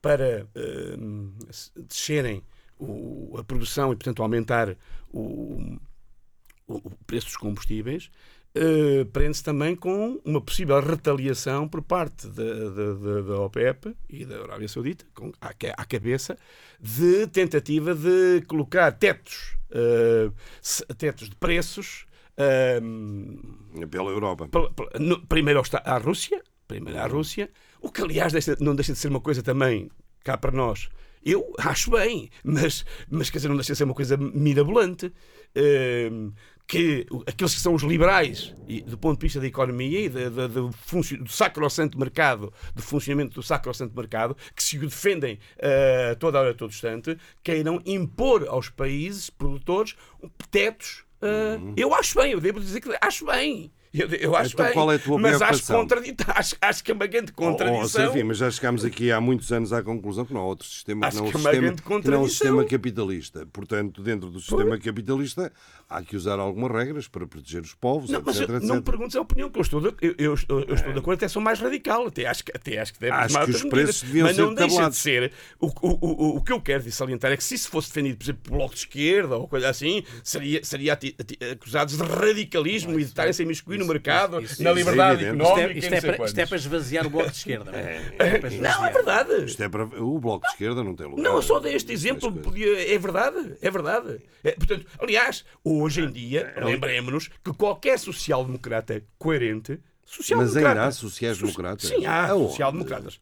para 0.00 0.46
se- 1.50 1.70
descerem 1.76 2.42
o- 2.78 3.36
a 3.38 3.44
produção 3.44 3.92
e, 3.92 3.96
portanto, 3.96 4.22
aumentar 4.22 4.76
o, 5.12 5.76
o- 6.66 6.74
o 6.88 6.90
preço 7.06 7.26
dos 7.26 7.36
combustíveis, 7.36 8.10
eh, 8.54 9.04
prende-se 9.12 9.42
também 9.44 9.76
com 9.76 10.20
uma 10.24 10.40
possível 10.40 10.80
retaliação 10.80 11.68
por 11.68 11.82
parte 11.82 12.26
da, 12.28 13.40
OPEP 13.40 13.94
e 14.08 14.24
da 14.24 14.42
Arábia 14.42 14.68
Saudita, 14.68 15.04
com, 15.14 15.32
à, 15.40 15.52
ca- 15.52 15.74
à 15.76 15.84
cabeça, 15.84 16.36
de 16.80 17.26
tentativa 17.28 17.94
de 17.94 18.42
colocar 18.46 18.90
tetos, 18.92 19.56
se- 20.62 20.84
tetos 20.96 21.28
de 21.28 21.36
preços 21.36 22.06
ahm, 22.36 23.36
Pela 23.90 24.10
Europa. 24.10 24.48
pela- 24.48 24.70
pela- 24.72 24.90
no- 24.98 25.26
primeiro 25.26 25.60
Esta- 25.60 25.82
à 25.84 25.98
Rússia, 25.98 26.42
primeiro 26.66 26.98
à 27.00 27.06
Rússia, 27.06 27.50
o 27.80 27.90
que 27.90 28.02
aliás 28.02 28.32
deixa- 28.32 28.56
não 28.60 28.74
deixa 28.74 28.92
de 28.92 28.98
ser 28.98 29.08
uma 29.08 29.20
coisa 29.20 29.42
também 29.42 29.90
cá 30.24 30.36
para 30.36 30.52
nós. 30.52 30.88
Eu 31.24 31.52
acho 31.58 31.90
bem, 31.90 32.30
mas, 32.44 32.84
mas 33.10 33.28
quer 33.28 33.38
dizer, 33.38 33.48
não 33.48 33.56
deixa 33.56 33.72
de 33.72 33.78
ser 33.78 33.84
uma 33.84 33.94
coisa 33.94 34.16
mirabolante. 34.16 35.12
Ehm, 35.54 36.30
que 36.68 37.06
aqueles 37.26 37.54
que 37.54 37.60
são 37.62 37.72
os 37.74 37.82
liberais, 37.82 38.54
e, 38.68 38.82
do 38.82 38.98
ponto 38.98 39.18
de 39.18 39.24
vista 39.26 39.40
da 39.40 39.46
economia 39.46 40.00
e 40.00 40.08
da- 40.10 40.46
do, 40.46 40.70
funcio- 40.70 41.16
do 41.24 41.30
sacrosanto 41.30 41.98
mercado, 41.98 42.52
do 42.74 42.82
funcionamento 42.82 43.34
do 43.36 43.42
sacrosanto 43.42 43.96
mercado, 43.96 44.36
que 44.54 44.62
se 44.62 44.76
o 44.76 44.80
defendem 44.82 45.38
eh, 45.56 46.14
toda 46.20 46.38
hora, 46.38 46.50
a 46.50 46.54
todo 46.54 46.68
instante, 46.70 47.16
queiram 47.42 47.80
impor 47.86 48.46
aos 48.46 48.68
países 48.68 49.30
produtores 49.30 49.96
tetos. 50.50 51.04
eh, 51.22 51.58
Eu 51.74 51.94
acho 51.94 52.14
bem, 52.20 52.32
eu 52.32 52.40
devo 52.40 52.60
dizer 52.60 52.82
que 52.82 52.90
acho 53.00 53.24
bem. 53.24 53.72
Eu, 53.98 54.08
eu 54.08 54.36
acho 54.36 54.52
Então 54.54 54.64
bem. 54.66 54.74
qual 54.74 54.92
é 54.92 54.94
a 54.96 54.98
tua 54.98 55.18
mas 55.18 55.34
acho, 55.42 55.62
preocupação? 55.64 55.80
contradi- 55.80 56.16
acho, 56.28 56.56
acho 56.60 56.84
que 56.84 56.90
é 56.90 56.94
uma 56.94 57.06
grande 57.06 57.32
Oh, 57.36 57.42
oh, 57.42 57.46
contradição. 57.50 57.88
Serafim, 57.88 58.22
mas 58.22 58.38
já 58.38 58.50
chegámos 58.50 58.84
aqui 58.84 59.10
há 59.10 59.20
muitos 59.20 59.50
anos 59.52 59.72
à 59.72 59.82
conclusão 59.82 60.24
que 60.24 60.32
não 60.34 60.40
há 60.40 60.44
outro 60.46 60.66
sistema 60.66 61.00
que 61.02 61.06
Acho 61.08 61.16
não 61.18 61.24
o 61.26 61.30
que 61.30 61.36
é 61.36 61.40
sistema, 61.40 61.60
grande 61.62 61.82
que 61.82 61.88
não 61.90 61.96
o 61.96 62.02
contradição. 62.02 62.28
sistema 62.28 62.64
capitalista. 62.64 63.46
Portanto, 63.52 64.02
dentro 64.02 64.30
do 64.30 64.40
sistema 64.40 64.78
capitalista, 64.78 65.52
há 65.88 66.02
que 66.02 66.16
usar 66.16 66.38
algumas 66.38 66.70
regras 66.70 67.08
para 67.08 67.26
proteger 67.26 67.62
os 67.62 67.74
povos, 67.74 68.10
Não, 68.10 68.20
etc. 68.20 68.26
mas 68.26 68.36
eu- 68.40 68.42
etc. 68.56 68.62
não 68.68 68.76
me 68.76 68.82
perguntes 68.82 69.16
a 69.16 69.20
opinião, 69.20 69.50
que 69.50 69.58
eu 69.58 69.62
estou 69.62 69.80
de, 69.80 69.88
eu, 70.00 70.14
eu 70.18 70.34
estou, 70.34 70.60
eu 70.60 70.74
estou 70.74 70.92
de 70.92 70.98
acordo, 70.98 71.18
até 71.18 71.28
sou 71.28 71.42
mais 71.42 71.58
radical, 71.60 72.06
até 72.06 72.26
acho 72.26 72.44
que, 72.44 72.52
até 72.54 72.78
acho 72.78 72.92
que 72.94 73.00
deve 73.00 73.12
Acho 73.12 73.44
que 73.44 73.50
os 73.50 73.64
preços 73.64 74.02
deviam 74.02 74.26
mas 74.26 74.36
ser 74.36 74.42
não 74.42 74.54
deixa 74.54 74.88
de 74.90 74.96
ser. 74.96 75.32
O, 75.60 75.66
o, 75.66 75.72
o, 75.90 76.36
o 76.36 76.42
que 76.42 76.52
eu 76.52 76.60
quero 76.60 76.88
salientar 76.92 77.32
é 77.32 77.36
que 77.36 77.44
se 77.44 77.54
isso 77.54 77.68
fosse 77.70 77.88
defendido, 77.88 78.16
por 78.18 78.24
exemplo, 78.24 78.42
pelo 78.44 78.56
Bloco 78.56 78.74
de 78.74 78.80
Esquerda 78.80 79.36
ou 79.36 79.48
coisa 79.48 79.68
assim, 79.68 80.02
seria, 80.22 80.62
seria 80.64 80.92
ati- 80.92 81.14
ati- 81.18 81.38
acusados 81.52 81.96
de 81.96 82.02
radicalismo 82.02 82.92
e 82.98 83.02
de 83.02 83.08
estarem-se 83.08 83.42
a 83.42 83.44
imiscuir 83.44 83.78
no 83.78 83.86
mercado, 83.88 84.40
isso- 84.40 84.62
na 84.62 84.70
isso 84.70 84.78
é 84.78 84.82
liberdade. 84.82 85.22
Isto 85.24 85.34
económica. 85.34 85.60
é, 85.60 85.72
e 85.72 85.78
isto 85.78 85.90
não 85.90 85.96
é 85.96 86.00
para, 86.00 86.24
isto 86.26 86.38
é 86.38 86.46
para 86.46 86.56
esvaziar 86.56 87.06
o 87.06 87.10
bloco 87.10 87.30
de 87.30 87.36
esquerda. 87.36 87.70
não 87.72 87.78
é? 87.78 87.96
É 88.18 88.50
Não, 88.60 88.86
é 88.86 88.92
verdade. 88.92 89.44
Isto 89.44 89.62
é 89.62 89.68
para... 89.68 89.84
O 89.84 90.18
Bloco 90.18 90.46
de 90.46 90.52
Esquerda 90.52 90.84
não 90.84 90.94
tem 90.94 91.06
lugar. 91.06 91.22
Não, 91.22 91.40
só 91.42 91.58
dei 91.58 91.74
este 91.74 91.92
Essas 91.92 92.04
exemplo, 92.04 92.32
podia, 92.32 92.94
é 92.94 92.98
verdade, 92.98 93.56
é 93.60 93.70
verdade. 93.70 94.20
É, 94.44 94.52
portanto, 94.52 94.86
aliás, 94.98 95.44
hoje 95.64 96.00
em 96.02 96.10
dia, 96.10 96.54
lembremos-nos 96.56 97.28
que 97.44 97.52
qualquer 97.52 97.98
social-democrata 97.98 99.02
coerente, 99.18 99.78
Mas 100.04 100.14
social-democrata... 100.16 100.68
ainda 100.68 100.84
há 100.86 100.90
sociais-democratas? 100.92 101.88
Sim, 101.88 102.06
há 102.06 102.28
social-democratas. 102.28 103.20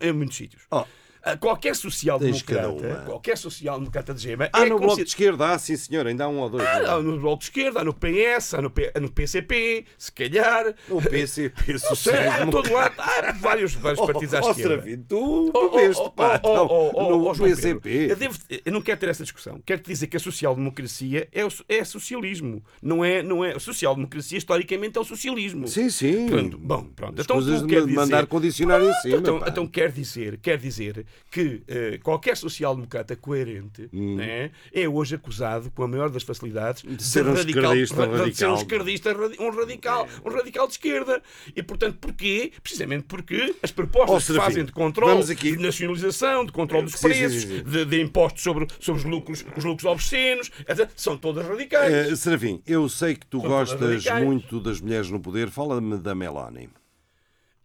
Em 0.00 0.12
muitos 0.12 0.36
sítios. 0.36 0.62
Oh. 0.70 0.84
Ah, 1.28 1.36
Qualquer 1.36 1.74
social-democrata, 1.74 3.02
qualquer 3.04 3.36
social-democrata 3.36 4.14
de 4.14 4.22
gema 4.22 4.48
Ah, 4.52 4.60
é 4.64 4.68
no 4.68 4.68
Bloco 4.78 4.80
de 4.82 4.86
consider- 4.88 5.08
Esquerda, 5.08 5.48
ah, 5.54 5.58
sim 5.58 5.76
senhor, 5.76 6.06
ainda 6.06 6.24
há 6.24 6.28
um 6.28 6.38
ou 6.38 6.48
dois. 6.48 6.62
Ah, 6.64 6.94
há 6.94 7.02
no 7.02 7.18
Bloco 7.18 7.38
de 7.40 7.44
Esquerda, 7.46 7.80
há 7.80 7.84
no 7.84 7.92
PS, 7.92 8.54
há 8.54 8.62
no, 8.62 8.70
P- 8.70 8.92
no 9.00 9.10
PCP, 9.10 9.84
se 9.98 10.12
calhar. 10.12 10.72
O 10.88 11.02
PCP, 11.02 11.72
Não 11.72 11.96
sei, 11.96 12.14
há 12.28 12.46
todo 12.46 12.72
lado, 12.72 12.94
há 12.98 13.32
vários, 13.32 13.74
vários 13.74 13.98
partidos 14.06 14.34
à 14.34 14.40
Oh, 14.44 14.50
esquerda. 14.52 15.02
Tu 15.08 15.16
Oh, 15.18 15.50
oh, 15.52 15.70
bebeste, 15.70 16.02
oh, 16.04 16.10
pá. 16.10 16.40
oh, 16.44 16.48
oh, 16.48 16.66
oh, 16.70 16.88
então, 16.90 17.10
no 17.18 17.28
oh, 17.28 17.34
PCP. 17.34 18.06
Eu, 18.10 18.16
devo- 18.16 18.38
eu 18.64 18.72
não 18.72 18.80
quero 18.80 19.00
ter 19.00 19.08
essa 19.08 19.24
discussão. 19.24 19.60
Quero-te 19.66 19.88
dizer 19.88 20.06
que 20.06 20.16
a 20.16 20.20
social-democracia 20.20 21.28
é, 21.32 21.44
o- 21.44 21.48
é 21.68 21.82
socialismo. 21.84 22.62
Não 22.80 23.04
é, 23.04 23.22
não 23.22 23.44
é. 23.44 23.56
A 23.56 23.58
social-democracia, 23.60 24.38
historicamente, 24.38 24.96
é 24.96 25.00
o 25.00 25.04
socialismo. 25.04 25.66
Sim, 25.66 25.90
sim. 25.90 26.26
Pronto, 26.26 26.56
bom, 26.58 26.84
pronto. 26.84 27.18
As 27.20 27.24
Então, 27.24 27.36
coisas 27.36 27.60
de 27.60 27.66
me 27.66 27.80
dizer- 27.80 27.94
mandar 27.94 28.26
condicionar 28.26 28.80
em 28.80 28.92
cima. 29.00 29.16
então, 29.16 29.42
então 29.46 29.66
quer 29.66 29.90
dizer, 29.90 30.38
quer 30.38 30.56
dizer 30.58 31.04
que 31.30 31.62
eh, 31.68 31.98
qualquer 32.02 32.36
social-democrata 32.36 33.14
coerente 33.16 33.88
Hum. 33.92 34.16
né, 34.16 34.50
é 34.72 34.88
hoje 34.88 35.14
acusado, 35.14 35.70
com 35.70 35.82
a 35.82 35.88
maior 35.88 36.08
das 36.10 36.22
facilidades, 36.22 36.82
de 36.82 37.02
ser 37.02 37.26
um 37.26 37.34
esquerdista 37.34 38.06
de 38.06 38.34
ser 38.34 38.46
um 38.46 38.52
radical. 38.52 38.54
esquerdista, 38.56 39.16
um 39.40 39.50
radical, 39.50 40.08
um 40.24 40.30
radical 40.30 40.66
de 40.66 40.72
esquerda. 40.74 41.22
E 41.54 41.62
portanto, 41.62 41.98
porquê? 42.00 42.52
Precisamente 42.62 43.04
porque 43.04 43.54
as 43.62 43.70
propostas 43.70 44.26
que 44.26 44.34
fazem 44.34 44.64
de 44.64 44.72
controle, 44.72 45.30
aqui- 45.32 45.56
de 45.56 45.62
nacionalização, 45.62 46.44
de 46.44 46.52
controle 46.52 46.84
dos 46.84 46.94
Sim, 46.94 47.08
preços, 47.08 47.42
sim, 47.42 47.48
sim. 47.58 47.62
De, 47.64 47.84
de 47.84 48.00
impostos 48.00 48.42
sobre, 48.42 48.66
sobre 48.80 49.00
os, 49.02 49.04
lucros, 49.06 49.44
os 49.56 49.64
lucros 49.64 49.84
obscenos, 49.90 50.50
são 50.94 51.16
todas 51.16 51.46
radicais. 51.46 51.92
Eh, 51.92 52.16
Serafim, 52.16 52.62
eu 52.66 52.88
sei 52.88 53.14
que 53.14 53.26
tu 53.26 53.40
São 53.40 53.48
gostas 53.48 54.04
muito 54.22 54.60
das 54.60 54.80
mulheres 54.80 55.10
no 55.10 55.20
poder. 55.20 55.48
Fala-me 55.50 55.98
da 55.98 56.14
Melanie. 56.14 56.68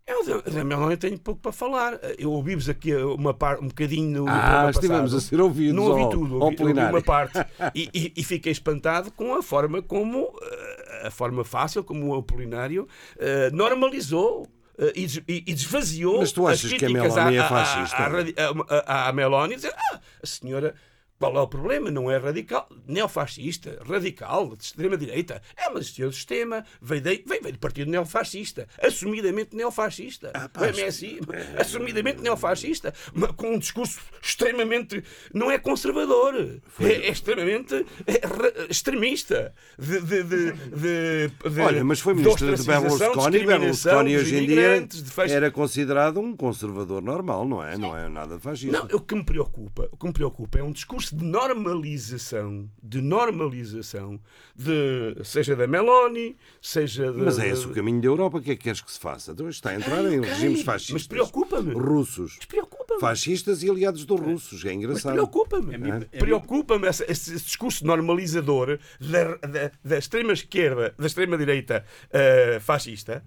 Eu 0.07 0.41
da 0.41 0.63
Meloni 0.63 0.97
tenho 0.97 1.17
pouco 1.17 1.39
para 1.41 1.51
falar. 1.51 1.97
Eu 2.17 2.31
ouvi-vos 2.31 2.67
aqui 2.67 2.93
uma 2.95 3.33
par, 3.33 3.59
um 3.59 3.67
bocadinho 3.67 4.23
no, 4.23 4.29
Ah, 4.29 4.69
estivemos 4.69 5.13
a 5.13 5.21
ser 5.21 5.39
ouvidos 5.39 5.75
Não 5.75 5.83
ouvi 5.85 6.01
ao- 6.03 6.09
tudo, 6.09 6.39
ouvi, 6.39 6.61
ouvi 6.63 6.73
uma 6.79 7.01
parte. 7.01 7.33
E, 7.73 7.89
e- 7.93 8.13
e 8.17 8.23
fiquei 8.23 8.51
espantado 8.51 9.11
com 9.11 9.33
a 9.35 9.41
forma 9.43 9.81
como, 9.81 10.33
eh, 10.41 11.07
a 11.07 11.11
forma 11.11 11.43
fácil 11.43 11.83
como 11.83 12.07
o 12.07 12.15
Apolinário 12.15 12.87
eh, 13.17 13.49
normalizou. 13.51 14.47
eh, 14.77 14.91
E, 14.95 15.05
des- 15.05 15.23
desvaziou 15.53 16.19
Mas 16.19 16.31
tu 16.31 16.47
as 16.47 16.53
achas 16.59 16.69
que 16.73 16.85
a 16.85 16.87
críticas 16.89 17.15
Meloni 17.15 17.37
é 17.37 17.43
fascista? 17.47 17.97
à- 17.97 18.07
à 18.07 19.05
à- 19.05 19.09
à 19.09 19.13
Meloni, 19.13 19.55
dizer, 19.55 19.73
ah, 19.93 19.99
a 20.23 20.25
senhora 20.25 20.73
qual 21.21 21.37
é 21.37 21.39
o 21.41 21.47
problema? 21.47 21.91
Não 21.91 22.09
é 22.09 22.17
radical, 22.17 22.67
neofascista, 22.87 23.77
radical, 23.87 24.55
de 24.55 24.63
extrema-direita. 24.63 25.39
É 25.55 25.69
uma 25.69 25.79
gestão 25.79 26.07
do 26.07 26.13
sistema, 26.15 26.65
veio, 26.81 26.99
de, 26.99 27.23
veio, 27.27 27.43
veio 27.43 27.53
do 27.53 27.59
partido 27.59 27.91
neofascista, 27.91 28.67
assumidamente 28.81 29.55
neofascista. 29.55 30.31
Ah, 30.33 30.49
o 30.59 30.65
MSI, 30.87 31.19
assumidamente 31.59 32.23
neofascista, 32.23 32.91
mas 33.13 33.29
com 33.33 33.53
um 33.53 33.59
discurso 33.59 33.99
extremamente. 34.19 35.03
não 35.31 35.51
é 35.51 35.59
conservador, 35.59 36.33
é, 36.79 36.85
é 36.85 37.09
extremamente 37.11 37.85
é, 38.07 38.67
extremista. 38.67 39.53
De, 39.77 40.01
de, 40.01 40.23
de, 40.23 40.51
de- 40.53 41.27
de- 41.51 41.61
Olha, 41.61 41.83
mas 41.83 41.99
foi 41.99 42.15
de 42.15 42.21
ministra 42.21 42.55
de 42.55 42.63
Berlusconi. 42.63 43.37
discriminação 43.37 43.91
Berlusconi 44.03 44.17
hoje 44.17 44.37
em 44.37 44.47
dia 44.47 44.81
de 44.87 45.31
era 45.31 45.51
considerado 45.51 46.19
um 46.19 46.35
conservador 46.35 46.99
normal, 46.99 47.47
não 47.47 47.63
é? 47.63 47.77
Não 47.77 47.95
é 47.95 48.09
nada 48.09 48.39
fascista. 48.39 48.75
Não, 48.75 48.85
o 48.97 48.99
que 48.99 49.13
me 49.13 49.23
preocupa, 49.23 49.87
o 49.91 49.97
que 49.97 50.07
me 50.07 50.13
preocupa 50.13 50.57
é 50.57 50.63
um 50.63 50.71
discurso 50.71 51.10
de 51.15 51.23
normalização, 51.23 52.69
de 52.81 53.01
normalização, 53.01 54.19
de, 54.55 55.15
seja 55.23 55.55
da 55.55 55.67
Meloni, 55.67 56.35
seja 56.61 57.11
de, 57.11 57.17
Mas 57.19 57.39
é 57.39 57.49
esse 57.49 57.65
o 57.67 57.73
caminho 57.73 57.99
da 58.01 58.07
Europa. 58.07 58.37
O 58.37 58.41
que 58.41 58.51
é 58.51 58.55
que 58.55 58.63
queres 58.63 58.81
que 58.81 58.91
se 58.91 58.99
faça? 58.99 59.31
Então 59.31 59.47
está 59.49 59.71
a 59.71 59.75
entrar 59.75 60.01
em 60.05 60.19
ok, 60.19 60.29
regimes 60.29 60.57
mas 60.59 60.63
fascistas. 60.63 61.07
preocupa-me. 61.07 61.73
Russos. 61.73 62.37
Preocupa-me. 62.47 62.99
Fascistas 62.99 63.63
e 63.63 63.69
aliados 63.69 64.05
dos 64.05 64.19
russos. 64.19 64.63
É 64.63 64.67
Mas 64.67 64.75
engraçado. 64.77 65.13
preocupa-me. 65.13 65.75
É. 66.11 66.19
Preocupa-me 66.19 66.87
esse, 66.87 67.03
esse 67.09 67.31
discurso 67.39 67.85
normalizador 67.85 68.79
da, 68.99 69.35
da, 69.47 69.71
da 69.83 69.97
extrema-esquerda, 69.97 70.93
da 70.97 71.07
extrema-direita 71.07 71.85
eh, 72.11 72.59
fascista. 72.61 73.23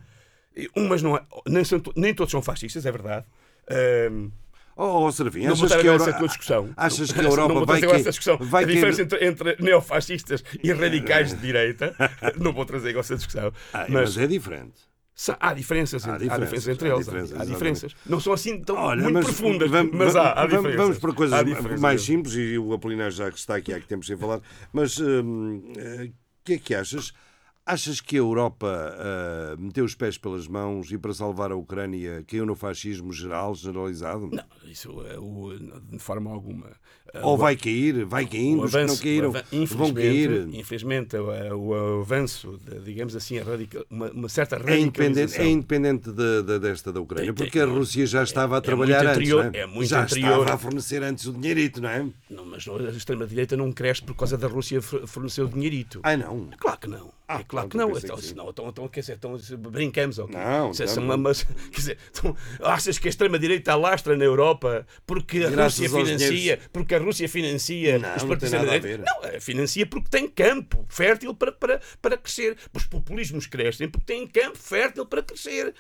Umas 0.77 1.03
não 1.03 1.17
é- 1.17 1.25
nem, 1.49 1.65
são 1.65 1.83
nem 1.97 2.15
todos 2.15 2.31
são 2.31 2.41
fascistas, 2.41 2.87
é 2.87 2.93
verdade. 2.93 3.27
Ehm, 3.69 4.29
Oh, 4.77 4.83
oh 4.83 4.89
não 4.89 5.07
vou 5.07 5.09
achas 5.09 5.69
que 5.69 5.75
a 5.75 5.79
agora 5.79 5.95
essa 5.95 6.07
Euro... 6.07 6.19
tua 6.19 6.29
discussão. 6.29 6.71
Achas 6.77 7.13
que 7.13 7.21
a 7.21 7.23
Não 7.23 7.31
Europa 7.31 7.55
vou 7.55 7.67
vai 7.67 7.81
que... 7.81 7.87
essa 7.87 8.11
discussão. 8.11 8.39
vai 8.39 8.65
a 8.65 8.67
que... 8.67 8.73
diferença 8.75 9.03
entre, 9.03 9.27
entre 9.27 9.57
neofascistas 9.61 10.43
e 10.63 10.73
radicais 10.73 11.31
de 11.31 11.37
direita. 11.37 11.95
não 12.41 12.53
vou 12.53 12.65
trazer 12.65 12.89
agora 12.91 13.01
essa 13.05 13.17
discussão. 13.17 13.53
Ah, 13.73 13.87
mas 13.89 14.17
mas 14.17 14.19
é 14.19 14.27
diferente. 14.27 14.75
há 15.39 15.55
diferenças, 15.55 16.07
Há 16.07 16.15
entre, 16.15 16.27
há 16.27 16.39
diferenças, 16.39 16.65
diferenças 16.65 16.69
entre 16.75 16.89
há 16.89 16.93
eles. 16.95 17.05
diferenças, 17.07 17.41
há 17.41 17.45
diferenças. 17.45 17.97
Não 18.05 18.19
são 18.21 18.33
assim 18.33 18.61
tão 18.61 18.77
Olha, 18.77 19.03
muito 19.03 19.15
mas 19.15 19.25
profundas, 19.27 19.71
vamos, 19.71 19.93
mas 19.95 20.17
há, 20.17 20.31
há 20.33 20.35
vamos- 20.35 20.51
diferenças. 20.51 20.77
Vamos 20.77 20.99
para 20.99 21.13
coisas 21.13 21.39
Há 21.39 21.43
diferenças. 21.45 21.81
mais 21.81 22.03
simples 22.03 22.35
e 22.35 22.59
o 22.59 22.73
Apolinar 22.73 23.11
já 23.13 23.31
que 23.31 23.39
está 23.39 23.57
aqui 23.57 23.73
há 23.73 23.79
que 23.81 23.87
tempos 23.87 24.09
sem 24.09 24.17
falar. 24.17 24.41
Mas 24.73 24.99
hum, 24.99 25.73
eh, 25.77 26.05
o 26.11 26.45
que 26.45 26.55
é 26.55 26.59
que 26.59 26.75
achas? 26.75 27.13
Achas 27.67 27.99
que 27.99 28.17
a 28.17 28.19
Europa 28.19 28.67
ah, 28.69 29.57
meteu 29.59 29.85
os 29.85 29.95
pés 29.95 30.19
pelas 30.19 30.47
mãos 30.47 30.93
e 30.93 30.99
para 30.99 31.15
salvar 31.15 31.51
a 31.51 31.57
Ucrânia 31.57 32.23
caiu 32.29 32.45
no 32.45 32.55
fascismo 32.55 33.11
geral, 33.13 33.55
generalizado? 33.55 34.29
Não, 34.31 34.71
isso 34.71 34.91
é 35.07 35.19
o, 35.19 35.51
de 35.91 35.99
forma 35.99 36.31
alguma. 36.31 36.73
Ou 37.23 37.37
vai 37.37 37.57
cair? 37.57 38.05
Vai 38.05 38.27
caindo? 38.27 38.61
o 38.61 38.65
Os 38.65 38.71
que 38.73 38.77
não 38.77 38.85
avanço- 38.85 39.03
caíram 39.03 39.33
vão 39.33 39.95
cair? 39.95 40.31
infelizmente, 40.33 40.59
infelizmente, 40.59 41.17
o, 41.17 42.01
avanço, 42.03 42.59
de, 42.65 42.81
digamos 42.81 43.15
assim, 43.17 43.39
radical, 43.39 43.85
uma, 43.91 44.11
uma 44.11 44.29
certa 44.29 44.57
É 44.57 44.59
independente, 44.79 44.97
radicalização. 45.37 45.45
é 45.45 45.49
independente 45.49 46.11
de- 46.13 46.43
de- 46.43 46.59
desta 46.59 46.93
da 46.93 47.01
Ucrânia, 47.01 47.33
porque 47.33 47.61
a 47.61 47.67
Rússia 47.67 48.07
já 48.07 48.23
estava 48.23 48.57
a 48.57 48.59
é 48.59 48.61
trabalhar 48.61 48.99
antes, 49.01 49.11
anterior- 49.11 49.45
não 49.45 49.51
é? 49.53 49.63
é 49.63 49.67
muito 49.67 49.89
já 49.89 50.03
anterior. 50.03 50.31
estava 50.41 50.55
a 50.55 50.59
fornecer 50.59 51.03
antes 51.03 51.27
o 51.27 51.33
dinheirito, 51.33 51.81
não 51.81 51.89
é? 51.89 52.07
Não, 52.31 52.45
mas 52.45 52.67
a 52.67 52.91
extrema-direita 52.97 53.57
não 53.57 53.71
cresce 53.73 54.03
por 54.03 54.15
causa 54.15 54.37
da 54.37 54.47
Rússia 54.47 54.81
for- 54.83 55.07
fornecer 55.07 55.43
o 55.43 55.49
dinheirito. 55.49 56.01
Ai 56.03 56.17
não. 56.17 56.49
Claro 56.59 56.79
que 56.79 56.89
não. 56.89 57.13
Ah, 57.27 57.41
é 57.41 57.45
claro 57.45 57.69
que 57.69 57.77
pronto, 57.79 57.91
não. 57.93 57.99
Então, 57.99 58.17
que 58.17 58.23
senão, 58.25 58.51
então, 58.51 58.69
então, 58.69 58.87
quer 58.89 59.01
dizer, 59.01 59.15
então, 59.15 59.35
brincamos. 59.71 60.19
ok? 60.19 60.35
Não, 60.37 60.75
Se- 60.75 60.85
então 60.85 61.17
mas, 61.17 61.43
quer 61.73 61.77
dizer, 61.77 61.99
então, 62.11 62.37
achas 62.61 62.99
que 62.99 63.09
a 63.09 63.11
extrema-direita 63.11 63.73
alastra 63.73 64.15
na 64.15 64.25
Europa 64.25 64.87
porque 65.07 65.39
a 65.45 65.65
Rússia 65.65 65.89
financia, 65.89 66.59
porque 66.71 66.95
a 66.95 66.99
Rússia 67.05 67.29
financia 67.29 67.99
Não, 67.99 68.17
os 68.17 68.23
não 68.23 68.29
partidos 68.29 68.51
tem 68.51 68.61
da 68.61 68.65
direita? 68.79 68.87
ver. 68.89 68.99
Não, 68.99 69.25
eh, 69.31 69.41
financia 69.41 69.87
porque 69.87 70.09
tem 70.11 70.29
campo 70.29 70.85
fértil 70.89 71.35
para, 71.35 71.53
para, 71.53 71.81
para 72.03 72.17
crescer. 72.17 72.57
Os 72.75 72.85
populismos 72.85 73.47
crescem 73.47 73.89
porque 73.89 74.07
têm 74.13 74.27
campo 74.27 74.59
fértil 74.59 75.07
para 75.07 75.23
crescer. 75.23 75.75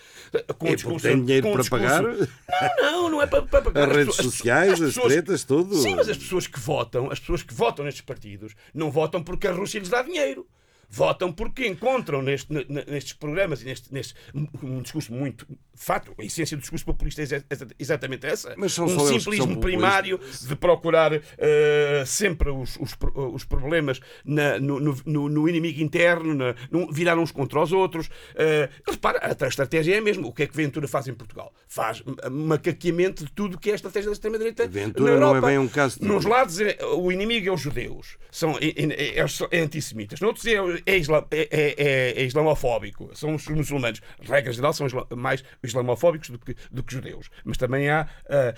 Com 0.58 0.68
É 0.68 0.76
porque 0.76 1.00
tem 1.08 1.24
dinheiro 1.24 1.50
para 1.52 1.60
discurso- 1.62 1.70
pagar? 1.70 2.02
Não, 2.02 2.82
não, 2.82 3.10
não 3.10 3.22
é 3.22 3.26
para, 3.26 3.42
para 3.42 3.62
pagar. 3.62 3.90
As 3.90 3.96
redes 3.96 4.16
pessoas- 4.16 4.34
sociais, 4.34 4.72
as 4.74 4.78
pessoas- 4.80 5.12
tretas, 5.12 5.44
tudo. 5.44 5.74
Sim, 5.76 5.94
mas 5.96 6.08
as 6.08 6.16
pessoas 6.16 6.46
que 6.46 6.60
votam, 6.60 7.10
as 7.10 7.18
pessoas 7.18 7.42
que 7.42 7.52
votam 7.54 7.84
nestes 7.84 8.02
partidos, 8.02 8.54
não 8.72 8.90
votam 8.90 9.22
porque 9.22 9.46
a 9.48 9.52
Rússia 9.52 9.78
lhes 9.78 9.88
dá 9.88 10.02
dinheiro. 10.02 10.46
Votam 10.89 11.32
porque 11.32 11.66
encontram 11.66 12.22
neste- 12.22 12.53
ne- 12.53 12.66
ne- 12.68 12.85
nestes 12.87 13.12
programas 13.14 13.62
e 13.62 13.64
neste, 13.64 13.93
neste 13.93 14.14
um 14.62 14.82
discurso 14.82 15.12
muito. 15.12 15.47
Fato, 15.76 16.14
a 16.18 16.24
essência 16.24 16.57
do 16.57 16.61
discurso 16.61 16.85
populista 16.85 17.20
é 17.20 17.24
exa- 17.24 17.45
exa- 17.51 17.66
exatamente 17.78 18.26
essa. 18.26 18.55
Mas 18.57 18.72
são 18.72 18.85
um 18.87 18.89
só 18.89 19.07
simplismo 19.07 19.61
primário 19.61 20.20
de 20.47 20.55
procurar 20.57 21.12
eh, 21.39 22.05
sempre 22.07 22.51
os, 22.51 22.76
os, 22.76 22.97
os 23.32 23.45
problemas 23.45 24.01
na- 24.24 24.59
no, 24.61 24.78
no- 24.78 25.28
no- 25.28 25.49
inimigo 25.49 25.80
interno, 25.82 26.32
na, 26.35 26.55
no- 26.70 26.93
virar 26.93 27.18
uns 27.18 27.32
contra 27.32 27.61
os 27.61 27.72
outros. 27.72 28.09
Eh, 28.37 28.68
repara, 28.87 29.37
a 29.41 29.47
estratégia 29.49 29.95
é 29.97 29.99
a 29.99 30.03
mesma. 30.03 30.26
O 30.28 30.32
que 30.32 30.45
é 30.45 30.47
que 30.47 30.55
Ventura 30.57 30.87
faz 30.87 31.09
em 31.09 31.14
Portugal? 31.14 31.53
Faz 31.66 32.03
macaqueamento 32.30 33.24
de 33.24 33.32
tudo 33.32 33.59
que 33.59 33.70
é 33.70 33.72
a 33.72 33.76
estratégia 33.76 34.09
da 34.11 34.12
extrema-direita. 34.14 34.66
Ventura 34.68 35.14
na 35.14 35.20
não 35.20 35.26
é 35.26 35.30
Europa. 35.30 35.47
bem 35.49 35.59
um 35.59 35.68
caso 35.68 35.95
típico. 35.95 36.12
Nos 36.12 36.24
lados, 36.24 36.61
é- 36.61 36.78
o 36.85 37.11
inimigo 37.11 37.49
é 37.49 37.53
os 37.53 37.61
judeus, 37.61 38.16
são 38.30 38.53
é, 38.61 38.66
é- 38.66 39.20
é- 39.20 39.26
é 39.51 39.61
antissemitas. 39.61 40.20
Noutros 40.20 40.45
é, 40.47 40.55
é, 40.86 40.96
isla- 40.96 41.26
é- 41.30 41.48
é- 41.50 42.22
é 42.22 42.24
islamofóbico, 42.24 43.10
são 43.14 43.34
os 43.34 43.46
muçulmanos. 43.48 44.00
Regra 44.20 44.52
geral, 44.52 44.72
são 44.72 44.86
isla- 44.86 45.06
mais 45.16 45.42
islamofóbicos 45.62 46.30
do 46.30 46.38
que, 46.38 46.54
do 46.70 46.82
que 46.82 46.92
judeus. 46.94 47.28
Mas 47.44 47.56
também 47.56 47.88
há, 47.88 48.08
ah, 48.28 48.54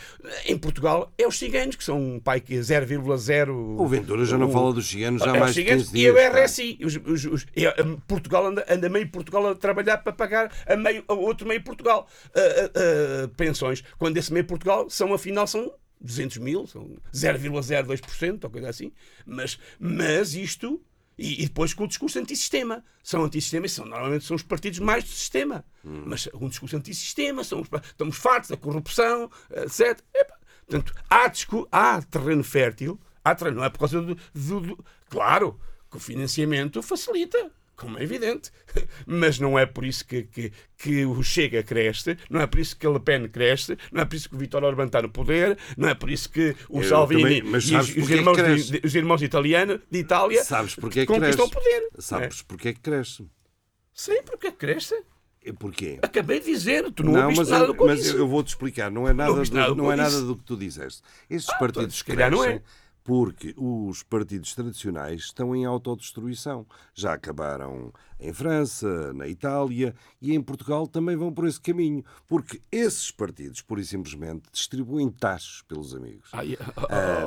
em 0.47 0.57
Portugal, 0.59 1.13
é 1.19 1.27
os 1.27 1.39
ciganos, 1.39 1.77
que 1.77 1.85
são 1.85 2.01
um 2.01 2.21
pai 2.21 2.41
que 2.41 2.55
é 2.57 2.61
0,0. 2.61 3.77
O 3.79 3.87
Ventura 3.87 4.25
já 4.25 4.37
não 4.39 4.51
fala 4.51 4.73
dos 4.73 4.87
ciganos 4.89 5.23
há 5.23 5.37
É, 5.37 5.39
mais 5.41 5.55
de 5.55 5.63
ciganos 5.63 5.85
15 5.85 5.97
E 5.97 6.01
dias. 6.01 6.13
o 6.13 6.17
pá. 6.17 6.41
RSI. 6.41 6.79
Os, 6.85 6.97
os- 6.97 7.25
os- 7.25 7.47
e, 7.57 7.67
ah, 7.67 7.75
Portugal 8.07 8.47
anda, 8.47 8.65
anda 8.69 8.89
meio 8.89 9.09
Portugal 9.09 9.49
a 9.49 9.55
trabalhar 9.55 9.99
para 9.99 10.13
pagar 10.13 10.53
a, 10.67 10.77
meio, 10.77 11.05
a 11.09 11.15
outro 11.15 11.47
meio 11.47 11.63
Portugal 11.63 12.07
ah, 12.35 12.41
ah, 12.75 13.29
pensões. 13.37 13.83
Quando 13.99 14.17
esse 14.17 14.33
meio 14.33 14.45
Portugal 14.45 14.89
são, 14.91 15.13
afinal, 15.15 15.47
são 15.47 15.73
200 16.01 16.39
mil, 16.39 16.67
são 16.67 16.97
0,02% 17.15 18.45
ou 18.45 18.51
coisa 18.51 18.69
assim. 18.69 18.93
Mas, 19.25 19.59
mas 19.79 20.35
isto. 20.35 20.81
E, 21.19 21.43
e 21.43 21.47
depois 21.47 21.73
com 21.73 21.85
o 21.85 21.89
discurso 21.89 22.19
antissistema. 22.19 22.85
São 23.03 23.25
antissistema 23.25 23.67
e 23.67 23.69
são, 23.69 23.87
normalmente 23.87 24.25
são 24.25 24.37
os 24.37 24.43
partidos 24.43 24.79
mais 24.81 25.05
do 25.05 25.11
sistema. 25.11 25.65
Mas 25.83 26.29
um 26.35 26.49
discurso 26.49 26.77
antissistema, 26.77 27.43
são 27.45 27.61
os, 27.63 27.69
estamos 27.85 28.17
fartos 28.17 28.51
da 28.51 28.57
corrupção, 28.57 29.31
etc. 29.51 30.01
Epá, 30.15 30.37
Portanto, 30.67 30.93
há, 31.09 31.31
há 31.71 32.03
terreno 32.03 32.43
fértil, 32.45 33.01
há 33.25 33.35
terreno, 33.35 33.59
não 33.59 33.65
é 33.65 33.71
por 33.71 33.79
causa 33.79 34.03
do, 34.03 34.15
do- 34.35 34.61
do- 34.61 34.85
Claro 35.09 35.59
que 35.91 35.97
o 35.97 36.01
financiamento 36.01 36.83
facilita, 36.83 37.51
como 37.77 37.99
é 37.99 38.03
evidente, 38.03 38.51
mas 39.07 39.39
não 39.39 39.59
é 39.59 39.67
por 39.67 39.85
isso 39.85 40.05
que, 40.07 40.23
que, 40.25 40.53
que 40.79 41.05
o 41.05 41.23
Chega 41.23 41.63
cresce, 41.63 42.17
não 42.31 42.41
é 42.41 42.47
por 42.47 42.59
isso 42.59 42.77
que 42.77 42.87
a 42.87 42.91
Le 42.91 43.01
Pen 43.01 43.29
cresce, 43.29 43.77
não 43.93 44.01
é 44.03 44.05
por 44.07 44.17
isso 44.17 44.29
que 44.31 44.35
o 44.35 44.39
Vítor 44.39 44.65
Orbán 44.65 44.87
está 44.87 45.03
no 45.03 45.11
poder, 45.11 45.59
não 45.77 45.89
é 45.89 45.95
por 45.95 46.11
isso 46.11 46.31
que 46.31 46.57
o 46.69 46.79
Eu 46.81 46.89
Salvini 46.89 47.43
também- 47.43 47.53
e 47.53 47.57
os, 47.57 47.71
os 47.71 47.89
é 47.89 47.93
que 48.07 48.13
irmãos, 48.15 48.37
cresce? 48.37 48.73
de, 48.73 48.87
os 48.87 48.95
irmãos 48.95 49.23
italianos 49.23 49.81
de 49.91 49.99
Itália 49.99 50.43
Sabes 50.43 50.75
porque 50.75 51.01
é 51.01 51.07
que 51.07 51.13
conquistam 51.13 51.49
cresce? 51.49 51.59
o 51.59 51.63
poder. 51.63 51.89
Sabes 51.99 52.43
porque 52.43 52.69
é 52.69 52.73
que 52.73 52.81
cresce? 52.81 53.27
Sim, 53.93 54.23
porque 54.25 54.51
cresce. 54.53 54.95
E 55.45 55.53
porquê? 55.53 55.99
Acabei 56.03 56.41
de 56.41 56.47
dizer, 56.47 56.91
tu 56.91 57.05
não, 57.05 57.13
Não, 57.13 57.21
ouviste 57.23 57.39
mas, 57.41 57.49
nada 57.51 57.65
eu, 57.65 57.67
do 57.69 57.75
que 57.75 57.81
eu 57.83 57.87
mas 57.87 57.99
disse. 58.03 58.17
eu 58.17 58.27
vou-te 58.27 58.49
explicar. 58.49 58.91
Não 58.91 59.07
é 59.07 59.13
nada, 59.13 59.31
nada 59.31 59.45
do, 59.69 59.77
que 59.77 59.81
não 59.81 59.93
é 59.93 59.97
nada 59.97 60.21
do 60.23 60.35
que 60.37 60.43
tu 60.43 60.57
disseste. 60.57 61.03
Estes 61.31 61.55
Ah, 61.55 61.59
partidos 61.59 62.03
então, 62.03 62.17
calhar 62.17 62.31
não 62.33 62.39
crescem 62.41 62.57
é. 62.59 62.63
Porque 63.07 63.55
os 63.57 64.03
partidos 64.03 64.53
tradicionais 64.53 65.21
estão 65.23 65.55
em 65.55 65.65
autodestruição. 65.65 66.67
Já 66.93 67.13
acabaram 67.13 67.93
em 68.19 68.33
França, 68.33 69.13
na 69.13 69.29
Itália 69.29 69.95
e 70.23 70.35
em 70.35 70.41
Portugal 70.41 70.87
também 70.87 71.17
vão 71.17 71.33
por 71.33 71.47
esse 71.47 71.61
caminho. 71.61 72.05
Porque 72.27 72.61
esses 72.73 73.11
partidos, 73.11 73.61
pura 73.61 73.81
e 73.81 73.85
simplesmente, 73.85 74.43
distribuem 74.53 75.11
taxas 75.11 75.63
pelos 75.69 75.95
amigos. 75.95 76.29
Ai, 76.33 76.57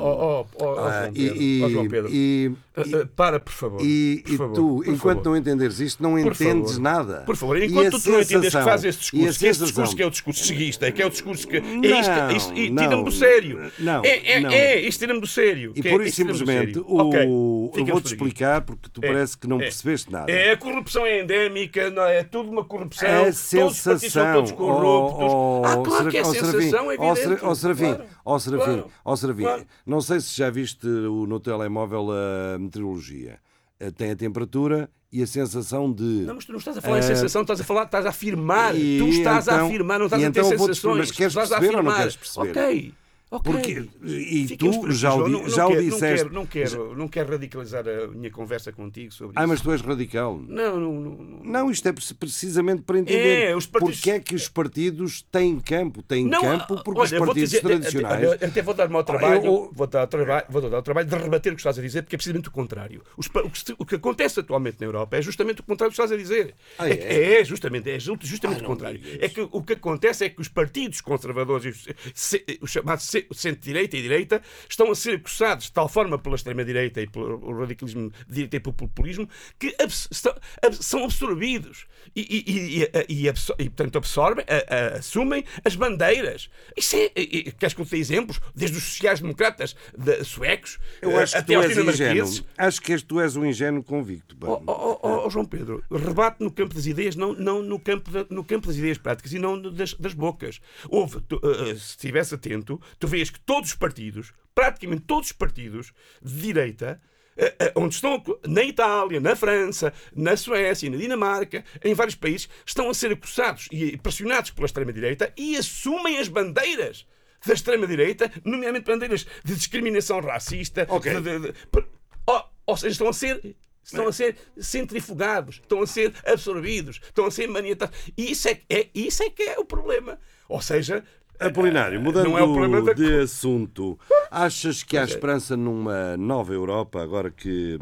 oh, 0.00 0.46
oh, 0.64 0.78
Ah, 0.80 1.10
e- 1.14 1.62
e- 1.64 1.70
João 1.70 1.88
Pedro. 1.88 2.10
e- 2.12 2.52
Ah, 2.76 2.80
ah, 3.02 3.08
para, 3.14 3.38
por 3.38 3.52
favor. 3.52 3.80
E, 3.84 4.22
Por 4.24 4.32
e 4.32 4.36
favor, 4.36 4.54
tu, 4.54 4.82
enquanto 4.84 5.18
favor. 5.18 5.24
não 5.30 5.36
entenderes 5.36 5.78
isto, 5.80 6.02
não 6.02 6.12
Por 6.12 6.20
entendes 6.32 6.70
favor. 6.72 6.80
nada. 6.82 7.20
Por 7.26 7.36
favor, 7.36 7.56
E 7.58 7.66
enquanto 7.66 8.00
tu 8.00 8.10
não 8.10 8.20
entendes 8.20 8.28
que 8.28 8.34
sensação- 8.42 8.64
faz 8.64 8.84
esse 8.84 8.98
e 8.98 9.00
discurso, 9.00 9.22
que 9.22 9.28
esse 9.28 9.38
sensação- 9.38 9.66
discurso 9.66 9.96
que 9.96 10.02
é 10.02 10.06
o 10.06 10.10
discurso 10.10 10.44
seguista, 10.44 10.92
que 10.92 11.02
é 11.02 11.06
o 11.06 11.10
discurso 11.10 11.46
que. 11.46 11.56
É 11.56 12.00
isto, 12.36 12.52
é 12.52 12.58
e 12.58 12.68
tira-me 12.74 13.04
do 13.04 13.12
sério. 13.12 13.72
não, 13.78 14.04
é, 14.04 14.32
é, 14.32 14.40
não. 14.40 14.50
é, 14.50 14.80
isto 14.80 14.98
tira-me 15.00 15.20
do 15.20 15.26
sério. 15.26 15.72
E 15.76 15.80
é- 15.86 15.90
por 15.90 16.02
isso 16.02 16.24
do 16.24 16.34
simplesmente 16.34 16.78
o... 16.80 17.70
Eu 17.76 17.86
vou-te 17.86 18.06
explicar 18.06 18.62
porque 18.62 18.88
tu 18.92 19.00
É, 19.04 19.08
parece 19.08 19.36
que 19.38 19.46
não 19.46 19.58
percebeste 19.58 20.10
nada. 20.10 20.30
É, 20.30 20.52
a 20.52 20.56
corrupção 20.56 20.79
é 21.06 21.22
endémica, 21.22 21.90
não 21.90 22.02
é? 22.04 22.18
é 22.18 22.24
tudo 22.24 22.50
uma 22.50 22.64
corrupção. 22.64 23.08
A 23.08 23.20
todos 23.22 23.36
os 23.38 23.50
partidos 23.52 23.76
são 23.76 23.98
sensação, 23.98 24.34
todos 24.34 24.52
corruptos. 24.52 25.24
ó, 25.32 25.62
ah, 25.64 25.76
ó, 25.78 25.82
claro 25.82 26.10
que 26.10 26.16
é 26.18 26.24
Serafim, 26.24 26.40
Serafim, 26.46 26.60
sensação, 26.62 26.90
é 26.90 26.94
evidente. 26.94 27.10
Ó, 27.10 27.14
Serafim, 27.14 27.44
ó, 27.44 28.38
Serafim, 28.38 28.64
claro, 28.64 28.86
ó, 29.04 29.16
Serafim, 29.16 29.42
claro. 29.42 29.66
não 29.86 30.00
sei 30.00 30.20
se 30.20 30.36
já 30.36 30.50
viste 30.50 30.86
o- 30.86 31.26
no 31.26 31.38
telemóvel 31.40 32.08
a 32.10 32.58
meteorologia. 32.58 33.38
Eh, 33.78 33.90
Tem 33.90 34.10
a 34.10 34.16
temperatura 34.16 34.90
e 35.12 35.22
a 35.22 35.26
sensação 35.26 35.90
de... 35.92 36.02
Não, 36.02 36.34
mas 36.34 36.44
tu 36.44 36.52
não 36.52 36.58
estás 36.58 36.76
a 36.76 36.80
falar 36.80 36.96
em 36.96 37.00
Ah, 37.00 37.02
sensação, 37.02 37.42
estás 37.42 37.60
a 37.60 37.64
falar, 37.64 37.84
estás 37.84 38.04
a 38.06 38.10
afirmar. 38.10 38.76
e 38.76 38.98
tu 38.98 39.08
estás 39.08 39.48
a 39.48 39.54
então- 39.54 39.66
afirmar, 39.66 39.98
não 39.98 40.06
estás 40.06 40.22
a 40.22 40.30
ter 40.30 40.38
então 40.40 40.44
sensações. 40.58 40.98
mas 40.98 41.10
queres 41.10 41.32
estás 41.32 41.50
a 41.52 41.58
perceber 41.58 41.76
ou 41.78 41.82
não 41.82 41.94
queres 41.96 42.16
perceber? 42.16 42.50
Ok. 42.50 42.94
Ok. 43.30 43.52
Porque, 43.52 43.88
e 44.04 44.48
Ficamos 44.48 44.76
tu 44.78 44.92
já 44.92 45.14
o, 45.14 45.28
Não- 45.28 45.42
não 45.42 45.48
já 45.48 45.66
o 45.66 45.70
quero- 45.70 45.82
disseste. 45.82 46.24
Não 46.30 46.44
quero, 46.46 46.70
não, 46.70 46.78
quero, 46.86 46.96
não 46.96 47.08
quero 47.08 47.30
radicalizar 47.32 47.84
a 47.86 48.06
minha 48.08 48.30
conversa 48.30 48.72
contigo 48.72 49.12
sobre 49.12 49.34
Ah, 49.36 49.42
isso. 49.42 49.48
mas 49.48 49.60
tu 49.60 49.70
és 49.72 49.80
radical. 49.80 50.38
Não, 50.48 50.80
não, 50.80 50.92
não. 50.94 51.10
não. 51.16 51.40
Não, 51.44 51.70
isto 51.70 51.88
é 51.88 51.92
pre- 51.92 52.14
precisamente 52.18 52.82
para 52.82 52.98
entender 52.98 53.50
É, 53.50 53.56
os 53.56 53.66
partidos- 53.66 53.96
porque 53.96 54.10
é 54.10 54.20
que 54.20 54.34
os 54.34 54.48
partidos 54.48 55.22
têm 55.30 55.58
campo. 55.60 56.02
Têm 56.02 56.24
Não, 56.26 56.40
campo 56.40 56.82
porque 56.84 57.00
os 57.00 57.10
olha, 57.12 57.18
vou-te 57.18 57.26
partidos 57.28 57.50
dizer- 57.50 57.62
tradicionais... 57.62 58.32
Até, 58.32 58.46
até 58.46 58.62
vou 58.62 58.74
dar-me 58.74 58.96
ao 58.96 59.04
trabalho, 59.04 59.44
eu- 59.44 59.70
vou 59.72 59.86
dar 59.86 60.00
ao 60.00 60.06
trabalho, 60.06 60.46
vou 60.48 60.62
dar 60.62 60.76
ao 60.76 60.82
trabalho 60.82 61.08
de 61.08 61.14
rebater 61.16 61.52
o 61.52 61.56
que 61.56 61.60
estás 61.60 61.78
a 61.78 61.82
dizer, 61.82 62.02
porque 62.02 62.16
é 62.16 62.18
precisamente 62.18 62.48
o 62.48 62.52
contrário. 62.52 63.02
Os 63.16 63.26
o, 63.26 63.50
que, 63.50 63.74
o 63.78 63.86
que 63.86 63.94
acontece 63.94 64.40
atualmente 64.40 64.76
na 64.80 64.86
Europa 64.86 65.16
é 65.16 65.22
justamente 65.22 65.60
o 65.60 65.62
contrário 65.64 65.92
do 65.92 65.96
que 65.96 66.02
estás 66.02 66.12
a 66.12 66.16
dizer. 66.16 66.54
Ah, 66.78 66.88
é, 66.88 66.92
é? 66.92 67.40
é, 67.40 67.44
justamente, 67.44 67.90
é 67.90 67.98
ju- 67.98 68.16
justamente 68.20 68.58
Ah, 68.58 68.60
o 68.60 68.62
não 68.62 68.70
contrário. 68.70 69.00
É 69.20 69.28
que 69.28 69.40
o 69.50 69.62
que 69.62 69.74
acontece 69.74 70.24
é 70.24 70.28
que 70.28 70.40
os 70.40 70.48
partidos 70.48 71.00
conservadores, 71.00 71.86
os, 72.14 72.34
os 72.62 72.70
chamados 72.70 73.04
centro-direita 73.32 73.96
e 73.96 74.02
direita, 74.02 74.42
estão 74.68 74.90
a 74.90 74.94
ser 74.94 75.16
acusados 75.16 75.66
de 75.66 75.72
tal 75.72 75.88
forma 75.88 76.18
pela 76.18 76.36
extrema-direita 76.36 77.00
e 77.02 77.06
pelo 77.06 77.58
radicalismo 77.58 78.10
de 78.28 78.34
direita 78.34 78.56
e 78.56 78.60
pelo 78.60 78.74
populismo 78.74 79.28
que 79.58 79.74
abs- 79.80 80.08
estão- 80.10 80.34
abs- 80.62 80.84
são 80.84 81.04
absorvidos 81.04 81.86
e, 82.14 82.20
e, 82.20 82.82
e, 83.08 83.28
e, 83.58 83.68
portanto, 83.70 83.98
absorvem, 83.98 84.44
a- 84.48 84.74
a- 84.74 84.98
assumem 84.98 85.44
as 85.64 85.74
bandeiras. 85.76 86.48
Isso 86.76 86.96
é, 86.96 87.10
e- 87.16 87.52
queres 87.52 87.74
que 87.74 87.80
eu 87.80 87.84
te 87.86 87.90
dê 87.92 87.98
exemplos? 87.98 88.40
Desde 88.54 88.76
os 88.76 88.84
sociais-democratas 88.84 89.74
de- 89.96 90.24
suecos 90.24 90.78
Eu 91.02 91.16
acho 91.18 91.32
que 91.32 91.38
até 91.38 91.54
tu 91.54 91.58
aos 91.58 91.68
dinamarqueses. 91.68 92.44
Acho 92.56 92.80
que 92.82 92.98
tu 93.02 93.20
és 93.20 93.36
um 93.36 93.44
ingênuo 93.44 93.82
convicto. 93.82 94.36
Oh, 94.42 94.62
oh, 94.66 94.98
oh, 95.02 95.26
oh, 95.26 95.30
João 95.30 95.44
Pedro, 95.44 95.82
rebate 95.90 96.42
no 96.42 96.50
campo 96.50 96.74
das 96.74 96.86
ideias, 96.86 97.16
não, 97.16 97.32
não 97.34 97.62
no, 97.62 97.78
campo 97.78 98.10
da- 98.10 98.26
no 98.30 98.44
campo 98.44 98.66
das 98.68 98.76
ideias 98.76 98.98
práticas 98.98 99.32
e 99.32 99.38
não 99.38 99.60
das, 99.60 99.94
das 99.94 100.14
bocas. 100.14 100.60
Houve, 100.88 101.20
tu, 101.22 101.40
eh, 101.42 101.70
eh, 101.70 101.74
se 101.74 101.90
estivesse 101.90 102.34
atento, 102.34 102.80
tu 102.98 103.06
vês 103.10 103.28
que 103.30 103.40
todos 103.40 103.70
os 103.70 103.76
partidos, 103.76 104.32
praticamente 104.54 105.02
todos 105.02 105.26
os 105.28 105.32
partidos 105.32 105.92
de 106.22 106.40
direita, 106.42 107.00
eh, 107.36 107.54
eh, 107.58 107.72
onde 107.76 107.94
estão 107.94 108.22
na 108.46 108.62
Itália, 108.62 109.20
na 109.20 109.34
França, 109.36 109.92
na 110.14 110.36
Suécia, 110.36 110.90
na 110.90 110.96
Dinamarca, 110.96 111.64
em 111.84 111.94
vários 111.94 112.14
países, 112.14 112.48
estão 112.66 112.88
a 112.90 112.94
ser 112.94 113.12
acusados 113.12 113.68
e 113.72 113.96
pressionados 113.96 114.50
pela 114.50 114.66
extrema-direita 114.66 115.32
e 115.36 115.56
assumem 115.56 116.18
as 116.18 116.28
bandeiras 116.28 117.06
da 117.46 117.54
extrema-direita, 117.54 118.30
nomeadamente 118.44 118.84
bandeiras 118.86 119.26
de 119.44 119.54
discriminação 119.54 120.20
racista, 120.20 120.86
Ok. 120.90 121.12
de- 121.14 121.20
de- 121.38 121.52
de- 121.52 121.86
oh, 122.26 122.42
ou 122.66 122.76
seja, 122.76 122.92
estão 122.92 123.08
a 123.08 123.12
ser 123.12 123.56
estão 123.82 124.06
a 124.06 124.12
ser 124.12 124.36
centrifugados, 124.58 125.56
estão 125.56 125.82
a 125.82 125.86
ser 125.86 126.12
absorvidos, 126.24 127.00
estão 127.02 127.24
a 127.26 127.30
ser 127.30 127.48
maniatados. 127.48 127.98
E 128.16 128.30
isso 128.32 128.46
é, 128.48 128.60
é, 128.68 128.88
isso 128.94 129.22
é 129.22 129.30
que 129.30 129.42
é 129.42 129.58
o 129.58 129.64
problema. 129.64 130.18
Ou 130.48 130.60
seja, 130.60 131.02
Apolinário, 131.40 132.00
mudando 132.00 132.36
é 132.36 132.42
o 132.42 132.52
problema 132.52 132.82
da... 132.82 132.92
de 132.92 133.20
assunto, 133.20 133.98
achas 134.30 134.82
que 134.82 134.96
há 134.98 135.02
é. 135.02 135.04
esperança 135.04 135.56
numa 135.56 136.16
nova 136.16 136.52
Europa, 136.52 137.02
agora 137.02 137.30
que 137.30 137.78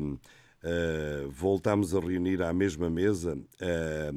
eh, 0.62 1.26
voltamos 1.30 1.94
a 1.94 2.00
reunir 2.00 2.42
à 2.42 2.52
mesma 2.52 2.88
mesa 2.88 3.36
eh, 3.60 4.12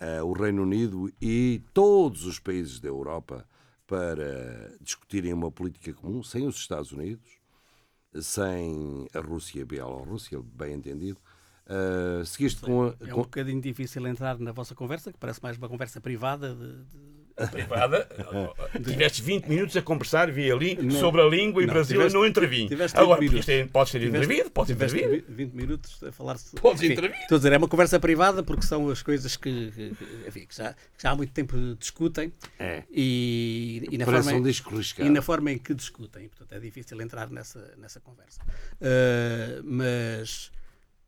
eh, 0.00 0.22
o 0.22 0.32
Reino 0.32 0.62
Unido 0.62 1.12
e 1.20 1.60
todos 1.74 2.24
os 2.24 2.38
países 2.38 2.78
da 2.80 2.88
Europa 2.88 3.44
para 3.86 4.72
discutirem 4.80 5.32
uma 5.32 5.50
política 5.50 5.92
comum, 5.94 6.22
sem 6.22 6.46
os 6.46 6.56
Estados 6.56 6.92
Unidos, 6.92 7.38
sem 8.20 9.06
a 9.14 9.20
Rússia 9.20 9.60
e 9.60 9.62
a 9.62 9.66
Bielorrússia, 9.66 10.40
bem 10.54 10.74
entendido? 10.74 11.18
Eh, 11.66 12.22
seguiste 12.24 12.60
com 12.62 12.84
a. 12.84 12.94
É 13.00 13.12
um 13.12 13.16
com- 13.16 13.22
bocadinho 13.22 13.60
difícil 13.60 14.06
entrar 14.06 14.38
na 14.38 14.52
vossa 14.52 14.74
conversa, 14.74 15.12
que 15.12 15.18
parece 15.18 15.42
mais 15.42 15.56
uma 15.58 15.68
conversa 15.68 16.00
privada. 16.00 16.54
de- 16.54 16.84
de- 16.84 17.17
privada. 17.46 18.08
Tiveste 18.84 19.22
20 19.22 19.46
minutos 19.46 19.76
a 19.76 19.82
conversar, 19.82 20.30
vi 20.30 20.50
ali, 20.50 20.76
sobre 20.92 21.20
a 21.20 21.24
língua 21.26 21.62
e 21.62 21.66
Não, 21.66 21.74
Brasil 21.74 21.96
tiveste- 21.96 22.16
e 22.16 22.20
não 22.20 22.26
intervim. 22.26 22.66
tiveste 22.68 22.98
Agora, 22.98 23.20
20 23.20 23.38
isto 23.38 23.50
é- 23.50 23.64
podes 23.66 23.92
ser 23.92 24.02
intervido, 24.02 24.50
podes 24.50 24.72
tiveste 24.74 24.98
intervir. 24.98 25.24
20 25.28 25.52
minutos 25.52 26.02
a 26.02 26.12
falar-se. 26.12 26.54
Podes 26.56 26.82
Enfim, 26.82 26.92
intervir. 26.94 27.16
Estou 27.20 27.36
a 27.36 27.38
dizer, 27.38 27.52
é 27.52 27.58
uma 27.58 27.68
conversa 27.68 28.00
privada 28.00 28.42
porque 28.42 28.66
são 28.66 28.88
as 28.90 29.02
coisas 29.02 29.36
que, 29.36 29.72
enfim, 30.26 30.46
que 30.46 30.54
já, 30.56 30.72
que 30.72 31.02
já 31.02 31.10
há 31.10 31.16
muito 31.16 31.32
tempo 31.32 31.56
discutem 31.78 32.32
É. 32.58 32.82
e, 32.90 33.86
e 33.90 33.98
na 33.98 34.04
forma, 34.04 34.32
um 34.32 34.48
e 35.06 35.10
na 35.10 35.22
forma 35.22 35.52
em 35.52 35.58
que 35.58 35.74
discutem. 35.74 36.28
Portanto, 36.28 36.52
é 36.52 36.60
difícil 36.60 37.00
entrar 37.00 37.30
nessa, 37.30 37.72
nessa 37.78 38.00
conversa. 38.00 38.40
Ah, 38.80 39.60
mas 39.64 40.50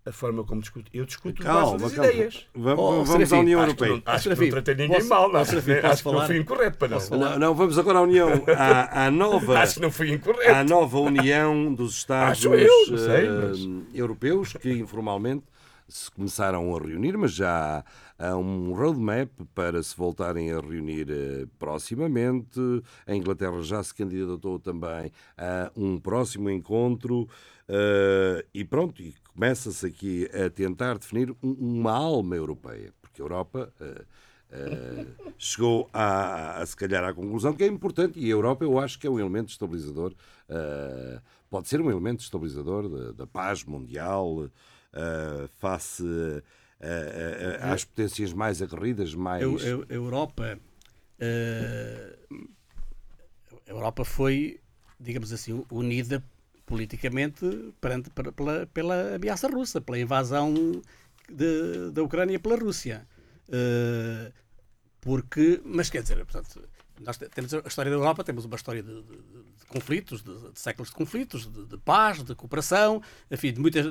a 0.06 0.12
forma 0.12 0.42
como 0.44 0.60
discuto. 0.62 0.90
Eu 0.94 1.04
discuto 1.04 1.42
Calma, 1.42 1.78
nas 1.78 1.92
calma. 1.92 2.10
ideias. 2.10 2.46
Vamos, 2.54 2.78
Oh, 2.80 2.90
vamos 3.04 3.08
Serafim, 3.10 3.34
à 3.34 3.38
União 3.40 3.60
Acho 3.60 3.74
que, 3.76 3.82
Europeia. 3.84 4.02
não, 4.06 4.12
acho 4.14 4.22
que 4.22 4.28
não 4.30 4.36
Serafim, 4.36 4.50
tratei 4.50 4.74
ninguém 4.74 4.96
posso- 4.96 5.08
mal, 5.10 5.32
não. 5.32 5.44
Serafim, 5.44 5.72
acho 5.72 6.02
que 6.02 6.12
não 6.12 6.26
fui 6.26 6.36
incorreto, 6.38 6.78
para 6.78 6.88
não. 6.88 7.18
Não, 7.18 7.38
não, 7.38 7.54
vamos 7.54 7.78
agora 7.78 7.98
à 7.98 8.02
União, 8.02 8.28
à, 8.56 9.06
à 9.06 9.10
nova, 9.10 9.58
Acho 9.58 9.74
que 9.74 9.80
não 9.80 9.90
fui 9.90 10.10
incorreto. 10.12 10.50
à 10.50 10.64
nova 10.64 10.98
União 10.98 11.74
dos 11.74 11.96
Estados 11.98 12.38
Acho 12.38 12.54
eu, 12.54 12.98
sei, 12.98 13.26
eh, 13.26 13.30
mas- 13.30 13.94
europeus 13.94 14.52
que 14.54 14.70
informalmente 14.72 15.44
se 15.86 16.10
começaram 16.10 16.74
a 16.74 16.78
reunir, 16.78 17.16
mas 17.18 17.32
já 17.32 17.84
há 18.18 18.36
um 18.36 18.72
roadmap 18.72 19.28
para 19.54 19.82
se 19.82 19.96
voltarem 19.96 20.52
a 20.52 20.60
reunir 20.60 21.08
eh, 21.10 21.46
proximamente. 21.58 22.60
A 23.06 23.14
Inglaterra 23.14 23.60
já 23.62 23.82
se 23.82 23.92
candidatou 23.94 24.58
também 24.58 25.10
a 25.36 25.70
um 25.76 25.98
próximo 25.98 26.48
encontro 26.48 27.28
eh, 27.68 28.44
e 28.54 28.64
pronto, 28.64 29.02
e 29.02 29.14
começa-se 29.34 29.86
aqui 29.86 30.28
a 30.34 30.50
tentar 30.50 30.98
definir 30.98 31.30
um- 31.42 31.52
uma 31.52 31.92
alma 31.92 32.36
europeia, 32.36 32.92
porque 33.00 33.20
a 33.20 33.24
Europa 33.24 33.72
eh, 34.52 35.04
chegou 35.38 35.88
a, 35.92 36.60
a, 36.60 36.66
se 36.66 36.74
calhar 36.76 37.04
à 37.04 37.14
conclusão 37.14 37.52
que 37.54 37.62
é 37.62 37.66
importante 37.68 38.18
e 38.18 38.26
a 38.26 38.28
Europa 38.30 38.64
eu 38.64 38.78
acho 38.78 38.98
que 38.98 39.06
é 39.06 39.10
um 39.10 39.18
elemento 39.20 39.48
estabilizador, 39.50 40.12
eh, 40.48 41.20
pode 41.48 41.68
ser 41.68 41.80
um 41.80 41.90
elemento 41.90 42.20
estabilizador 42.22 43.12
da, 43.14 43.26
paz 43.26 43.64
mundial 43.64 44.48
face 45.58 46.02
às 47.60 47.84
potências 47.84 48.32
mais 48.32 48.60
aguerridas, 48.60 49.14
mais... 49.14 49.42
Eu- 49.42 49.58
eu- 49.60 49.86
a 49.88 49.92
Europa, 49.94 50.58
eh, 51.20 52.16
a 53.66 53.70
Europa 53.70 54.04
foi, 54.04 54.58
digamos 54.98 55.32
assim, 55.32 55.64
unida 55.70 56.22
politicamente 56.70 57.44
perante, 57.80 58.08
per- 58.10 58.32
pela, 58.32 58.66
pela 58.72 59.16
ameaça 59.16 59.48
russa, 59.48 59.80
pela 59.80 59.98
invasão 59.98 60.54
de- 61.28 61.90
da 61.92 62.02
Ucrânia 62.02 62.38
pela 62.38 62.56
Rússia. 62.56 62.96
Eh, 63.48 64.30
porque, 65.00 65.60
mas 65.64 65.90
quer 65.90 66.02
dizer, 66.02 66.16
portanto, 66.24 66.62
nós 67.00 67.16
te- 67.18 67.28
temos 67.28 67.52
a 67.52 67.58
história 67.66 67.90
da 67.90 67.96
Europa, 67.96 68.22
temos 68.22 68.44
uma 68.44 68.54
história 68.54 68.82
de, 68.82 68.94
de- 69.02 69.16
de 69.60 69.66
conflitos, 69.66 70.22
de, 70.22 70.32
de 70.52 70.60
séculos 70.60 70.90
de 70.90 70.94
conflitos, 70.94 71.46
de, 71.46 71.76
paz, 71.78 72.22
de 72.22 72.34
cooperação, 72.36 73.02
enfim, 73.30 73.52
de 73.52 73.60
muitas, 73.60 73.86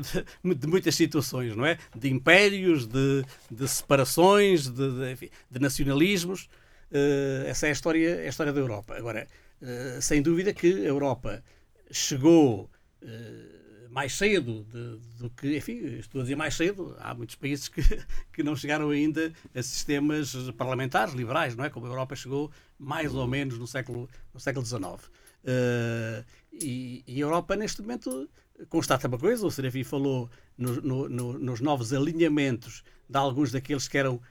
de, 0.62 0.68
muitas 0.68 0.96
situações, 0.96 1.56
não 1.56 1.66
é? 1.66 1.78
De 1.94 2.10
impérios, 2.10 2.88
de, 2.88 3.26
separações, 3.68 4.70
de, 4.70 5.12
enfim, 5.12 5.30
nacionalismos. 5.60 6.48
Eh, 6.92 7.44
essa 7.48 7.66
é 7.68 7.70
a 7.70 7.74
história, 7.74 8.10
é 8.24 8.26
a 8.28 8.30
história 8.30 8.54
da 8.54 8.60
Europa. 8.62 8.96
Agora, 8.96 9.28
eh, 9.62 10.00
sem 10.02 10.22
dúvida 10.22 10.54
que 10.54 10.68
a 10.86 10.90
Europa 10.96 11.44
chegou 11.92 12.70
eh, 13.02 13.88
mais 13.90 14.14
cedo 14.14 14.64
de- 14.66 14.98
do 15.18 15.30
que, 15.32 15.58
enfim, 15.58 15.78
estou 15.98 16.22
a 16.22 16.24
dizer 16.24 16.36
mais 16.36 16.54
cedo, 16.56 16.96
há 17.00 17.14
muitos 17.14 17.36
países 17.36 17.68
que, 17.68 17.82
que 18.34 18.44
não 18.44 18.56
chegaram 18.56 18.90
ainda 18.92 19.32
a 19.56 19.64
sistemas 19.64 20.34
parlamentares 20.58 21.14
liberais, 21.14 21.56
não 21.56 21.66
é? 21.66 21.70
Como 21.70 21.86
a 21.86 21.90
Europa 21.90 22.16
chegou 22.16 22.52
mais 22.78 23.14
ou 23.14 23.28
menos 23.28 23.58
no 23.58 23.66
século, 23.68 24.08
no 24.34 24.40
século 24.40 24.66
XIX. 24.66 25.10
Eh, 25.44 26.24
e, 26.54 27.04
e 27.08 27.16
a 27.18 27.26
Europa, 27.26 27.56
neste 27.56 27.82
momento, 27.82 28.30
constata 28.70 29.08
uma 29.08 29.18
coisa, 29.18 29.46
o 29.46 29.52
Serafim 29.52 29.84
falou 29.84 30.30
no- 30.58 30.82
no- 30.82 31.10
no- 31.10 31.40
nos 31.40 31.60
novos 31.62 31.94
alinhamentos 31.94 32.84
de 33.08 33.18
alguns 33.18 33.52
daqueles 33.52 33.88
que 33.88 33.98
eram 33.98 34.22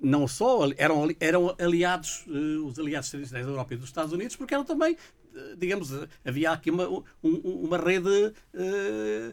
não 0.00 0.26
só 0.28 0.68
eram, 0.76 1.08
eram 1.20 1.54
aliados, 1.58 2.24
eh, 2.28 2.58
os 2.58 2.78
aliados 2.78 3.08
tradicionais 3.10 3.46
da 3.46 3.52
Europa 3.52 3.74
e 3.74 3.76
dos 3.76 3.86
Estados 3.88 4.12
Unidos, 4.12 4.36
porque 4.36 4.52
eram 4.52 4.64
também, 4.64 4.96
digamos, 5.56 5.90
havia 6.24 6.52
aqui 6.52 6.70
uma, 6.70 6.88
um- 6.88 7.02
um- 7.22 7.64
uma 7.64 7.78
rede 7.78 8.32
eh, 8.54 9.32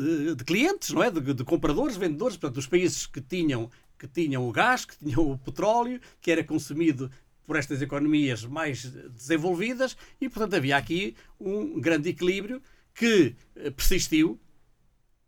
eh, 0.00 0.34
de 0.34 0.44
clientes, 0.44 0.90
não 0.90 1.02
é? 1.02 1.10
De, 1.10 1.34
de 1.34 1.44
compradores, 1.44 1.96
vendedores, 1.96 2.36
portanto, 2.36 2.58
os 2.58 2.66
países 2.66 3.06
que 3.06 3.20
tinham, 3.20 3.70
que 3.98 4.06
tinham 4.08 4.46
o 4.48 4.52
gás, 4.52 4.84
que 4.84 4.96
tinham 4.98 5.30
o 5.30 5.38
petróleo, 5.38 6.00
que 6.20 6.30
era 6.30 6.42
consumido 6.44 7.10
por 7.46 7.56
estas 7.56 7.82
economias 7.82 8.44
mais 8.44 8.84
desenvolvidas 9.10 9.96
e, 10.20 10.28
portanto, 10.28 10.54
havia 10.54 10.76
aqui 10.76 11.14
um 11.38 11.78
grande 11.80 12.08
equilíbrio 12.08 12.60
que 12.94 13.34
eh, 13.56 13.70
persistiu 13.70 14.40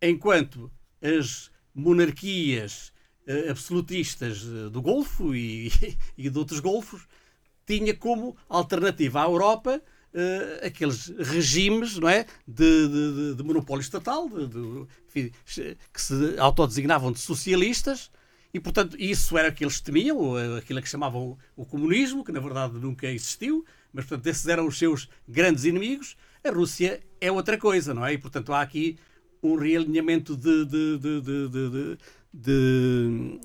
enquanto 0.01 0.71
as 1.03 1.51
monarquias 1.75 2.93
absolutistas 3.51 4.43
do 4.71 4.81
Golfo 4.81 5.35
e, 5.35 5.69
e 6.17 6.31
de 6.31 6.39
outros 6.39 6.61
Golfos 6.61 7.09
tinha 7.67 7.95
como 7.95 8.37
alternativa 8.49 9.21
à 9.23 9.25
Europa 9.25 9.83
eh, 10.15 10.67
aqueles 10.69 11.09
regimes 11.19 11.99
não 11.99 12.09
é, 12.09 12.25
de, 12.49 12.89
de- 12.89 13.35
de- 13.35 13.43
monopólio 13.43 13.83
estatal 13.83 14.29
de- 14.29 14.87
enfim, 15.09 15.31
que 15.93 16.01
se 16.01 16.35
autodesignavam 16.39 17.13
de 17.13 17.19
socialistas 17.19 18.11
e, 18.55 18.59
portanto, 18.61 18.97
isso 18.99 19.37
era 19.37 19.51
o 19.51 19.53
que 19.53 19.65
eles 19.65 19.81
temiam, 19.81 20.39
eh, 20.39 20.59
aquilo 20.59 20.81
que 20.81 20.89
chamavam 20.89 21.37
o 21.55 21.67
comunismo, 21.67 22.25
que 22.25 22.33
na 22.33 22.41
verdade 22.41 22.79
nunca 22.79 23.07
existiu, 23.07 23.65
mas, 23.93 24.07
portanto, 24.07 24.27
esses 24.29 24.47
eram 24.47 24.67
os 24.67 24.79
seus 24.79 25.09
grandes 25.29 25.65
inimigos. 25.65 26.17
A 26.43 26.51
Rússia 26.51 27.03
é 27.21 27.31
outra 27.31 27.59
coisa, 27.59 27.93
não 27.93 28.07
é? 28.07 28.15
E, 28.15 28.19
portanto, 28.19 28.53
há 28.55 28.63
aqui 28.63 28.97
um 29.43 29.57
realinhamento 29.57 30.35
de, 30.37 30.65
de, 30.65 30.99
de, 30.99 31.21
de, 32.33 33.39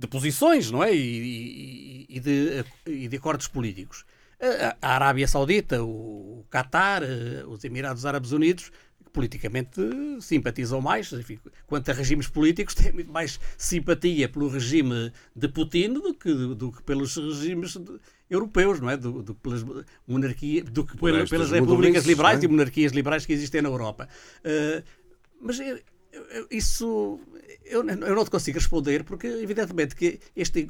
de- 0.00 0.06
posições, 0.08 0.70
não 0.70 0.82
é? 0.82 0.94
E, 0.94 0.98
e- 0.98 2.06
e 2.16 2.20
de, 2.20 2.64
e 2.86 3.08
de 3.08 3.16
acordos 3.16 3.46
políticos. 3.48 4.04
A, 4.40 4.76
a 4.80 4.94
Arábia 4.94 5.28
Saudita, 5.28 5.82
o 5.84 6.44
Qatar, 6.50 7.02
eh, 7.02 7.44
os 7.46 7.62
Emirados 7.62 8.06
Árabes 8.06 8.32
Unidos, 8.32 8.70
politicamente 9.12 9.80
simpatizam 10.20 10.80
mais, 10.80 11.12
enfim, 11.12 11.38
quanto 11.66 11.90
a 11.90 11.94
regimes 11.94 12.28
políticos, 12.28 12.74
têm 12.80 12.92
muito 12.92 13.12
mais 13.12 13.38
simpatia 13.58 14.28
pelo 14.28 14.48
regime 14.48 15.12
de 15.36 15.48
Putin 15.48 15.92
do 15.94 16.14
que, 16.14 16.32
do 16.54 16.72
que 16.72 16.82
pelos 16.84 17.16
regimes 17.16 17.76
de- 17.76 17.98
europeus, 18.30 18.80
não 18.80 18.88
é? 18.88 18.96
Do, 18.96 19.22
do 19.22 19.34
que 19.34 19.40
pelas 19.42 19.64
monarquias, 20.06 20.64
do 20.70 20.84
que 20.86 20.96
pela- 20.96 21.18
estas 21.18 21.30
pelas 21.30 21.50
repúblicas 21.50 22.04
liberais 22.06 22.40
é? 22.40 22.44
e 22.44 22.48
monarquias 22.48 22.92
liberais 22.92 23.26
que 23.26 23.32
existem 23.32 23.60
na 23.60 23.68
Europa. 23.68 24.08
Eh, 24.44 24.82
mas 25.40 25.58
isso 26.50 27.20
eu, 27.64 27.86
eu 27.88 28.14
não 28.14 28.24
te 28.24 28.30
consigo 28.30 28.58
responder 28.58 29.04
porque, 29.04 29.26
evidentemente, 29.26 29.94
que 29.94 30.20
este 30.36 30.68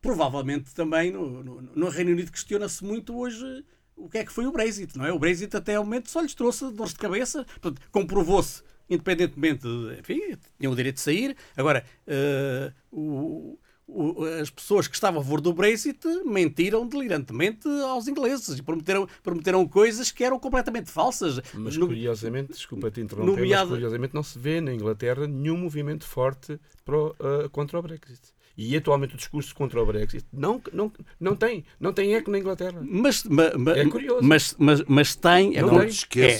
provavelmente 0.00 0.74
também 0.74 1.10
no, 1.10 1.42
no, 1.42 1.62
no 1.62 1.88
Reino 1.88 2.12
Unido 2.12 2.32
questiona-se 2.32 2.82
muito 2.84 3.16
hoje 3.16 3.64
o 3.96 4.08
que 4.08 4.18
é 4.18 4.24
que 4.24 4.32
foi 4.32 4.46
o 4.46 4.52
Brexit, 4.52 4.96
não 4.96 5.04
é? 5.04 5.12
O 5.12 5.18
Brexit 5.18 5.54
até 5.54 5.74
ao 5.74 5.84
momento 5.84 6.10
só 6.10 6.20
lhes 6.22 6.34
trouxe 6.34 6.70
dores 6.72 6.92
de 6.94 6.98
cabeça, 6.98 7.46
comprovou-se, 7.92 8.62
independentemente, 8.88 9.60
de, 9.62 10.00
enfim, 10.00 10.38
tinham 10.58 10.72
o 10.72 10.76
direito 10.76 10.94
de 10.94 11.02
sair. 11.02 11.36
Agora, 11.54 11.84
eh, 12.06 12.72
o- 12.90 13.58
o- 13.92 14.24
as 14.40 14.50
pessoas 14.50 14.86
que 14.88 14.94
estavam 14.94 15.20
a 15.20 15.24
favor 15.24 15.40
do 15.40 15.52
Brexit 15.52 15.98
mentiram 16.24 16.86
delirantemente 16.86 17.66
aos 17.84 18.06
ingleses 18.08 18.58
e 18.58 18.62
prometeram, 18.62 19.08
prometeram 19.22 19.66
coisas 19.66 20.10
que 20.10 20.22
eram 20.24 20.38
completamente 20.38 20.90
falsas. 20.90 21.40
Mas 21.54 21.76
No- 21.76 21.86
curiosamente, 21.86 22.52
desculpa 22.52 22.90
te 22.90 23.00
interromper, 23.00 23.32
nomeado- 23.36 23.70
mas 23.70 23.78
curiosamente 23.78 24.14
não 24.14 24.22
se 24.22 24.38
vê 24.38 24.60
na 24.60 24.72
Inglaterra 24.72 25.26
nenhum 25.26 25.56
movimento 25.56 26.06
forte 26.06 26.58
pro, 26.84 27.14
ah, 27.20 27.48
contra 27.50 27.78
o 27.78 27.82
Brexit. 27.82 28.20
E 28.62 28.76
atualmente 28.76 29.14
o 29.14 29.16
discurso 29.16 29.54
contra 29.54 29.82
o 29.82 29.86
Brexit 29.86 30.22
não, 30.30 30.60
não, 30.70 30.92
não, 31.18 31.34
tem, 31.34 31.64
não 31.80 31.94
tem 31.94 32.14
eco 32.14 32.30
na 32.30 32.38
Inglaterra. 32.38 32.78
Mas, 32.82 33.24
ma- 33.24 33.52
ma- 33.56 33.72
É 33.72 33.86
curioso. 33.86 34.20
mas, 34.22 34.54
mas, 34.58 34.82
mas 34.86 35.16
tem, 35.16 35.56
a 35.58 35.62
Não 35.62 35.80
é, 35.80 35.86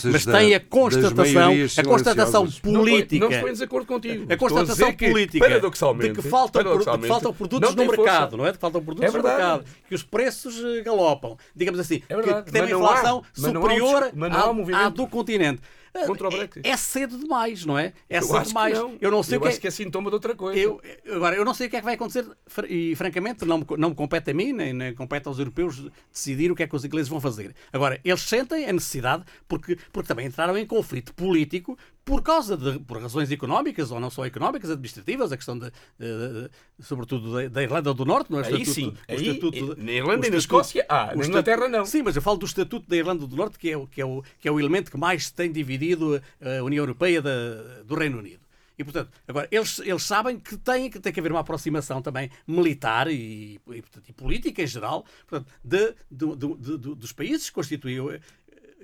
mas 0.05 0.27
da- 0.27 0.33
tem 0.39 0.55
a 0.55 0.61
constatação, 0.61 1.53
a 1.79 1.83
constatação 1.83 2.47
silenciosas. 2.47 2.61
Não, 2.63 2.73
política. 2.85 3.25
não 3.25 3.33
estou 3.33 3.49
em 3.49 3.53
desacordo 3.53 3.87
contigo. 3.87 4.31
A 4.31 4.37
constatação 4.37 4.75
dizer 4.91 4.97
que, 4.99 5.09
política 5.11 5.49
paradoxalmente, 5.49 6.13
de 6.13 6.23
que 6.23 6.29
faltam, 6.29 6.51
pro- 6.51 6.73
de 6.73 6.79
que 6.79 6.85
paradoxalmente, 6.85 7.09
faltam 7.09 7.33
produtos 7.33 7.75
no 7.75 7.87
mercado, 7.87 8.21
força. 8.31 8.37
não 8.37 8.45
é? 8.45 8.49
De 8.49 8.59
que 8.59 8.61
faltam 8.61 8.83
produtos 8.85 9.15
É 9.15 9.17
no 9.17 9.25
mercado, 9.25 9.65
que 9.89 9.95
os 9.95 10.03
preços 10.03 10.63
eh, 10.63 10.83
galopam, 10.83 11.39
digamos 11.57 11.81
assim, 11.81 12.03
É 12.07 12.15
verdade, 12.17 12.39
que, 12.41 12.45
que 12.47 12.53
tem 12.53 12.75
uma 12.75 12.87
há- 12.91 12.91
inflação 12.93 13.23
mas 13.35 13.45
há 13.45 13.53
superior 13.61 14.11
mas 14.15 14.37
há 14.37 14.51
um 14.51 14.75
à 14.77 14.89
do 14.91 15.07
continente. 15.07 15.63
Eh, 15.95 16.07
contra 16.07 16.29
o 16.29 16.33
é- 16.33 16.37
Brexit. 16.37 16.69
É, 16.69 16.77
cedo 16.77 17.19
demais, 17.19 17.65
não 17.65 17.79
é? 17.79 17.93
É 18.09 18.19
Eu 18.19 18.23
cedo 18.23 18.45
demais. 18.47 18.79
não. 18.79 18.97
Eu 19.01 19.11
não 19.11 19.23
sei 19.23 19.37
eu 19.37 19.41
o 19.41 19.43
que 19.43 19.49
acho 19.49 19.59
é, 19.59 19.61
que 19.61 19.67
é 19.69 19.71
sintoma 19.71 20.11
de 20.11 20.15
outra 20.15 20.35
coisa. 20.35 20.59
eu, 20.59 20.81
agora, 21.13 21.37
eu 21.37 21.45
não 21.45 21.55
sei 21.55 21.67
o 21.67 21.71
que 21.71 21.77
é 21.77 21.81
que 21.81 21.85
vai 21.85 21.95
acontecer 21.95 22.27
e, 22.69 22.95
francamente, 22.97 23.45
não 23.45 23.59
me, 23.59 23.67
não 23.77 23.91
me 23.91 23.95
compete 23.95 24.31
a 24.31 24.35
mim, 24.35 24.53
nem, 24.53 24.73
nem 24.73 24.95
compete 24.95 25.27
aos 25.27 25.39
europeus 25.39 25.85
decidir 26.13 26.51
o 26.51 26.55
que 26.55 26.63
é 26.63 26.67
que 26.67 26.77
os 26.77 26.85
ingleses 26.85 27.09
vão 27.09 27.21
fazer. 27.21 27.55
Agora, 27.73 28.01
eles 28.05 28.21
sentem 28.23 28.69
a 28.69 28.73
necessidade, 28.73 29.25
porque, 29.49 29.77
porque 29.93 30.09
também 30.09 30.27
entraram 30.27 30.57
em 30.57 30.67
conflito 30.67 31.13
político 31.15 31.77
por 32.11 32.23
causa 32.23 32.57
de 32.57 32.79
por 32.81 33.01
razões 33.01 33.31
económicas, 33.31 33.91
ou 33.93 34.01
não 34.01 34.11
só 34.11 34.25
económicas, 34.27 34.69
administrativas, 34.71 35.31
a 35.31 35.37
questão, 35.37 35.57
de, 35.59 35.67
de- 35.67 35.71
de- 35.99 36.51
sobretudo, 36.85 37.33
da, 37.33 37.49
da 37.49 37.63
Irlanda 37.63 37.95
do 37.95 38.05
Norte, 38.05 38.33
não 38.33 38.41
é? 38.41 38.47
Aí 38.47 38.63
estatuto- 38.63 38.75
sim. 38.75 38.95
Aí, 39.09 39.29
estatuto 39.29 39.75
de- 39.77 39.83
na 39.83 39.93
Irlanda 39.93 40.27
e 40.27 40.31
na 40.31 40.37
Escócia, 40.37 40.85
há. 40.89 41.13
o 41.15 41.19
Na 41.19 41.27
Inglaterra, 41.27 41.69
não. 41.69 41.87
Sim, 41.87 42.03
mas 42.03 42.17
eu 42.17 42.23
falo 42.23 42.37
do 42.39 42.47
Estatuto 42.47 42.89
da 42.89 42.97
Irlanda 42.97 43.27
do 43.27 43.37
Norte, 43.37 43.59
que 43.59 43.71
é, 43.71 43.77
o- 43.77 43.87
que 43.87 44.01
é, 44.01 44.05
o, 44.05 44.23
que 44.41 44.49
é 44.49 44.51
o 44.51 44.59
elemento 44.59 44.91
que 44.91 44.99
mais 44.99 45.31
tem 45.31 45.53
dividido 45.53 46.21
a 46.41 46.63
União 46.65 46.83
Europeia 46.83 47.23
da- 47.23 47.83
do 47.85 47.95
Reino 47.95 48.19
Unido. 48.19 48.41
E, 48.79 48.83
portanto, 48.85 49.11
agora, 49.29 49.47
eles, 49.51 49.79
eles 49.81 50.03
sabem 50.03 50.39
que 50.41 50.57
tem, 50.57 50.89
que 50.89 50.99
tem 50.99 51.13
que 51.13 51.21
haver 51.21 51.31
uma 51.31 51.41
aproximação 51.41 52.01
também 52.01 52.31
militar 52.47 53.09
e, 53.09 53.61
e, 53.69 53.83
portanto, 53.83 54.05
e 54.09 54.13
política 54.15 54.63
em 54.63 54.67
geral 54.67 55.05
portanto, 55.29 55.53
de, 55.63 55.95
do- 56.11 56.35
do- 56.35 56.95
dos 56.95 57.13
países 57.13 57.51
que 57.51 57.55
constituem 57.55 57.99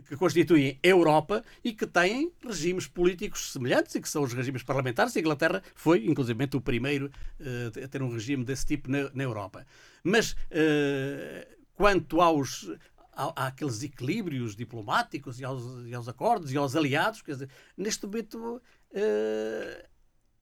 que 0.09 0.17
constituem 0.17 0.79
Europa 0.83 1.43
e 1.65 1.73
que 1.73 1.87
têm 1.87 2.31
regimes 2.45 2.87
políticos 2.87 3.53
semelhantes 3.53 3.95
e 3.95 4.01
que 4.01 4.09
são 4.09 4.23
os 4.23 4.33
regimes 4.33 4.63
parlamentares. 4.63 5.17
A 5.17 5.21
Inglaterra 5.21 5.63
foi, 5.75 6.07
inclusive, 6.07 6.37
o 6.55 6.61
primeiro 6.61 7.11
eh, 7.41 7.85
a 7.85 7.89
ter 7.89 8.03
um 8.03 8.11
regime 8.13 8.45
desse 8.45 8.67
tipo 8.67 8.91
na, 8.91 9.11
na 9.15 9.23
Europa. 9.23 9.67
Mas 10.05 10.37
eh, 10.51 11.49
quanto 11.75 12.21
aos 12.21 12.71
há, 13.13 13.47
àqueles 13.47 13.83
equilíbrios 13.83 14.55
diplomáticos 14.55 15.41
e 15.41 15.45
aos, 15.45 15.87
e 15.87 15.95
aos 15.95 16.09
acordos 16.09 16.53
e 16.53 16.57
aos 16.57 16.77
aliados, 16.77 17.23
quer 17.23 17.33
dizer, 17.33 17.49
neste 17.77 18.05
momento 18.07 18.61
eh, 18.93 19.87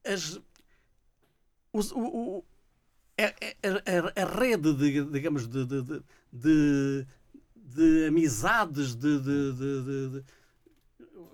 as, 0.05 0.41
os- 1.73 1.93
o- 1.93 2.01
o- 2.39 2.45
a, 3.17 3.25
a- 3.25 4.19
a- 4.19 4.23
a 4.23 4.41
rede 4.41 4.75
de, 4.75 5.05
digamos, 5.05 5.47
de, 5.47 5.65
de, 5.65 5.83
de, 6.33 7.07
de- 7.65 7.75
de 8.03 8.07
amizades, 8.09 8.95
de, 8.95 9.19
de- 9.21 9.53
de- 9.53 10.11
de- 10.11 10.25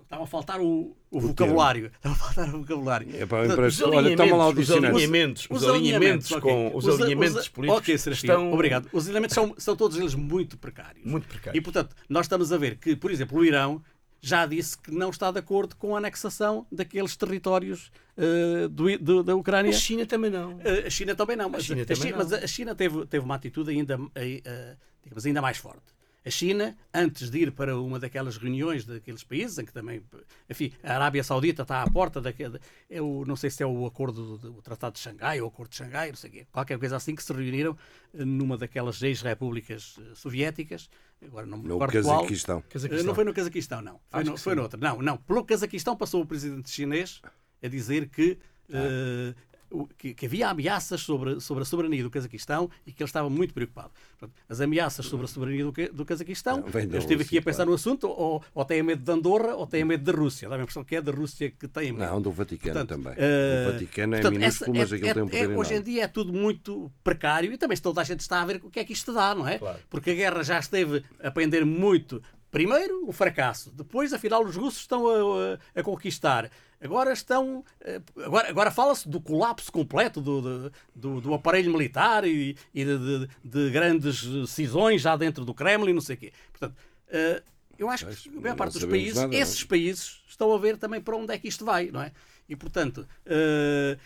Estava 0.03 0.23
a 0.25 0.27
faltar 0.27 0.59
o, 0.59 0.97
o 1.09 1.19
vocabulário. 1.21 1.85
Estava 1.95 2.13
a 2.15 2.17
faltar 2.17 2.53
o 2.53 2.59
vocabulário. 2.59 3.15
É 3.15 3.25
pá, 3.25 3.37
Portanto, 3.45 3.65
Os 3.65 3.81
Olha, 3.81 4.17
toma 4.17 4.35
lá 4.35 4.49
o 4.49 4.51
os 4.51 4.69
alinhamentos, 4.71 5.47
os 5.49 5.61
os 5.63 5.69
alinhamentos 5.69 6.31
ok. 6.33 6.41
com 6.41 6.75
os 6.75 6.85
Os- 6.85 6.99
alinhamentos 7.01 7.37
os- 7.37 7.47
políticos 7.47 7.81
ok, 7.81 7.97
Serafim, 7.97 8.27
estão 8.27 8.51
Obrigado. 8.53 8.89
Os 8.91 9.05
alinhamentos 9.05 9.33
são, 9.35 9.55
são 9.57 9.73
todos 9.75 9.97
eles 9.97 10.13
muito 10.13 10.57
precários. 10.57 11.05
muito 11.05 11.27
precários. 11.29 11.57
E, 11.57 11.61
portanto, 11.63 11.95
nós 12.09 12.25
estamos 12.25 12.51
a 12.51 12.57
ver 12.57 12.75
que, 12.77 12.93
por 12.93 13.09
exemplo, 13.09 13.39
o 13.39 13.45
Irão 13.45 13.81
já 14.19 14.45
disse 14.45 14.77
que 14.77 14.91
não 14.91 15.09
está 15.11 15.31
de 15.31 15.39
acordo 15.39 15.77
com 15.77 15.95
a 15.95 15.99
anexação 15.99 16.67
daqueles 16.69 17.15
territórios 17.15 17.89
eh, 18.17 18.67
do- 18.67 18.97
do- 18.99 19.23
da 19.23 19.33
Ucrânia. 19.35 19.69
A 19.71 19.73
China 19.73 20.05
também 20.05 20.29
não. 20.29 20.59
Eh, 20.61 20.83
A 20.87 20.89
China 20.89 21.15
também 21.15 21.37
não, 21.37 21.49
mas 21.49 21.61
a 21.61 21.63
China 21.63 21.85
China, 21.85 21.95
também 21.95 22.11
não. 22.11 22.17
mas 22.17 22.33
a 22.33 22.47
China 22.47 22.75
teve, 22.75 23.05
teve 23.05 23.23
uma 23.23 23.35
atitude 23.35 23.71
ainda, 23.71 23.97
eh, 24.13 24.75
digamos, 25.01 25.25
ainda 25.25 25.41
mais 25.41 25.57
forte. 25.57 25.85
A 26.23 26.29
China, 26.29 26.77
antes 26.93 27.31
de 27.31 27.39
ir 27.39 27.51
para 27.51 27.75
uma 27.79 27.97
daquelas 27.99 28.37
reuniões 28.37 28.85
daqueles 28.85 29.23
países, 29.23 29.57
em 29.57 29.65
que 29.65 29.73
também, 29.73 30.03
enfim, 30.47 30.71
a 30.83 30.93
Arábia 30.93 31.23
Saudita 31.23 31.63
está 31.63 31.81
à 31.81 31.89
porta 31.89 32.21
daquele, 32.21 32.59
é 32.87 33.01
o, 33.01 33.25
não 33.25 33.35
sei 33.35 33.49
se 33.49 33.63
é 33.63 33.65
o 33.65 33.87
acordo, 33.87 34.37
do, 34.37 34.51
do 34.51 34.61
Tratado 34.61 34.93
de 34.93 34.99
Xangai 34.99 35.41
ou 35.41 35.47
o 35.47 35.49
Acordo 35.49 35.71
de 35.71 35.77
Xangai, 35.77 36.09
não 36.09 36.15
sei 36.15 36.29
o 36.29 36.33
quê, 36.33 36.47
qualquer 36.51 36.77
coisa 36.77 36.95
assim, 36.95 37.15
que 37.15 37.23
se 37.23 37.33
reuniram 37.33 37.75
eh, 38.13 38.23
numa 38.23 38.55
daquelas 38.55 39.01
ex-repúblicas 39.01 39.95
eh, 39.99 40.11
soviéticas, 40.13 40.91
agora 41.25 41.47
não 41.47 41.57
me 41.57 41.67
No 41.67 41.79
recordo 41.79 42.03
qual. 42.03 42.17
Cazaquistão. 42.17 42.63
Eh, 42.99 43.03
Não 43.03 43.15
foi 43.15 43.23
no 43.23 43.33
Cazaquistão, 43.33 43.81
não. 43.81 43.99
Foi, 44.09 44.23
no, 44.23 44.37
foi 44.37 44.53
noutra. 44.55 44.79
Não, 44.79 45.01
não. 45.01 45.17
Pelo 45.17 45.43
Cazaquistão 45.43 45.97
passou 45.97 46.21
o 46.21 46.25
presidente 46.27 46.69
chinês 46.69 47.19
a 47.63 47.67
dizer 47.67 48.09
que, 48.09 48.37
eh, 48.69 49.33
o- 49.33 49.50
que, 49.97 50.13
que 50.13 50.25
havia 50.25 50.49
ameaças 50.49 51.01
sobre, 51.01 51.39
sobre 51.39 51.63
a 51.63 51.65
soberania 51.65 52.03
do 52.03 52.09
Cazaquistão 52.09 52.69
e 52.85 52.91
que 52.91 53.01
ele 53.01 53.07
estava 53.09 53.29
muito 53.29 53.53
preocupado. 53.53 53.91
Portanto, 54.17 54.35
as 54.49 54.61
ameaças 54.61 55.05
sobre 55.05 55.25
a 55.25 55.27
soberania 55.27 55.63
do, 55.65 55.71
do 55.93 56.05
Cazaquistão, 56.05 56.57
Não, 56.61 56.81
eu 56.91 56.99
estive 56.99 57.23
aqui 57.23 57.37
a 57.37 57.41
pensar 57.41 57.57
claro. 57.57 57.69
no 57.71 57.75
assunto, 57.75 58.07
ou, 58.07 58.43
ou 58.53 58.65
tem 58.65 58.83
medo 58.83 59.03
de 59.03 59.11
Andorra 59.11 59.55
ou 59.55 59.65
tem 59.65 59.83
medo 59.83 60.03
da 60.03 60.17
Rússia. 60.17 60.49
Dá 60.49 60.55
a 60.55 60.59
impressão 60.61 60.83
que 60.83 60.95
é 60.95 61.01
da 61.01 61.11
Rússia 61.11 61.51
que 61.51 61.67
tem 61.67 61.91
medo. 61.91 62.11
Não, 62.11 62.21
do 62.21 62.31
Vaticano 62.31 62.73
Portanto, 62.79 63.03
também. 63.03 63.13
eh, 63.17 63.65
o 63.67 63.71
Vaticano 63.73 64.15
é 64.15 64.21
portanto, 64.21 64.39
minúsculo, 64.39 64.71
essa- 64.71 64.79
mas 64.79 64.93
aquilo 64.93 65.13
tem 65.13 65.23
um 65.23 65.27
poder 65.27 65.57
Hoje 65.57 65.73
em 65.75 65.81
dia 65.81 66.03
é 66.03 66.07
tudo 66.07 66.33
muito 66.33 66.91
precário 67.03 67.51
e 67.51 67.57
também 67.57 67.77
toda 67.77 68.01
a 68.01 68.03
gente 68.03 68.19
está 68.19 68.41
a 68.41 68.45
ver 68.45 68.61
o 68.63 68.69
que 68.69 68.79
é 68.79 68.83
que 68.83 68.93
isto 68.93 69.13
dá, 69.13 69.33
não 69.33 69.47
é? 69.47 69.57
Claro. 69.57 69.79
Porque 69.89 70.11
a 70.11 70.13
guerra 70.15 70.43
já 70.43 70.59
esteve 70.59 71.03
a 71.21 71.31
pender 71.31 71.65
muito. 71.65 72.21
Primeiro, 72.51 73.07
o 73.07 73.11
fracasso. 73.13 73.71
Depois, 73.71 74.11
afinal, 74.13 74.43
os 74.43 74.55
russos 74.57 74.81
estão 74.81 75.07
a, 75.07 75.53
a- 75.53 75.79
a 75.79 75.83
conquistar. 75.83 76.51
Agora 76.81 77.13
estão. 77.13 77.63
eh, 77.79 78.01
Agora, 78.25 78.49
agora 78.49 78.71
fala-se 78.71 79.07
do 79.07 79.21
colapso 79.21 79.71
completo 79.71 80.19
do, 80.19 80.69
do, 80.95 81.21
do- 81.21 81.33
aparelho 81.33 81.71
militar 81.71 82.25
e, 82.25 82.57
e 82.73 82.83
de, 82.85 82.97
de- 82.97 83.29
de 83.43 83.69
grandes 83.71 84.27
cisões 84.49 85.01
já 85.01 85.15
dentro 85.15 85.45
do 85.45 85.53
Kremlin, 85.53 85.93
não 85.93 86.01
sei 86.01 86.15
o 86.15 86.19
quê. 86.19 86.33
Portanto, 86.51 86.75
eh, 87.07 87.41
eu 87.79 87.89
acho 87.89 88.05
que 88.07 88.29
a 88.29 88.41
maior 88.41 88.55
parte 88.55 88.73
dos 88.73 88.85
países, 88.85 89.15
nada, 89.15 89.33
é? 89.35 89.39
esses 89.39 89.63
países, 89.63 90.21
estão 90.27 90.53
a 90.53 90.57
ver 90.57 90.77
também 90.77 90.99
para 90.99 91.15
onde 91.15 91.33
é 91.33 91.37
que 91.37 91.47
isto 91.47 91.63
vai, 91.63 91.89
não 91.91 92.01
é? 92.01 92.11
E, 92.49 92.55
portanto. 92.55 93.07
eh, 93.25 93.97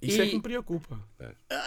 Isso 0.00 0.20
é 0.22 0.24
e- 0.26 0.28
que 0.30 0.36
me 0.36 0.42
preocupa. 0.42 0.98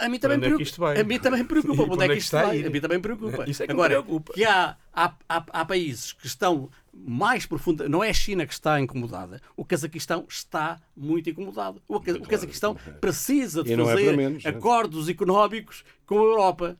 a 0.00 0.08
mim 0.08 0.18
também 0.18 0.38
é 0.38 0.40
preocupa. 0.40 0.98
A 0.98 1.04
mim 1.04 1.18
também 1.18 1.44
preocupa. 1.44 1.82
Onde 1.92 2.04
é 2.04 2.08
que 2.08 2.14
isto 2.18 2.32
vai? 2.36 2.64
A 2.64 2.70
mim 2.70 2.80
também 2.80 3.00
preocupa. 3.00 3.44
Isso 3.48 3.62
é 3.62 3.66
que 3.66 3.72
me 3.72 3.78
Agora, 3.78 4.02
preocupa. 4.02 4.32
que 4.32 4.44
há, 4.46 4.76
há, 5.04 5.14
há, 5.28 5.44
há 5.60 5.64
países 5.64 6.12
que 6.12 6.26
estão 6.26 6.68
mais 6.92 7.46
profunda. 7.46 7.88
Não 7.88 8.02
é 8.02 8.10
a 8.10 8.12
China 8.12 8.46
que 8.46 8.52
está 8.52 8.80
incomodada. 8.80 9.40
O 9.56 9.64
Cazaquistão 9.64 10.26
está 10.28 10.80
muito 10.96 11.30
incomodado. 11.30 11.80
O, 11.86 11.96
o 11.96 12.00
Cazaquistão 12.28 12.76
precisa 13.00 13.62
de 13.62 13.72
é 13.72 13.76
fazer 13.76 14.04
para 14.06 14.16
menos, 14.16 14.44
é. 14.44 14.48
acordos 14.48 15.08
económicos 15.08 15.84
com 16.04 16.18
a 16.18 16.22
Europa. 16.22 16.78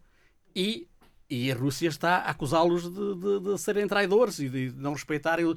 E, 0.55 0.89
e 1.31 1.53
a 1.53 1.55
Rússia 1.55 1.89
está 1.89 2.17
a 2.17 2.31
acusá-los 2.31 2.83
de, 2.83 3.15
de- 3.15 3.41
de 3.41 3.59
serem 3.59 3.87
traidores 3.87 4.39
e 4.41 4.49
de 4.49 4.73
não 4.77 4.93
respeitarem 4.95 5.55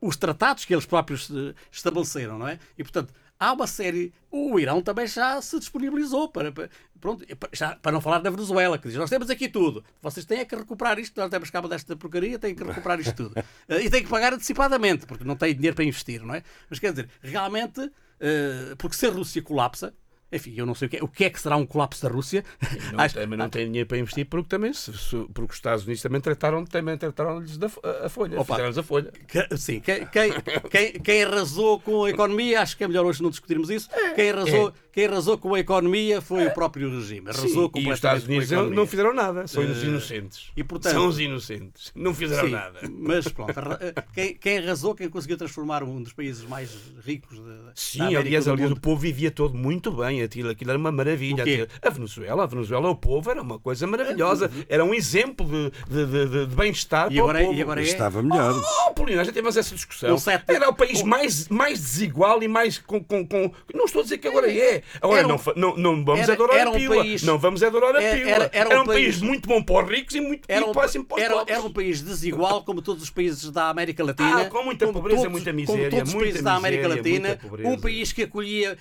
os 0.00 0.16
tratados 0.16 0.64
que 0.64 0.74
eles 0.74 0.86
próprios 0.86 1.28
eh, 1.30 1.54
estabeleceram, 1.72 2.38
não 2.38 2.46
é? 2.46 2.60
E 2.78 2.84
portanto 2.84 3.12
há 3.38 3.52
uma 3.52 3.66
série. 3.66 4.12
O 4.30 4.58
Irão 4.58 4.80
também 4.82 5.06
já 5.06 5.40
se 5.40 5.58
disponibilizou 5.58 6.28
para, 6.28 6.50
para- 6.52 6.68
pronto, 7.00 7.24
já- 7.52 7.76
para 7.76 7.92
não 7.92 8.00
falar 8.00 8.18
da 8.18 8.30
Venezuela, 8.30 8.78
que 8.78 8.88
diz: 8.88 8.96
Nós 8.96 9.10
temos 9.10 9.30
aqui 9.30 9.48
tudo, 9.48 9.84
vocês 10.02 10.24
têm 10.26 10.40
é 10.40 10.44
que 10.44 10.54
recuperar 10.56 10.98
isto, 10.98 11.18
nós 11.20 11.30
temos 11.30 11.50
cabo 11.50 11.68
desta 11.68 11.96
porcaria, 11.96 12.38
têm 12.38 12.54
que 12.54 12.62
recuperar 12.64 13.00
isto 13.00 13.14
tudo. 13.14 13.34
Eh, 13.68 13.82
e 13.84 13.90
têm 13.90 14.02
que 14.02 14.08
pagar 14.10 14.32
antecipadamente, 14.32 15.06
porque 15.06 15.24
não 15.24 15.36
têm 15.36 15.54
dinheiro 15.54 15.74
para 15.74 15.84
investir, 15.84 16.22
não 16.22 16.34
é? 16.34 16.42
Mas 16.70 16.78
quer 16.78 16.90
dizer, 16.92 17.08
realmente, 17.20 17.90
eh, 18.20 18.74
porque 18.78 18.96
se 18.96 19.06
a 19.06 19.10
Rússia 19.10 19.42
colapsa. 19.42 19.92
Enfim, 20.32 20.54
eu 20.56 20.66
não 20.66 20.74
sei 20.74 20.86
o 20.86 20.90
que 20.90 20.96
é, 20.96 21.02
o 21.02 21.08
que, 21.08 21.24
é 21.24 21.30
que 21.30 21.40
será 21.40 21.56
um 21.56 21.64
colapso 21.64 22.02
da 22.02 22.08
Rússia. 22.12 22.44
Não, 22.92 22.98
Acho- 23.04 23.14
também 23.14 23.38
não 23.38 23.48
tem 23.48 23.66
dinheiro 23.66 23.88
para 23.88 23.96
investir 23.98 24.26
porque 24.26 24.48
também 24.48 24.72
se- 24.72 24.90
porque 25.32 25.52
os 25.52 25.56
Estados 25.56 25.84
Unidos 25.84 26.02
também 26.02 26.20
trataram 26.20 26.64
também 26.64 26.98
trataram-lhes 26.98 27.56
da 27.56 27.68
a, 28.04 28.08
folha, 28.08 28.40
Opa. 28.40 28.56
a 28.68 28.82
folha. 28.82 29.12
Que- 29.28 29.56
Sim, 29.56 29.78
quem, 29.80 30.04
quem, 30.06 30.32
quem, 30.70 30.92
quem 31.00 31.22
arrasou 31.24 31.78
com 31.78 32.04
a 32.04 32.10
economia, 32.10 32.60
acho 32.60 32.76
que 32.76 32.82
é 32.82 32.88
melhor 32.88 33.06
hoje 33.06 33.22
não 33.22 33.30
discutirmos 33.30 33.70
isso. 33.70 33.88
Quem 34.16 34.30
arrasou, 34.30 34.72
quem 34.92 35.06
arrasou 35.06 35.38
com 35.38 35.54
a 35.54 35.60
economia 35.60 36.20
foi 36.20 36.44
o 36.46 36.50
próprio 36.52 36.90
regime. 36.90 37.28
Arrasou 37.30 37.70
É. 37.74 37.78
Sim, 37.80 37.86
e 37.86 37.88
os 37.90 37.94
Estados 37.94 38.24
Unidos 38.24 38.50
não, 38.50 38.86
fizeram 38.86 39.14
nada, 39.14 39.46
são 39.46 39.62
os 39.64 39.82
Eh, 39.82 39.86
inocentes. 39.86 40.50
e, 40.56 40.64
portanto- 40.64 40.92
são 40.92 41.06
os 41.06 41.20
inocentes, 41.20 41.92
não 41.94 42.12
fizeram 42.12 42.46
Sim, 42.46 42.52
nada. 42.52 42.80
Mas 42.90 43.28
pronto, 43.28 43.56
arra- 43.56 43.78
quem, 44.12 44.34
quem 44.34 44.58
arrasou, 44.58 44.92
quem 44.94 45.08
conseguiu 45.08 45.36
transformar 45.36 45.84
um 45.84 46.02
dos 46.02 46.12
países 46.12 46.42
mais 46.44 46.70
ricos 47.04 47.38
da, 47.38 47.44
da 47.66 47.72
Sim, 47.76 48.00
América 48.00 48.20
aliás, 48.22 48.44
do 48.46 48.50
aliás 48.52 48.70
o 48.70 48.74
mundo. 48.74 48.80
povo 48.80 49.00
vivia 49.00 49.30
todo 49.30 49.54
muito 49.56 49.92
bem, 49.92 50.15
aquilo, 50.22 50.50
aquilo 50.50 50.70
era 50.70 50.78
uma 50.78 50.90
maravilha. 50.92 51.38
O? 51.38 51.42
Aquilo- 51.42 51.66
A 51.82 51.90
Venezuela, 51.90 52.42
a 52.44 52.46
Venezuela, 52.46 52.88
o 52.90 52.96
povo 52.96 53.30
era 53.30 53.42
uma 53.42 53.58
coisa 53.58 53.86
maravilhosa, 53.86 54.50
era 54.68 54.84
um 54.84 54.94
exemplo 54.94 55.46
de, 55.46 55.70
de, 55.88 56.06
de- 56.06 56.26
de- 56.28 56.46
de 56.46 56.54
bem-estar 56.56 57.10
E 57.12 57.14
para 57.16 57.22
agora, 57.22 57.38
o 57.38 57.42
é- 57.42 57.44
povo. 57.46 57.58
e 57.58 57.62
agora 57.62 57.80
é. 57.80 57.84
Estava 57.84 58.22
melhor. 58.22 58.60
Oh, 58.88 58.92
Polina, 58.92 59.24
já 59.24 59.32
tivemos 59.32 59.56
essa 59.56 59.74
discussão. 59.74 60.14
Um 60.14 60.18
sete- 60.18 60.44
Era 60.48 60.68
o 60.68 60.74
país 60.74 61.02
mais, 61.02 61.48
mais 61.48 61.78
desigual 61.80 62.42
e 62.42 62.48
mais 62.48 62.78
com, 62.78 63.02
com, 63.02 63.26
com- 63.26 63.50
Não 63.74 63.84
estou 63.84 64.00
a 64.00 64.02
dizer 64.04 64.18
que 64.18 64.28
agora 64.28 64.50
é. 64.50 64.82
Agora 65.00 65.18
Era 65.20 65.28
um- 65.28 65.30
não, 65.30 65.54
não, 65.56 65.76
não 65.76 66.04
vamos 66.04 66.22
era- 66.22 66.32
adorar 66.32 66.56
era 66.58 66.70
a 66.70 66.72
um 66.72 66.76
pílula. 66.76 67.00
país- 67.02 67.22
Não 67.22 67.38
vamos 67.38 67.62
adorar 67.62 67.94
a 67.96 68.02
era- 68.02 68.16
pílula. 68.16 68.34
era- 68.36 68.50
era 68.52 68.78
um 68.78 68.82
um 68.82 68.86
país 68.86 69.04
país- 69.16 69.22
muito 69.22 69.48
bom 69.48 69.62
para 69.62 69.84
os 69.84 69.90
ricos 69.90 70.14
e 70.14 70.20
muito 70.20 70.44
Era 70.48 70.64
um, 70.66 70.72
péssimo 70.72 71.04
para 71.04 71.16
os 71.18 71.22
era, 71.22 71.34
pobres. 71.34 71.56
era 71.56 71.66
um 71.66 71.72
país 71.72 72.02
desigual, 72.02 72.62
como 72.64 72.80
todos 72.82 73.02
os 73.02 73.10
países 73.10 73.50
da 73.50 73.68
América 73.68 74.04
Latina. 74.04 74.42
Ah, 74.42 74.44
com 74.46 74.62
muita 74.64 74.86
pobreza, 74.92 75.22
todos- 75.22 75.32
muita 75.32 75.50
como 75.50 75.60
miséria, 75.60 75.90
todos 75.90 76.14
os 76.14 76.20
países 76.20 76.42
da 76.42 76.54
América 76.54 76.88
Latina. 76.88 77.38
Um 77.64 77.78
país 77.78 78.12
que 78.12 78.22
acolhia 78.22 78.76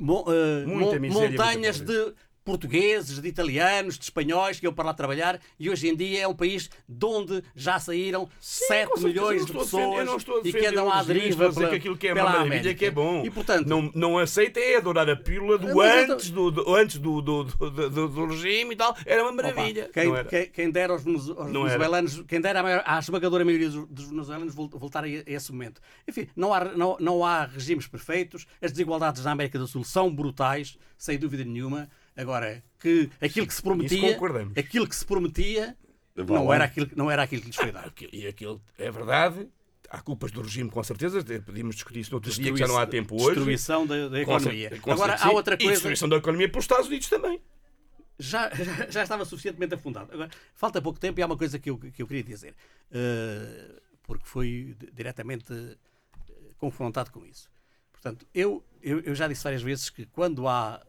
mo- 0.00 0.24
mon- 0.66 0.98
miséria, 1.00 1.30
montanhas 1.30 1.80
de 1.80 2.14
portugueses, 2.44 3.20
de 3.20 3.28
italianos, 3.28 3.98
de 3.98 4.04
espanhóis 4.04 4.58
que 4.58 4.66
iam 4.66 4.72
para 4.72 4.86
lá 4.86 4.94
trabalhar 4.94 5.38
e 5.58 5.68
hoje 5.70 5.88
em 5.88 5.94
dia 5.96 6.22
é 6.22 6.28
um 6.28 6.34
país 6.34 6.70
de 6.88 7.06
onde 7.06 7.42
já 7.54 7.78
saíram 7.78 8.28
7 8.40 8.88
com 8.88 8.96
certeza, 8.96 9.08
milhões 9.08 9.40
eu 9.40 9.46
de 9.46 9.52
pessoas 9.52 10.44
e 10.44 10.52
que 10.52 10.66
andam 10.66 10.90
à 10.90 11.02
deriva 11.02 11.52
pela, 11.52 11.68
que 11.70 11.76
aquilo 11.76 11.96
que 11.96 12.08
é 12.08 12.12
uma 12.14 12.24
maravilha, 12.24 12.46
América. 12.60 12.74
que 12.74 12.84
é 12.86 12.90
bom. 12.90 13.24
E 13.24 13.30
portanto, 13.30 13.66
não, 13.66 13.90
não 13.94 14.18
aceita 14.18 14.58
é 14.58 14.76
adorar 14.76 15.08
a 15.08 15.16
pílula 15.16 15.58
do 15.58 15.80
antes, 15.80 16.30
do, 16.30 16.50
do- 16.50 16.74
antes 16.74 16.98
do, 16.98 17.20
do, 17.20 17.44
do, 17.44 18.08
do- 18.08 18.26
regime 18.26 18.72
e 18.74 18.76
tal. 18.76 18.96
Era 19.04 19.22
uma 19.22 19.32
Opa, 19.32 19.42
maravilha. 19.42 19.90
quem, 19.92 20.06
Não 20.08 20.16
era? 20.16 20.28
quem- 20.28 20.48
quem 20.50 20.70
dera 20.70 20.92
aos, 20.92 21.06
aos 21.06 21.52
venezuelanos, 21.52 22.22
quem 22.26 22.40
dera 22.40 22.60
à, 22.60 22.62
maior- 22.62 22.82
à 22.86 22.98
esmagadora 22.98 23.44
maioria 23.44 23.68
dos, 23.70 24.06
venezuelanos 24.08 24.54
vol- 24.54 24.68
voltar 24.72 25.04
a, 25.04 25.06
a 25.06 25.10
esse 25.26 25.52
momento. 25.52 25.80
Enfim, 26.08 26.26
não 26.34 26.52
há, 26.52 26.64
não, 26.64 26.96
não 27.00 27.24
há 27.24 27.44
regimes 27.44 27.86
perfeitos, 27.86 28.46
as 28.62 28.72
desigualdades 28.72 29.24
na 29.24 29.32
América 29.32 29.58
do 29.58 29.66
Sul 29.66 29.84
são 29.84 30.12
brutais, 30.12 30.76
sem 30.96 31.18
dúvida 31.18 31.44
nenhuma. 31.44 31.88
Agora, 32.16 32.62
que 32.78 33.08
aquilo 33.20 33.46
que 33.46 33.54
se 33.54 33.62
prometia, 33.62 34.18
aquilo 34.56 34.86
que 34.88 34.94
se 34.96 35.04
prometia, 35.04 35.76
não 36.16 36.52
era, 36.52 36.64
aquilo, 36.64 36.90
não 36.96 37.10
era 37.10 37.22
aquilo 37.22 37.40
que 37.42 37.48
lhes 37.48 37.56
foi 37.56 37.72
dado. 37.72 37.88
Aquilo- 37.88 38.10
E 38.14 38.26
aquilo 38.26 38.60
é 38.78 38.90
verdade. 38.90 39.48
Há 39.88 40.00
culpas 40.00 40.30
do 40.30 40.40
regime, 40.42 40.70
com 40.70 40.82
certeza. 40.84 41.24
Podíamos 41.44 41.74
discutir 41.74 42.00
isso 42.00 42.12
noutro 42.12 42.30
dia, 42.30 42.52
que 42.52 42.58
já 42.58 42.68
não 42.68 42.78
há 42.78 42.86
tempo 42.86 43.14
hoje. 43.16 43.34
Destruição 43.36 43.86
da, 43.86 44.08
da 44.08 44.20
economia. 44.20 44.78
com 44.80 44.92
Agora, 44.92 45.16
há 45.16 45.30
outra 45.30 45.54
E 45.54 45.58
coisa. 45.58 45.72
destruição 45.72 46.08
da 46.08 46.16
economia 46.16 46.48
pelos 46.48 46.64
Estados 46.64 46.86
Unidos 46.86 47.08
também. 47.08 47.40
já, 48.18 48.50
já, 48.54 48.90
já 48.90 49.02
estava 49.02 49.24
suficientemente 49.24 49.74
afundado. 49.74 50.12
Agora, 50.12 50.30
falta 50.54 50.80
pouco 50.80 51.00
tempo 51.00 51.18
e 51.18 51.22
há 51.22 51.26
uma 51.26 51.36
coisa 51.36 51.58
que 51.58 51.70
eu, 51.70 51.78
que 51.78 52.02
eu 52.02 52.06
queria 52.06 52.22
dizer, 52.22 52.54
eh, 52.92 53.80
porque 54.04 54.24
fui 54.26 54.76
di- 54.78 54.90
diretamente 54.92 55.52
eh, 55.52 55.76
confrontado 56.58 57.10
com 57.10 57.24
isso. 57.26 57.50
Portanto, 57.90 58.24
eu, 58.34 58.64
eu, 58.82 59.00
eu 59.00 59.14
já 59.14 59.26
disse 59.26 59.42
várias 59.42 59.62
vezes 59.62 59.90
que 59.90 60.06
quando 60.06 60.46
há 60.46 60.80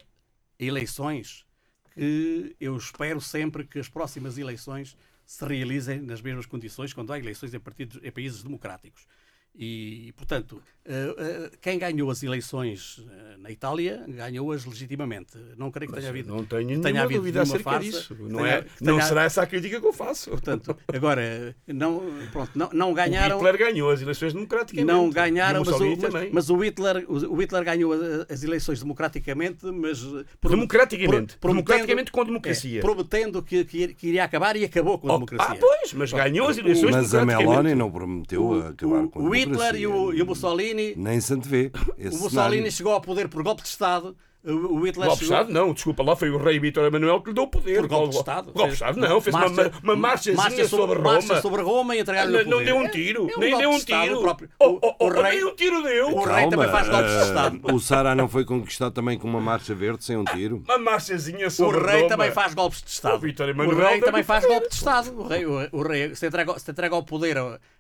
eleições, 0.66 1.45
que 1.93 2.55
eu 2.59 2.78
espero 2.78 3.20
sempre 3.20 3.66
que 3.66 3.80
as 3.80 3.89
próximas 3.89 4.38
eleições 4.38 4.95
se 5.26 5.45
realizem 5.45 6.01
nas 6.01 6.22
mesmas 6.22 6.45
condições 6.45 6.93
quando 6.93 7.12
há 7.12 7.20
eleições 7.20 7.53
em, 7.53 7.59
partidos, 7.59 7.99
em 8.03 8.12
países 8.12 8.43
democráticos. 8.43 9.07
E, 9.54 10.14
portanto, 10.16 10.62
eh, 10.86 11.14
eh, 11.18 11.52
quem 11.62 11.78
ganhou 11.78 12.10
as 12.10 12.24
eleições 12.24 13.06
eh, 13.12 13.38
na 13.38 13.52
Itália 13.52 14.04
ganhou-as 14.08 14.66
legitimamente. 14.66 15.38
Não 15.58 15.70
creio 15.70 15.91
que 15.91 15.97
tenha 15.97 16.10
havido. 16.10 16.34
Não 16.34 16.45
tenho 16.45 16.66
nenhuma 16.68 16.84
tenha 16.86 17.04
havido 17.04 17.20
dúvida 17.20 17.41
acerca 17.41 17.64
farsa, 17.64 17.80
disso. 17.82 18.16
Não, 18.18 18.39
tenha- 18.39 18.47
é, 18.49 18.66
não 18.80 18.95
tenha- 18.95 19.08
será 19.08 19.24
essa 19.24 19.41
a 19.43 19.45
crítica 19.45 19.80
que 19.82 19.86
eu 19.86 19.91
faço. 19.91 20.30
Portanto, 20.30 20.76
agora, 20.88 21.54
não, 21.68 22.02
pronto, 22.32 22.52
não, 22.56 22.70
não 22.72 22.91
o 22.91 22.93
ganharam. 22.95 23.36
Hitler 23.38 23.58
ganhou 23.58 23.89
as 23.91 24.02
eleições 24.02 24.34
democraticamente. 24.34 24.88
Não 24.91 25.10
ganharam, 25.10 25.62
o 25.62 25.66
mas 25.66 25.76
o, 25.82 25.97
mas, 26.12 26.32
mas 26.32 26.49
o 26.49 26.58
Hitler, 26.64 27.06
o, 27.10 27.34
o 27.36 27.41
Hitler 27.41 27.64
ganhou 27.66 27.91
a- 27.93 28.34
as 28.34 28.41
eleições 28.43 28.80
democraticamente, 28.80 29.66
mas 29.66 29.99
pro- 30.39 30.52
Democraticamente. 30.52 31.38
pro- 31.38 31.52
Democraticamente 31.52 32.10
com 32.12 32.24
democracia. 32.24 32.80
é, 32.80 32.82
prometendo 32.82 33.43
que, 33.43 33.66
que 33.66 33.78
ir- 33.80 33.93
que 33.95 34.08
iria 34.08 34.24
acabar 34.24 34.56
e 34.56 34.64
acabou 34.64 34.97
com 34.97 35.10
a 35.10 35.12
Oh, 35.12 35.16
democracia. 35.16 35.56
Ah, 35.56 35.58
pois, 35.60 35.93
mas 35.93 36.14
ganhou 36.14 36.47
as 36.47 36.58
eleições 36.58 36.91
Mas 36.95 37.14
a 37.14 37.20
democraticamente. 37.20 37.49
Meloni 37.64 37.76
não 37.76 37.91
prometeu 37.91 38.68
acabar 38.68 39.08
com 39.10 39.20
a 39.20 39.24
o 39.24 39.36
Hitler 39.46 39.76
e 39.76 39.88
o, 39.88 40.14
e 40.14 40.22
o 40.22 40.26
Mussolini, 40.26 40.94
Nem 40.98 41.20
se. 41.22 41.32
Esse 41.98 42.18
o 42.18 42.20
Mussolini 42.22 42.32
cenário. 42.32 42.72
chegou 42.72 42.94
ao 42.94 43.02
poder 43.02 43.28
por 43.28 43.44
golpe 43.44 43.62
de 43.62 43.68
Estado. 43.70 44.16
O, 44.44 44.50
o 44.80 44.86
Hitler 44.88 45.06
Golpe 45.08 45.20
de 45.20 45.26
chegou- 45.28 45.38
Estado, 45.39 45.54
não, 45.54 45.72
desculpa, 45.72 46.02
lá 46.02 46.16
foi 46.16 46.32
o 46.32 46.38
rei 46.39 46.60
Vítor 46.60 46.84
Emanuel 46.86 47.22
que 47.22 47.28
lhe 47.30 47.36
deu 47.36 47.44
o 47.44 47.48
poder. 47.48 47.78
Por 47.82 47.88
golpe 47.88 48.10
de 48.10 48.16
Estado. 48.18 48.52
Golpe 48.52 48.70
de 48.70 48.74
Estado, 48.74 49.00
não, 49.00 49.22
fez 49.22 49.36
uma, 49.36 49.48
Marcha- 49.50 49.72
uma 49.84 49.96
marchazinha 49.96 50.36
marcha 50.36 50.68
sobre, 50.68 50.96
Roma. 50.98 51.14
marcha 51.14 51.42
sobre 51.44 51.62
Roma 51.62 51.96
e 51.96 52.00
entregar-lhe 52.00 52.32
o 52.38 52.39
não, 52.39 52.44
não 52.46 52.52
poder. 52.54 52.66
deu 52.66 52.76
um 52.78 52.88
tiro, 52.89 53.30
é 53.30 53.38
um 53.38 53.39
nem 53.39 53.52
deu 53.56 53.70
de 53.70 53.76
um 53.76 53.80
tiro. 53.80 54.22
próprio. 54.22 54.50
Oh, 54.58 54.66
O- 54.70 54.80
oh, 54.82 54.96
oh, 55.00 55.06
o 55.06 55.10
rei- 55.12 55.24
nem 55.36 55.46
um 55.46 55.56
tiro 55.56 55.84
deu. 55.84 56.08
o 56.08 56.24
rei 56.24 56.50
também 56.50 56.70
faz 56.70 56.89
golpes 56.89 57.12
de 57.12 57.18
ah, 57.18 57.22
Estado. 57.22 57.60
o 57.72 57.80
Sara 57.80 58.16
não 58.16 58.28
foi 58.28 58.44
conquistado 58.44 58.92
também 58.96 59.20
com 59.20 59.28
uma 59.28 59.39
marcha 59.39 59.76
verde 59.76 60.04
sem 60.04 60.18
um 60.18 60.24
tiro? 60.26 60.64
Uma 60.66 60.80
marchazinha 60.80 61.46
O 61.46 61.52
sobre 61.52 61.78
rei 61.86 61.98
Roma. 61.98 62.10
também 62.10 62.32
faz 62.32 62.54
golpes 62.56 62.82
de 62.82 62.89
Estado. 62.89 63.16
O 63.18 63.20
Vítor 63.20 63.48
O 63.48 63.76
rei 63.76 64.00
também 64.02 64.24
faz 64.24 64.44
golpe 64.44 64.70
de 64.70 64.74
Estado. 64.74 65.12
O 65.20 65.28
rei, 65.28 65.46
o, 65.46 65.70
o 65.72 65.84
rei 65.84 66.16
se, 66.16 66.26
entrega, 66.26 66.58
se 66.58 66.72
entrega 66.72 66.96
ao 66.96 67.04
poder 67.04 67.38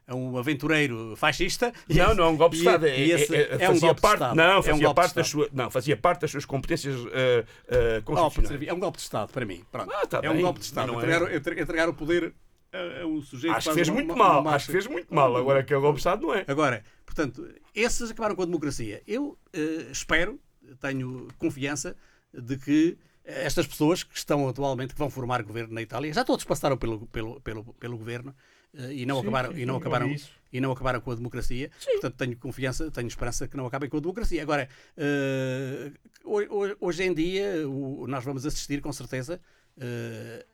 a, 0.07 0.11
a 0.13 0.15
um 0.15 0.37
aventureiro 0.37 1.15
fascista. 1.15 1.73
Não, 1.89 2.13
não, 2.15 2.23
é 2.25 2.27
um 2.27 2.37
golpe 2.37 2.55
de 2.55 2.61
Estado. 2.63 2.85
É, 2.87 2.99
e 2.99 3.11
esse 3.11 3.35
é- 3.35 3.39
é- 3.41 3.51
é 3.51 3.55
um 3.55 3.59
fazia 3.73 3.79
golpe 3.81 3.95
de 3.95 4.01
parte, 4.01 4.13
Estado. 4.15 4.35
Não, 4.35 4.43
É 4.43 4.57
um 4.59 4.63
fazia 4.63 4.87
de 4.87 4.93
parte 4.93 5.15
das 5.15 5.27
suas, 5.29 5.51
não, 5.51 5.69
fazia 5.71 5.97
parte 5.97 6.21
das 6.21 6.31
suas 6.31 6.45
competências 6.45 6.95
uh, 6.95 7.07
uh, 7.07 8.03
constitucionais. 8.03 8.67
é 8.67 8.73
um 8.73 8.79
golpe 8.79 8.97
de 8.97 9.03
Estado 9.03 9.31
para 9.31 9.45
mim. 9.45 9.63
Pronto. 9.71 9.91
Ah, 9.93 10.05
tá 10.07 10.19
é 10.23 10.29
um 10.29 10.33
bem, 10.33 10.41
golpe 10.41 10.59
de 10.59 10.65
Estado. 10.65 10.93
Entregar, 10.93 11.21
é. 11.31 11.35
entre- 11.35 11.61
entregar 11.61 11.89
o 11.89 11.93
poder 11.93 12.33
a, 12.73 13.01
a 13.01 13.05
um 13.05 13.21
sujeito 13.21 13.55
Acho 13.55 13.69
que 13.69 13.75
fez 13.75 13.87
uma- 13.89 13.95
muito 13.95 14.13
uma- 14.13 14.27
mal, 14.27 14.41
uma 14.41 14.55
acho 14.55 14.65
que 14.67 14.71
fez 14.71 14.87
muito 14.87 15.13
mal. 15.13 15.35
Agora 15.35 15.63
que 15.63 15.73
é 15.73 15.77
o 15.77 15.81
golpe 15.81 15.95
de 15.95 15.99
Estado, 16.01 16.21
não 16.21 16.33
é. 16.33 16.45
Agora, 16.47 16.83
portanto, 17.05 17.47
esses 17.75 18.09
acabaram 18.11 18.35
com 18.35 18.41
a 18.43 18.45
democracia. 18.45 19.01
Eu 19.07 19.37
eh, 19.53 19.87
espero, 19.91 20.39
tenho 20.79 21.27
confiança 21.37 21.95
de 22.33 22.55
que 22.57 22.97
estas 23.25 23.67
pessoas 23.67 24.03
que 24.03 24.17
estão 24.17 24.47
atualmente, 24.47 24.93
que 24.93 24.99
vão 24.99 25.09
formar 25.09 25.43
governo 25.43 25.73
na 25.73 25.81
Itália, 25.81 26.11
já 26.13 26.23
todos 26.23 26.43
passaram 26.45 26.75
pelo, 26.77 27.05
pelo, 27.07 27.39
pelo, 27.41 27.63
pelo 27.75 27.97
governo 27.97 28.33
e 28.73 29.05
não 29.05 29.15
Sim, 29.15 29.21
acabaram, 29.21 29.53
sim, 29.53 29.61
e 29.61 29.65
não 29.65 29.73
eu 29.75 29.79
acabaram, 29.79 30.07
vi 30.07 30.15
isso. 30.15 30.31
e 30.51 30.61
não 30.61 30.71
acabaram 30.71 31.01
com 31.01 31.11
a 31.11 31.15
democracia. 31.15 31.69
Portanto, 31.93 32.15
tenho 32.15 32.37
confiança, 32.37 32.89
tenho 32.91 33.07
esperança 33.07 33.47
que 33.47 33.57
não 33.57 33.65
acabem 33.65 33.89
com 33.89 33.97
a 33.97 33.99
democracia. 33.99 34.41
Agora, 34.41 34.67
eh, 34.97 35.91
ho- 36.23 36.75
hoje 36.79 37.03
em 37.03 37.13
dia, 37.13 37.67
o- 37.67 38.07
nós 38.07 38.23
vamos 38.23 38.45
assistir 38.45 38.81
com 38.81 38.91
certeza. 38.93 39.39
eh, 39.77 40.45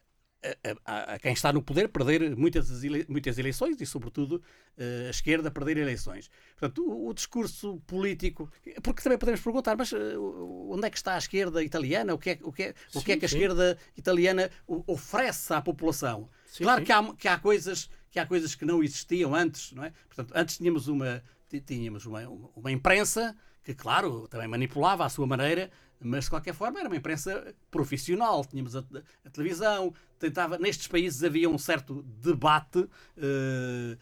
a, 0.86 0.94
a- 0.94 1.14
a 1.16 1.20
quem 1.20 1.34
está 1.34 1.52
no 1.52 1.62
poder 1.62 1.90
perder 1.90 2.36
muitas, 2.36 2.84
ele- 2.84 3.06
muitas 3.10 3.38
eleições 3.40 3.82
e, 3.82 3.86
sobretudo, 3.86 4.42
eh, 4.78 5.06
a 5.08 5.10
esquerda 5.10 5.50
perder 5.50 5.78
eleições. 5.78 6.30
Portanto, 6.58 6.88
o, 6.88 7.08
o 7.10 7.14
discurso 7.14 7.82
político. 7.88 8.50
Porque 8.84 9.02
também 9.02 9.18
podemos 9.18 9.42
perguntar, 9.42 9.76
mas 9.76 9.92
eh, 9.92 10.18
onde 10.18 10.86
é 10.88 10.90
que 10.92 10.98
está 10.98 11.16
a 11.16 11.18
esquerda 11.18 11.64
italiana? 11.64 12.14
O 12.14 12.20
que 12.20 12.30
é, 12.30 12.40
o 12.44 12.52
que 12.52 12.64
é, 12.64 12.74
o 12.94 13.02
que, 13.02 13.12
é 13.14 13.16
Sim, 13.16 13.20
que 13.20 13.26
a 13.26 13.30
sim. 13.30 13.36
esquerda 13.36 13.78
italiana 13.98 14.50
oferece 14.86 15.52
à 15.54 15.62
população? 15.62 16.30
Sim, 16.46 16.64
claro 16.64 16.80
sim. 16.82 16.86
Que, 16.86 16.92
há, 16.92 17.14
que, 17.16 17.28
há 17.28 17.38
coisas, 17.40 17.90
que 18.12 18.20
há 18.20 18.26
coisas 18.26 18.56
que 18.56 18.66
não 18.66 18.84
existiam 18.84 19.36
antes, 19.36 19.72
não 19.72 19.84
é? 19.84 19.94
Portanto, 20.08 20.34
antes 20.36 20.58
tínhamos 20.58 20.88
uma, 20.88 21.24
tínhamos 21.66 22.06
uma, 22.06 22.22
uma, 22.56 22.72
imprensa 22.72 23.36
que, 23.64 23.74
claro, 23.74 24.28
também 24.28 24.48
manipulava 24.48 25.06
à 25.06 25.10
sua 25.10 25.28
maneira, 25.28 25.70
mas 26.00 26.26
de 26.26 26.30
qualquer 26.30 26.54
forma 26.54 26.80
era 26.80 26.88
uma 26.88 26.96
imprensa 26.96 27.54
profissional. 27.70 28.46
Tínhamos 28.46 28.76
a, 28.76 28.84
a 29.26 29.30
televisão, 29.30 29.94
tentava, 30.20 30.58
nestes 30.58 30.88
países 30.88 31.24
havia 31.24 31.50
um 31.50 31.58
certo 31.58 32.04
debate 32.04 32.88
eh, 33.18 33.98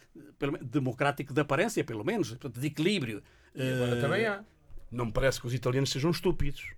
democrático 0.62 1.34
de 1.34 1.42
aparência, 1.42 1.84
pelo 1.84 2.04
menos, 2.04 2.38
de 2.38 2.68
equilíbrio. 2.68 3.24
Agora 3.56 3.98
Eh, 3.98 4.02
também 4.02 4.26
há. 4.26 4.44
Não 4.92 5.06
me 5.06 5.12
parece 5.12 5.42
que 5.42 5.48
os 5.48 5.54
italianos 5.54 5.90
sejam 5.90 6.12
estúpidos. 6.12 6.74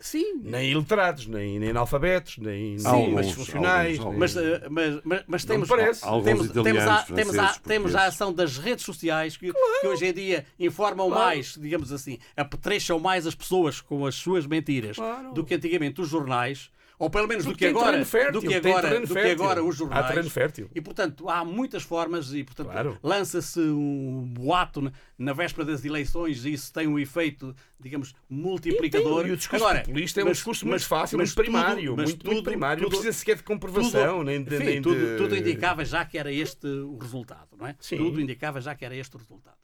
Sim, 0.00 0.34
Nem 0.44 0.70
iletrados, 0.70 1.26
nem, 1.26 1.58
nem 1.58 1.70
analfabetos, 1.70 2.38
nem, 2.38 2.78
Sim, 2.78 2.88
nem 2.92 3.12
mas- 3.14 3.26
disfuncionais. 3.26 3.98
alguns, 3.98 4.10
nem- 4.12 4.18
Mas, 4.20 4.36
eh, 4.36 5.00
mas, 5.04 5.24
mas, 5.26 5.44
temos, 5.44 5.68
parece. 5.68 6.02
Temos, 6.02 6.48
temos, 6.50 6.78
a, 6.86 7.02
temos, 7.02 7.38
a, 7.38 7.54
temos 7.54 7.94
a 7.96 8.04
ação 8.06 8.32
das 8.32 8.58
redes 8.58 8.84
sociais 8.84 9.36
que, 9.36 9.52
que 9.52 9.86
hoje 9.86 10.06
em 10.06 10.12
dia 10.12 10.46
informam 10.58 11.08
Claro. 11.08 11.24
mais, 11.24 11.56
digamos 11.60 11.90
assim, 11.90 12.16
apetrecham 12.36 13.00
mais 13.00 13.26
as 13.26 13.34
pessoas 13.34 13.80
com 13.80 14.06
as 14.06 14.14
suas 14.14 14.46
mentiras 14.46 14.96
Claro. 14.96 15.32
do 15.32 15.44
que 15.44 15.54
antigamente 15.54 16.00
os 16.00 16.08
jornais, 16.08 16.70
ou 16.98 17.08
pelo 17.08 17.28
menos 17.28 17.44
do 17.44 17.54
que 17.54 17.66
agora, 17.66 18.04
fértil, 18.04 18.40
do 18.40 18.48
que 18.48 18.54
agora, 18.54 19.00
do 19.00 19.14
que 19.14 19.18
agora 19.30 19.62
os 19.62 19.74
Há 19.76 19.78
jornais. 19.78 20.06
terreno 20.08 20.30
fértil. 20.30 20.70
E 20.74 20.80
portanto 20.80 21.28
há 21.28 21.44
muitas 21.44 21.82
formas 21.84 22.34
e 22.34 22.42
portanto 22.42 22.70
Claro. 22.70 22.98
lança-se 23.02 23.60
um 23.60 24.24
boato 24.32 24.80
na, 24.80 24.92
na 25.16 25.32
véspera 25.32 25.64
das 25.64 25.84
eleições 25.84 26.44
e 26.44 26.52
isso 26.54 26.72
tem 26.72 26.86
um 26.88 26.98
efeito, 26.98 27.54
digamos, 27.78 28.14
multiplicador. 28.28 29.20
E, 29.20 29.22
tem- 29.22 29.30
e 29.30 29.34
o 29.34 29.36
discurso 29.36 29.64
Agora, 29.64 29.80
populista 29.80 30.20
é 30.20 30.24
um 30.24 30.26
mas- 30.28 30.36
discurso 30.38 30.64
mas- 30.66 30.70
muito 30.82 30.86
fácil, 30.88 31.18
mas 31.18 31.28
muito 31.28 31.36
primário. 31.36 31.90
tudo- 31.90 31.96
mas 31.96 32.08
muito, 32.10 32.26
muito 32.26 32.36
tudo- 32.38 32.44
primário. 32.50 32.82
não 32.82 32.90
tudo- 32.90 32.98
precisa 33.00 33.18
sequer 33.18 33.36
de 33.36 33.42
comprovação, 33.44 34.18
tudo, 34.18 34.24
nem 34.24 34.42
de. 34.42 34.54
enfim, 34.56 34.64
nem 34.64 34.82
tudo, 34.82 34.98
de- 34.98 35.16
tudo 35.16 35.36
indicava 35.36 35.84
já 35.84 36.04
que 36.04 36.18
era 36.18 36.32
este 36.32 36.66
o 36.66 36.98
resultado, 36.98 37.48
não 37.56 37.66
é? 37.66 37.76
Sim. 37.80 37.96
Tudo 37.98 38.20
indicava 38.20 38.60
já 38.60 38.74
que 38.74 38.84
era 38.84 38.96
este 38.96 39.14
o 39.14 39.18
resultado. 39.18 39.56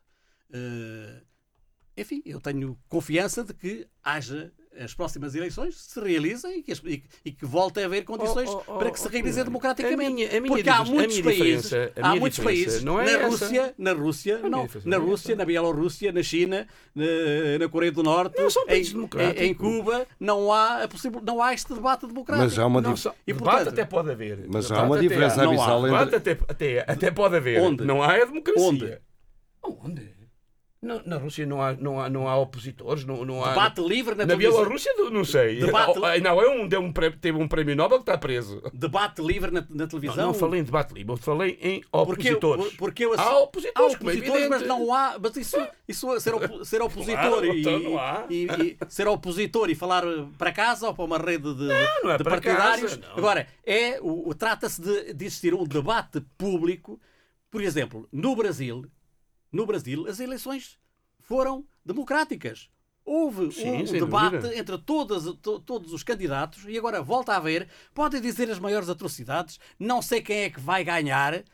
Eh, 0.52 1.20
enfim, 1.96 2.22
eu 2.26 2.40
tenho 2.40 2.76
confiança 2.88 3.44
de 3.44 3.54
que 3.54 3.86
haja 4.02 4.52
as 4.76 4.92
próximas 4.92 5.36
eleições 5.36 5.76
se 5.80 6.00
realizem 6.00 6.58
e 6.58 6.62
que, 6.64 6.72
e 6.72 6.98
que- 6.98 7.08
e 7.26 7.30
que 7.30 7.46
volte 7.46 7.78
a 7.78 7.84
haver 7.86 8.02
condições 8.04 8.50
Oh, 8.50 8.60
oh, 8.66 8.78
para 8.78 8.90
que 8.90 8.98
oh, 8.98 9.02
se 9.02 9.06
oh, 9.06 9.10
realizem 9.10 9.34
Pedro, 9.44 9.50
democraticamente. 9.50 10.10
a 10.10 10.10
minha- 10.12 10.26
a 10.26 10.40
minha 10.40 10.52
Porque 10.52 10.68
há 10.68 10.78
a 10.78 10.84
muitos 10.84 11.16
minha 11.20 11.24
países, 11.38 11.72
a 11.72 11.90
há 12.08 12.16
muitos 12.16 12.38
países 12.40 12.82
não 12.82 13.00
é 13.00 13.04
na 13.04 13.10
essa. 13.12 13.28
Rússia, 13.28 13.74
na 13.78 13.92
Rússia, 13.92 14.38
não, 14.40 14.64
diferença 14.64 14.78
na 14.84 14.98
não 14.98 15.04
é 15.06 15.08
Rússia, 15.08 15.36
na 15.36 15.44
Bielorrússia, 15.44 16.10
na 16.12 16.22
China, 16.24 16.66
na, 16.92 17.04
na 17.60 17.68
Coreia 17.68 17.92
do 17.92 18.02
Norte, 18.02 18.36
Não 18.42 18.50
são 18.50 18.66
países 18.66 18.90
em, 18.90 18.96
democráticos. 18.96 19.40
em, 19.42 19.46
em 19.50 19.54
Cuba, 19.54 20.06
não 20.18 20.52
há, 20.52 20.82
a 20.82 20.88
possibil, 20.88 21.20
não 21.24 21.40
há 21.40 21.54
este 21.54 21.72
debate 21.72 22.08
democrático. 22.08 22.44
Mas 22.48 22.58
há 22.58 22.66
uma, 22.66 22.80
Não, 22.80 22.96
só- 22.96 23.14
E, 23.24 23.32
debate 23.32 23.44
portanto- 23.58 23.68
até 23.74 23.84
pode 23.84 24.10
haver. 24.10 24.44
mas 24.48 24.72
há 24.72 24.74
Debate 24.74 24.90
uma 24.90 24.98
diferença 24.98 25.36
Não 25.36 25.44
há. 25.44 25.54
abissal 25.54 25.82
Debate 25.84 26.14
entre. 26.16 26.16
até, 26.32 26.44
até, 26.48 26.92
até 26.92 27.10
pode 27.12 27.36
haver. 27.36 27.60
Onde? 27.60 27.84
Não 27.84 28.02
há 28.02 28.14
é 28.14 28.26
democracia. 28.26 28.66
Onde? 28.66 28.98
Onde? 29.62 30.13
Na, 30.84 31.02
na 31.04 31.16
Rússia 31.16 31.46
não 31.46 31.62
há, 31.62 31.72
não 31.72 32.00
há, 32.00 32.10
não 32.10 32.28
há 32.28 32.36
opositores, 32.36 33.04
não, 33.04 33.24
não 33.24 33.42
há. 33.42 33.50
Debate 33.50 33.80
livre 33.80 34.14
na, 34.14 34.26
na. 34.26 34.36
Bielorrússia, 34.36 34.92
não 35.10 35.24
sei. 35.24 35.58
Debate- 35.58 35.98
Não, 36.20 36.40
é 36.40 36.48
um, 36.48 36.62
um 36.64 36.92
teve 37.20 37.38
um 37.38 37.48
prémio 37.48 37.74
Nobel 37.74 37.98
que 37.98 38.02
está 38.02 38.18
preso. 38.18 38.62
Debate 38.72 39.22
livre 39.22 39.50
na, 39.50 39.60
na 39.62 39.66
Não, 39.70 39.88
televisão. 39.88 40.16
não 40.26 40.34
falei 40.34 40.60
em 40.60 40.64
debate 40.64 40.92
livre, 40.92 41.16
falei 41.16 41.58
em 41.62 41.80
Porque 41.90 42.28
opositores. 42.30 42.72
porque 42.76 43.04
eu- 43.06 43.14
há 43.18 43.38
opositores, 43.38 43.76
Há 43.76 43.80
é 43.82 43.96
opositores, 43.96 44.48
mas 44.48 44.62
não 44.66 44.92
há. 44.92 45.16
Mas 45.20 45.36
isso, 45.36 45.56
isso 45.88 46.20
ser, 46.20 46.34
opo- 46.34 46.64
ser 46.64 46.82
opositor 46.82 47.28
Claro, 47.40 47.46
e, 47.46 47.60
então 47.60 47.78
não 47.80 48.26
e- 48.30 48.44
e 48.44 48.76
ser 48.88 49.08
opositor 49.08 49.70
e 49.70 49.74
falar 49.74 50.04
para 50.36 50.52
casa 50.52 50.86
ou 50.88 50.94
para 50.94 51.04
uma 51.04 51.18
rede 51.18 51.54
de, 51.54 51.64
não 52.02 52.10
é 52.10 52.18
de 52.18 52.24
partidários. 52.24 52.96
casa, 52.96 53.08
não. 53.08 53.16
Agora, 53.18 53.46
é, 53.64 53.98
o- 54.02 54.34
trata-se 54.34 54.80
de, 54.82 55.14
de 55.14 55.24
existir 55.24 55.54
um 55.54 55.64
debate 55.64 56.20
público. 56.36 57.00
Por 57.50 57.62
exemplo, 57.62 58.08
no 58.12 58.34
Brasil, 58.34 58.84
no 59.54 59.64
Brasil, 59.66 60.06
as 60.08 60.20
eleições 60.20 60.78
foram 61.20 61.64
democráticas. 61.84 62.68
Houve 63.04 63.52
Sim, 63.52 63.82
um 63.82 63.84
debate 63.84 64.36
dúvida. 64.38 64.58
entre 64.58 64.78
todas, 64.78 65.24
to- 65.42 65.60
todos 65.60 65.92
os 65.92 66.02
candidatos 66.02 66.64
e 66.66 66.76
agora 66.78 67.02
volta 67.02 67.32
a 67.32 67.36
haver. 67.36 67.68
Podem 67.94 68.20
dizer 68.20 68.50
as 68.50 68.58
maiores 68.58 68.88
atrocidades, 68.88 69.60
não 69.78 70.00
sei 70.00 70.22
quem 70.22 70.38
é 70.44 70.50
que 70.50 70.58
vai 70.58 70.82
ganhar, 70.82 71.44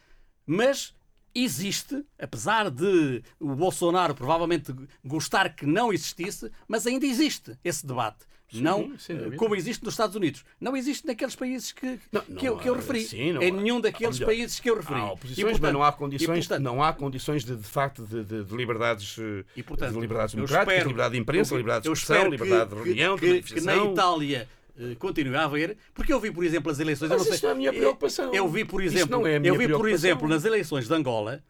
mas 0.46 0.94
existe, 1.34 2.05
apesar 2.18 2.70
de 2.70 3.22
o 3.38 3.55
Bolsonaro 3.55 4.14
provavelmente 4.14 4.72
gostar 5.05 5.55
que 5.55 5.66
não 5.66 5.92
existisse, 5.92 6.51
mas 6.68 6.86
ainda 6.86 7.05
existe 7.07 7.59
esse 7.64 7.84
debate. 7.86 8.24
Não 8.55 8.98
sem 8.98 9.16
eh, 9.16 9.30
como 9.36 9.55
existe 9.55 9.84
nos 9.84 9.94
Estados 9.94 10.16
Unidos. 10.16 10.44
Não 10.61 10.76
existe 10.76 11.07
naqueles 11.07 11.36
países 11.36 11.72
que, 11.72 11.98
Não, 12.11 12.20
que, 12.22 12.46
eu, 12.48 12.55
não 12.55 12.61
que 12.62 12.68
eu 12.68 12.74
referi. 12.74 13.03
sim, 13.05 13.32
não 13.32 13.42
em 13.42 13.51
nenhum 13.51 13.80
daqueles 13.80 14.18
melhor, 14.18 14.26
países 14.26 14.59
que 14.61 14.70
eu 14.70 14.76
referi. 14.76 15.01
Há 15.01 15.07
E, 15.07 15.11
oposições, 15.11 15.44
portanto- 15.44 15.62
mas 15.62 15.72
não 15.72 15.82
há 15.84 15.88
e, 15.88 15.92
condições, 15.92 16.46
portanto, 16.46 16.64
não 16.64 16.82
há 16.82 16.92
condições 16.92 17.44
de, 17.44 17.57
de 17.57 17.66
facto 17.68 18.05
de, 18.05 18.24
de- 18.24 18.44
de 18.44 18.57
liberdades, 18.57 19.16
eh, 19.18 19.44
E, 19.57 19.62
portanto, 19.62 19.94
de 19.94 20.01
liberdades 20.01 20.34
eu 20.34 20.36
democráticas, 20.38 20.72
espero- 20.74 20.88
liberdade 20.88 21.14
de 21.14 21.20
imprensa, 21.20 21.55
eu- 21.55 21.59
liberdade 21.59 21.82
de 21.82 21.88
eu 21.88 21.92
expressão, 21.92 22.16
espero 22.16 22.30
liberdade 22.32 22.70
que- 22.70 22.76
de 22.76 22.84
reunião, 22.84 23.16
que, 23.18 23.42
que, 23.42 23.55
que 23.55 23.61
na. 23.61 23.76
Itália 23.76 24.48
eh, 24.78 24.94
continue 24.98 25.34
a 25.36 25.44
haver, 25.44 25.76
porque 25.94 26.12
eu 26.12 26.18
vi, 26.20 26.30
por 26.30 26.44
exemplo, 26.44 26.70
as 26.72 26.78
eleições. 26.80 27.11
eu 27.11 27.18
Mas 27.18 27.26
não 27.26 27.32
isso 27.34 27.40
sei, 27.40 27.48
não 27.48 27.55
é 27.55 27.57
a 27.57 27.59
minha 27.59 27.72
preocupação. 27.72 28.34
Eu 28.34 28.48
vi, 28.48 28.64
por 28.64 28.82
exemplo, 28.82 29.11
não 29.18 29.26
é 29.26 29.40
eu 29.42 29.57
vi, 29.57 29.68
por 29.68 29.88
exemplo, 29.88 30.26
nas 30.28 30.44
eleições 30.44 30.86
de 30.88 30.94
Angola, 30.94 31.42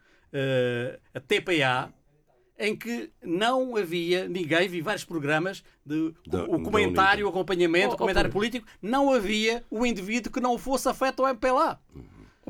a 1.13 1.19
TPA, 1.19 1.93
em 2.61 2.75
que 2.75 3.09
não 3.23 3.75
havia 3.75 4.27
ninguém, 4.27 4.67
vi 4.67 4.81
vários 4.81 5.03
programas 5.03 5.63
de 5.85 6.13
Da- 6.27 6.43
o 6.45 6.61
comentário, 6.61 7.25
o 7.25 7.29
acompanhamento, 7.29 7.87
Oh, 7.89 7.91
o 7.91 7.95
oh, 7.95 7.97
comentário 7.97 8.29
Pedro. 8.29 8.39
político, 8.39 8.67
não 8.81 9.11
havia 9.11 9.63
um 9.71 9.85
indivíduo 9.85 10.31
que 10.31 10.39
não 10.39 10.57
fosse 10.57 10.87
afeto 10.87 11.23
ao 11.25 11.29
MPLA. 11.29 11.79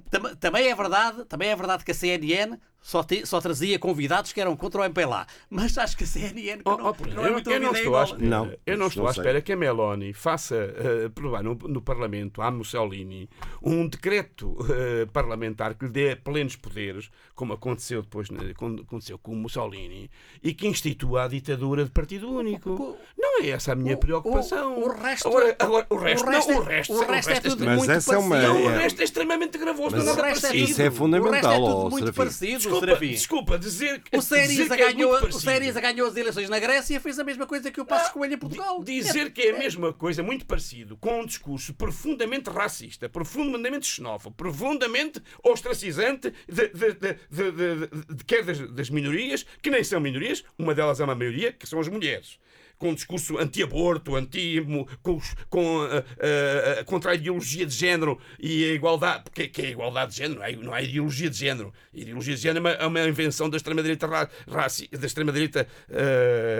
Tam- 0.09 0.35
também 0.35 0.67
é 0.67 0.75
verdade, 0.75 1.25
também 1.25 1.49
é 1.49 1.55
verdade 1.55 1.83
que 1.85 1.91
a 1.91 1.93
CNN 1.93 2.57
só, 2.81 3.03
te- 3.03 3.25
só 3.25 3.39
trazia 3.39 3.77
convidados 3.77 4.33
que 4.33 4.41
eram 4.41 4.55
contra 4.57 4.81
o 4.81 4.83
MPLA. 4.85 5.25
Mas 5.49 5.77
acho 5.77 5.95
que 5.95 6.03
a 6.03 6.07
CNN 6.07 6.57
que 6.57 6.61
Oh, 6.65 6.77
não, 6.77 6.87
oh, 6.99 7.07
não 7.13 7.23
é 7.25 7.29
eu, 7.29 7.33
muito 7.33 7.49
eu 7.51 7.59
não 7.59 7.71
estou 7.73 7.95
à 7.95 8.05
Não, 8.17 8.45
eu 8.65 8.73
não 8.77 8.77
não 8.81 8.87
estou 8.87 9.07
à 9.07 9.11
espera 9.11 9.41
que 9.41 9.51
a 9.53 9.55
Meloni 9.55 10.13
faça 10.13 10.55
provar 11.13 11.43
no, 11.43 11.53
no 11.55 11.81
Parlamento, 11.81 12.41
à 12.41 12.49
Mussolini, 12.49 13.29
um 13.61 13.87
decreto 13.87 14.57
eh, 14.69 15.05
parlamentar 15.13 15.75
que 15.75 15.85
lhe 15.85 15.91
dê 15.91 16.15
plenos 16.15 16.55
poderes, 16.55 17.09
como 17.35 17.53
aconteceu 17.53 18.01
depois 18.01 18.29
né, 18.31 18.53
quando 18.57 18.81
aconteceu 18.81 19.17
com 19.19 19.31
o 19.33 19.35
Mussolini, 19.35 20.09
e 20.41 20.53
que 20.53 20.67
institua 20.67 21.25
a 21.25 21.27
ditadura 21.27 21.83
de 21.85 21.91
partido 21.91 22.29
único. 22.31 22.97
Não 23.17 23.41
é 23.43 23.49
essa 23.49 23.73
a 23.73 23.75
minha 23.75 23.95
o- 23.95 23.99
preocupação. 23.99 24.79
o- 24.81 24.89
resto- 24.91 25.27
agora, 25.27 25.55
agora, 25.59 25.85
o 25.89 25.95
resto, 25.97 26.25
o 26.25 26.29
resto 26.31 26.51
não, 26.51 26.57
é- 26.57 26.59
o 26.59 26.63
resto, 26.63 26.93
o 26.93 27.05
resto 27.05 27.29
é 27.31 27.39
tudo 27.41 27.65
Mas 27.65 27.77
muito 27.77 27.91
essa 27.91 28.15
é 28.15 28.17
uma- 28.17 28.35
parecido. 28.35 28.53
não, 28.59 28.65
o 28.65 28.69
resto 28.69 29.01
é 29.01 29.03
extremamente 29.03 29.57
gravoso, 29.57 29.95
Mas 29.95 30.05
não 30.05 30.13
é 30.13 30.15
nada. 30.33 30.55
Isso 30.55 30.81
é 30.81 30.89
fundamental, 30.91 31.61
O 31.61 31.65
resto 31.65 31.69
é 31.69 31.73
tudo 31.75 31.89
muito 31.91 31.99
Serafim. 32.13 32.17
parecido, 32.17 32.70
Desculpa, 32.71 32.85
Serafim. 32.87 33.11
desculpa, 33.11 33.59
dizer 33.59 34.01
que 34.01 34.17
O 34.17 34.21
Syriza 34.21 34.73
é 34.73 34.77
ganhou, 34.77 35.13
o. 35.13 35.31
Syriza 35.31 35.81
ganhou 35.81 36.07
as 36.07 36.15
eleições 36.15 36.49
na 36.49 36.59
Grécia 36.59 36.95
e 36.95 36.99
fez 36.99 37.19
a 37.19 37.23
mesma 37.23 37.45
coisa 37.45 37.69
que 37.71 37.79
o 37.81 37.85
Passos 37.85 38.09
Coelho 38.11 38.33
em 38.33 38.37
Portugal. 38.37 38.83
Dizer 38.83 39.31
que 39.31 39.41
é 39.41 39.55
a 39.55 39.57
mesma 39.59 39.93
coisa, 39.93 40.23
muito 40.23 40.45
parecido, 40.45 40.95
com 40.97 41.21
um 41.21 41.25
discurso 41.25 41.73
profundamente 41.73 42.49
racista, 42.49 43.07
profundamente 43.09 43.85
xenófobo, 43.85 44.35
profundamente 44.35 45.21
ostracizante, 45.43 46.33
de, 46.47 46.67
de, 46.69 46.93
de- 46.93 47.87
de- 48.15 48.23
quer 48.25 48.43
das, 48.43 48.59
das 48.71 48.89
minorias, 48.89 49.45
que 49.61 49.69
nem 49.69 49.83
são 49.83 49.99
minorias, 49.99 50.43
uma 50.57 50.73
delas 50.73 50.99
é 50.99 51.03
uma 51.03 51.15
maioria, 51.15 51.51
que 51.51 51.67
são 51.67 51.79
as 51.79 51.87
mulheres. 51.87 52.39
Com 52.81 52.89
um 52.89 52.95
discurso 52.95 53.37
anti-aborto, 53.37 54.15
anti 54.15 54.59
com, 55.03 55.21
com, 55.51 55.81
ah, 55.83 56.03
ah, 56.79 56.83
contra 56.83 57.11
a 57.11 57.15
ideologia 57.15 57.63
de 57.63 57.75
género 57.75 58.19
e 58.39 58.63
a 58.71 58.73
igualdade. 58.73 59.23
Porque 59.25 59.47
que 59.47 59.61
é 59.61 59.69
igualdade 59.69 60.11
de 60.13 60.17
género? 60.17 60.41
Não 60.57 60.63
não 60.63 60.73
há 60.73 60.81
ideologia 60.81 61.29
de 61.29 61.37
género. 61.37 61.71
A 61.93 61.97
ideologia 61.97 62.33
de 62.35 62.41
género 62.41 62.67
é 62.67 62.71
uma, 62.87 62.99
é 62.99 63.03
uma 63.03 63.07
invenção 63.09 63.47
da 63.51 63.57
extrema-direita 63.57 64.07
ra, 64.07 64.27
raci- 64.49 64.87
da 64.89 65.05
extrema-direita 65.05 65.67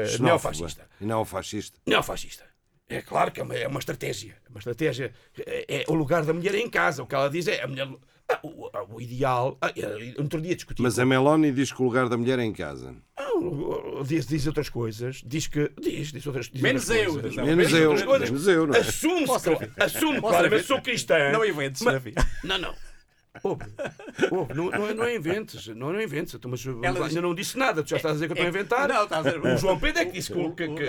Xenófoba 0.07 0.24
neofascista. 0.30 0.88
Neofascista. 0.99 1.80
Neofascista. 1.88 2.43
É 2.88 3.01
claro 3.01 3.32
que 3.32 3.39
é 3.39 3.43
uma, 3.43 3.55
é 3.55 3.67
uma 3.67 3.80
estratégia. 3.80 4.36
É 4.45 4.49
uma 4.49 4.59
estratégia. 4.59 5.11
É, 5.47 5.65
é 5.82 5.86
o 5.88 5.93
lugar 5.93 6.24
da 6.24 6.34
mulher 6.34 6.53
é 6.53 6.59
em 6.59 6.69
casa. 6.69 7.01
O 7.01 7.07
que 7.07 7.15
ela 7.15 7.30
diz 7.30 7.47
é 7.47 7.63
a 7.63 7.67
mulher. 7.67 7.88
ah, 8.30 8.39
o, 8.43 8.69
o 8.95 9.01
ideal. 9.01 9.57
Ah, 9.61 9.72
eh, 9.76 10.13
outro 10.17 10.41
dia 10.41 10.53
discuti. 10.55 10.82
Mas 10.82 10.99
a 10.99 11.05
Meloni 11.05 11.51
diz 11.51 11.72
que 11.72 11.82
o 11.82 11.86
lugar 11.86 12.09
da 12.09 12.17
mulher 12.17 12.38
é 12.38 12.43
em 12.43 12.53
casa. 12.53 12.93
Não, 13.41 14.03
diz, 14.03 14.25
diz 14.27 14.45
outras 14.47 14.69
coisas. 14.69 15.21
Diz 15.25 15.47
que. 15.47 15.71
Diz, 15.81 16.11
diz 16.11 16.25
outras, 16.27 16.49
diz 16.49 16.61
Menos 16.61 16.89
outras 16.89 17.05
eu, 17.07 17.13
coisas. 17.13 17.25
atenção. 17.37 17.45
Menos 17.55 17.73
eu, 17.73 18.05
coisas. 18.07 18.29
menos 18.29 18.47
eu, 18.47 18.67
não 18.67 18.75
é? 18.75 18.79
Assume, 18.79 19.25
Posso 19.25 19.49
claramente, 20.21 20.63
sou 20.65 20.81
cristã. 20.81 21.31
Não 21.31 21.45
inventes, 21.45 21.81
mas-. 21.81 22.01
Não, 22.43 22.57
não. 22.57 22.73
Ouve, 23.43 23.63
ouve, 24.29 24.53
não, 24.53 24.69
não, 24.69 24.87
é- 24.87 24.93
não 24.93 25.03
é 25.05 25.15
inventes, 25.15 25.65
não, 25.69 25.93
não 25.93 25.99
é 25.99 26.03
inventes. 26.03 26.33
Então, 26.33 26.51
mas 26.51 26.65
Ela 26.65 26.75
lá, 26.81 26.91
diz- 26.91 27.01
ainda 27.15 27.21
não 27.21 27.33
disse 27.33 27.57
nada, 27.57 27.81
tu 27.81 27.89
já 27.89 27.95
estás 27.95 28.11
a 28.11 28.15
dizer 28.15 28.25
que 28.27 28.33
eu 28.33 28.35
estou 28.35 28.45
a 28.45 28.49
inventar. 28.49 28.89
Não, 28.89 29.03
estás 29.05 29.25
a 29.25 29.31
dizer- 29.31 29.53
O 29.53 29.57
João 29.57 29.79
Pedro 29.79 30.01
é 30.01 30.05
que 30.05 30.11
disse 30.11 30.33
que. 30.33 30.37
O- 30.37 30.51
que- 30.51 30.67
que- 30.67 30.83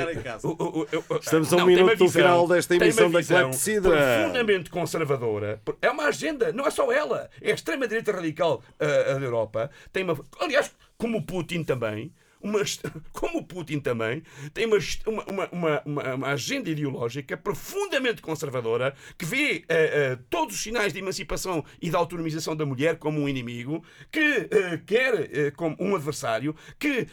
o- 0.45 1.19
Estamos 1.21 1.53
a 1.53 1.57
um 1.57 1.59
não, 1.61 1.67
minuto 1.67 1.97
do 1.97 2.11
final 2.11 2.49
desta 2.49 2.75
emissão 2.75 3.11
da 3.13 3.23
Clepsidra. 3.23 3.97
Profundamente 3.97 4.71
conservadora. 4.71 5.63
É 5.81 5.89
uma 5.89 6.07
agenda, 6.07 6.53
não 6.53 6.67
é 6.67 6.71
só 6.73 6.91
ela. 6.91 7.31
É 7.41 7.53
a 7.53 7.55
extrema-direita 7.55 8.11
radical 8.11 8.61
ah, 8.81 9.15
da 9.15 9.21
Europa. 9.25 9.71
Tem 9.93 10.03
uma. 10.03 10.19
Aliás, 10.41 10.73
como 10.99 11.19
o 11.19 11.23
Putin 11.23 11.63
também. 11.63 12.13
Uma, 12.43 12.61
como 13.13 13.39
o 13.39 13.45
Putin 13.45 13.81
também, 13.81 14.23
tem 14.53 14.67
uma, 14.67 14.79
uma, 15.27 15.49
uma, 15.53 15.83
uma, 16.15 16.29
agenda 16.29 16.71
ideológica 16.71 17.37
profundamente 17.37 18.21
conservadora 18.23 18.95
que 19.17 19.25
vê 19.25 19.65
ah, 19.69 19.75
ah, 19.75 20.19
todos 20.29 20.55
os 20.57 20.63
sinais 20.63 20.93
de 20.93 20.99
emancipação 20.99 21.65
e 21.81 21.89
de 21.89 21.97
autonomização 21.97 22.57
da 22.57 22.67
mulher 22.67 22.99
como 22.99 23.21
um 23.21 23.29
inimigo, 23.29 23.85
que 24.11 24.21
ah, 24.21 24.79
quer 24.85 25.53
como 25.53 25.77
um 25.79 25.95
adversário, 25.95 26.55
que 26.79 27.07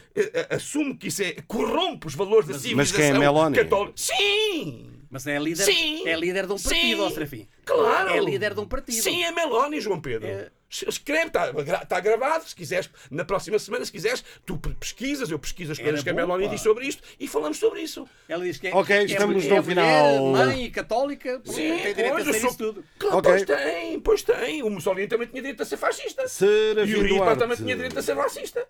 assume 0.49 0.95
que 0.95 1.07
isso 1.07 1.21
é, 1.23 1.33
corrompe 1.47 2.07
os 2.07 2.15
valores 2.15 2.47
da 2.47 2.53
civilização 2.57 2.77
mas 2.77 2.91
quem 2.91 3.05
é 3.05 3.19
Meloni? 3.19 3.55
católica. 3.55 3.93
Sim! 3.95 4.98
Mas 5.11 5.25
é 5.25 5.39
líder, 5.39 5.63
Sim. 5.65 6.07
é 6.07 6.15
líder 6.15 6.45
de 6.45 6.53
um 6.53 6.59
partido, 6.59 6.97
Sim. 6.97 7.01
ó 7.01 7.09
Serafim. 7.09 7.47
Claro! 7.65 8.09
É 8.11 8.19
líder 8.19 8.53
de 8.53 8.59
um 8.59 8.67
partido. 8.67 9.01
Sim, 9.01 9.23
é 9.23 9.31
Meloni, 9.31 9.81
João 9.81 9.99
Pedro. 9.99 10.27
É. 10.27 10.51
Escreve, 10.69 11.25
está 11.27 11.83
tá 11.83 11.99
gravado. 11.99 12.47
Se 12.47 12.55
quiseres, 12.55 12.87
na 13.09 13.25
próxima 13.25 13.57
semana, 13.57 13.83
se 13.83 13.91
quiseres, 13.91 14.23
tu 14.45 14.55
pe- 14.55 14.69
pesquisas, 14.75 15.31
eu 15.31 15.39
pesquiso 15.39 15.71
as 15.71 15.79
coisas 15.79 16.03
que 16.03 16.09
a 16.11 16.13
Meloni 16.13 16.43
pá. 16.45 16.51
diz 16.51 16.61
sobre 16.61 16.85
isto 16.85 17.01
e 17.19 17.27
falamos 17.27 17.57
sobre 17.57 17.81
isso. 17.81 18.07
Ela 18.27 18.43
diz 18.43 18.59
que 18.59 18.67
é, 18.67 18.75
Ok, 18.75 18.95
é 18.95 19.03
estamos 19.05 19.35
mulher- 19.35 19.49
no 19.49 19.57
é 19.57 19.63
final. 19.63 20.17
Mulher, 20.27 20.45
mãe 20.45 20.65
e 20.65 20.69
católica, 20.69 21.41
Sim, 21.43 21.53
tem 21.55 21.95
direito 21.95 22.11
pois, 22.13 22.27
a 22.27 22.29
eu 22.29 22.33
ser 22.35 22.39
sou- 22.41 22.49
isso 22.49 22.57
tudo. 22.59 22.83
Claro, 22.99 23.17
Ok. 23.17 23.31
Pois 23.31 23.45
tem, 23.45 23.99
pois 23.99 24.21
tem. 24.21 24.61
O 24.61 24.69
Mussolini 24.69 25.07
também 25.07 25.27
tinha 25.27 25.41
direito 25.41 25.63
a 25.63 25.65
ser 25.65 25.77
fascista. 25.77 26.21
E 26.21 26.25
o 26.25 26.29
Serafim 26.29 27.07
Duarte. 27.17 27.39
também 27.39 27.57
tinha 27.57 27.75
direito 27.75 27.97
a 27.97 28.03
ser 28.03 28.15
racista. 28.15 28.67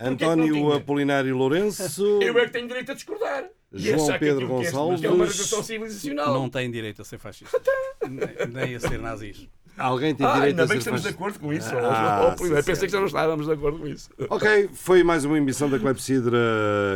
Não 0.00 0.12
António? 0.12 0.72
Apolinário 0.72 1.36
Lourenço. 1.36 2.02
Eu 2.22 2.38
é 2.38 2.46
que 2.46 2.52
tenho 2.52 2.68
direito 2.68 2.92
a 2.92 2.94
discordar. 2.94 3.44
João 3.72 4.18
Pedro 4.18 4.44
é- 4.44 4.48
Gonçalves. 4.48 5.02
É 5.04 5.08
uma 5.10 5.26
regressão 5.26 5.62
civilizacional. 5.62 6.32
Não 6.32 6.48
tem 6.48 6.70
direito 6.70 7.02
a 7.02 7.04
ser 7.04 7.18
fascista. 7.18 7.60
nem, 8.50 8.74
a 8.74 8.80
ser 8.80 8.98
nazis. 8.98 9.48
Alguém 9.76 10.12
tem 10.12 10.26
Ah, 10.26 10.32
direito 10.32 10.50
ainda 10.50 10.62
a 10.64 10.66
bem 10.66 10.76
que 10.76 10.78
estamos 10.80 11.02
de 11.02 11.08
acordo 11.08 11.38
com 11.38 11.52
isso. 11.52 11.68
Ah, 11.76 12.34
sim, 12.36 12.48
pensei 12.64 12.88
que 12.88 12.92
já 12.92 12.98
não 12.98 13.06
estávamos 13.06 13.46
de 13.46 13.52
acordo 13.52 13.78
com 13.78 13.86
isso. 13.86 14.10
Ok, 14.28 14.70
foi 14.72 15.04
mais 15.04 15.24
uma 15.24 15.38
emissão 15.38 15.70
da 15.70 15.78
Clepsidra 15.78 16.36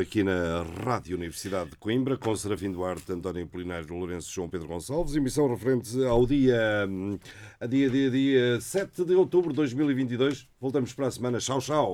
aqui 0.00 0.24
na 0.24 0.64
Rádio 0.84 1.16
Universidade 1.16 1.70
de 1.70 1.76
Coimbra, 1.76 2.16
com 2.16 2.34
Serafim 2.34 2.72
Duarte, 2.72 3.12
António 3.12 3.44
Apolinário 3.44 3.94
Lourenço 3.94 4.28
e 4.30 4.34
João 4.34 4.48
Pedro 4.48 4.66
Gonçalves. 4.66 5.14
Emissão 5.14 5.48
referente 5.48 6.05
ao 6.05 6.26
dia, 6.26 6.59
hum, 6.88 7.16
a 7.61 7.66
dia, 7.66 7.88
dia, 7.88 8.11
dia 8.11 8.61
7 8.61 9.05
de 9.05 9.14
outubro 9.14 9.50
de 9.50 9.57
2022. 9.57 10.48
Voltamos 10.61 10.92
para 10.92 11.07
a 11.07 11.11
semana. 11.12 11.38
Tchau, 11.38 11.61
tchau. 11.61 11.90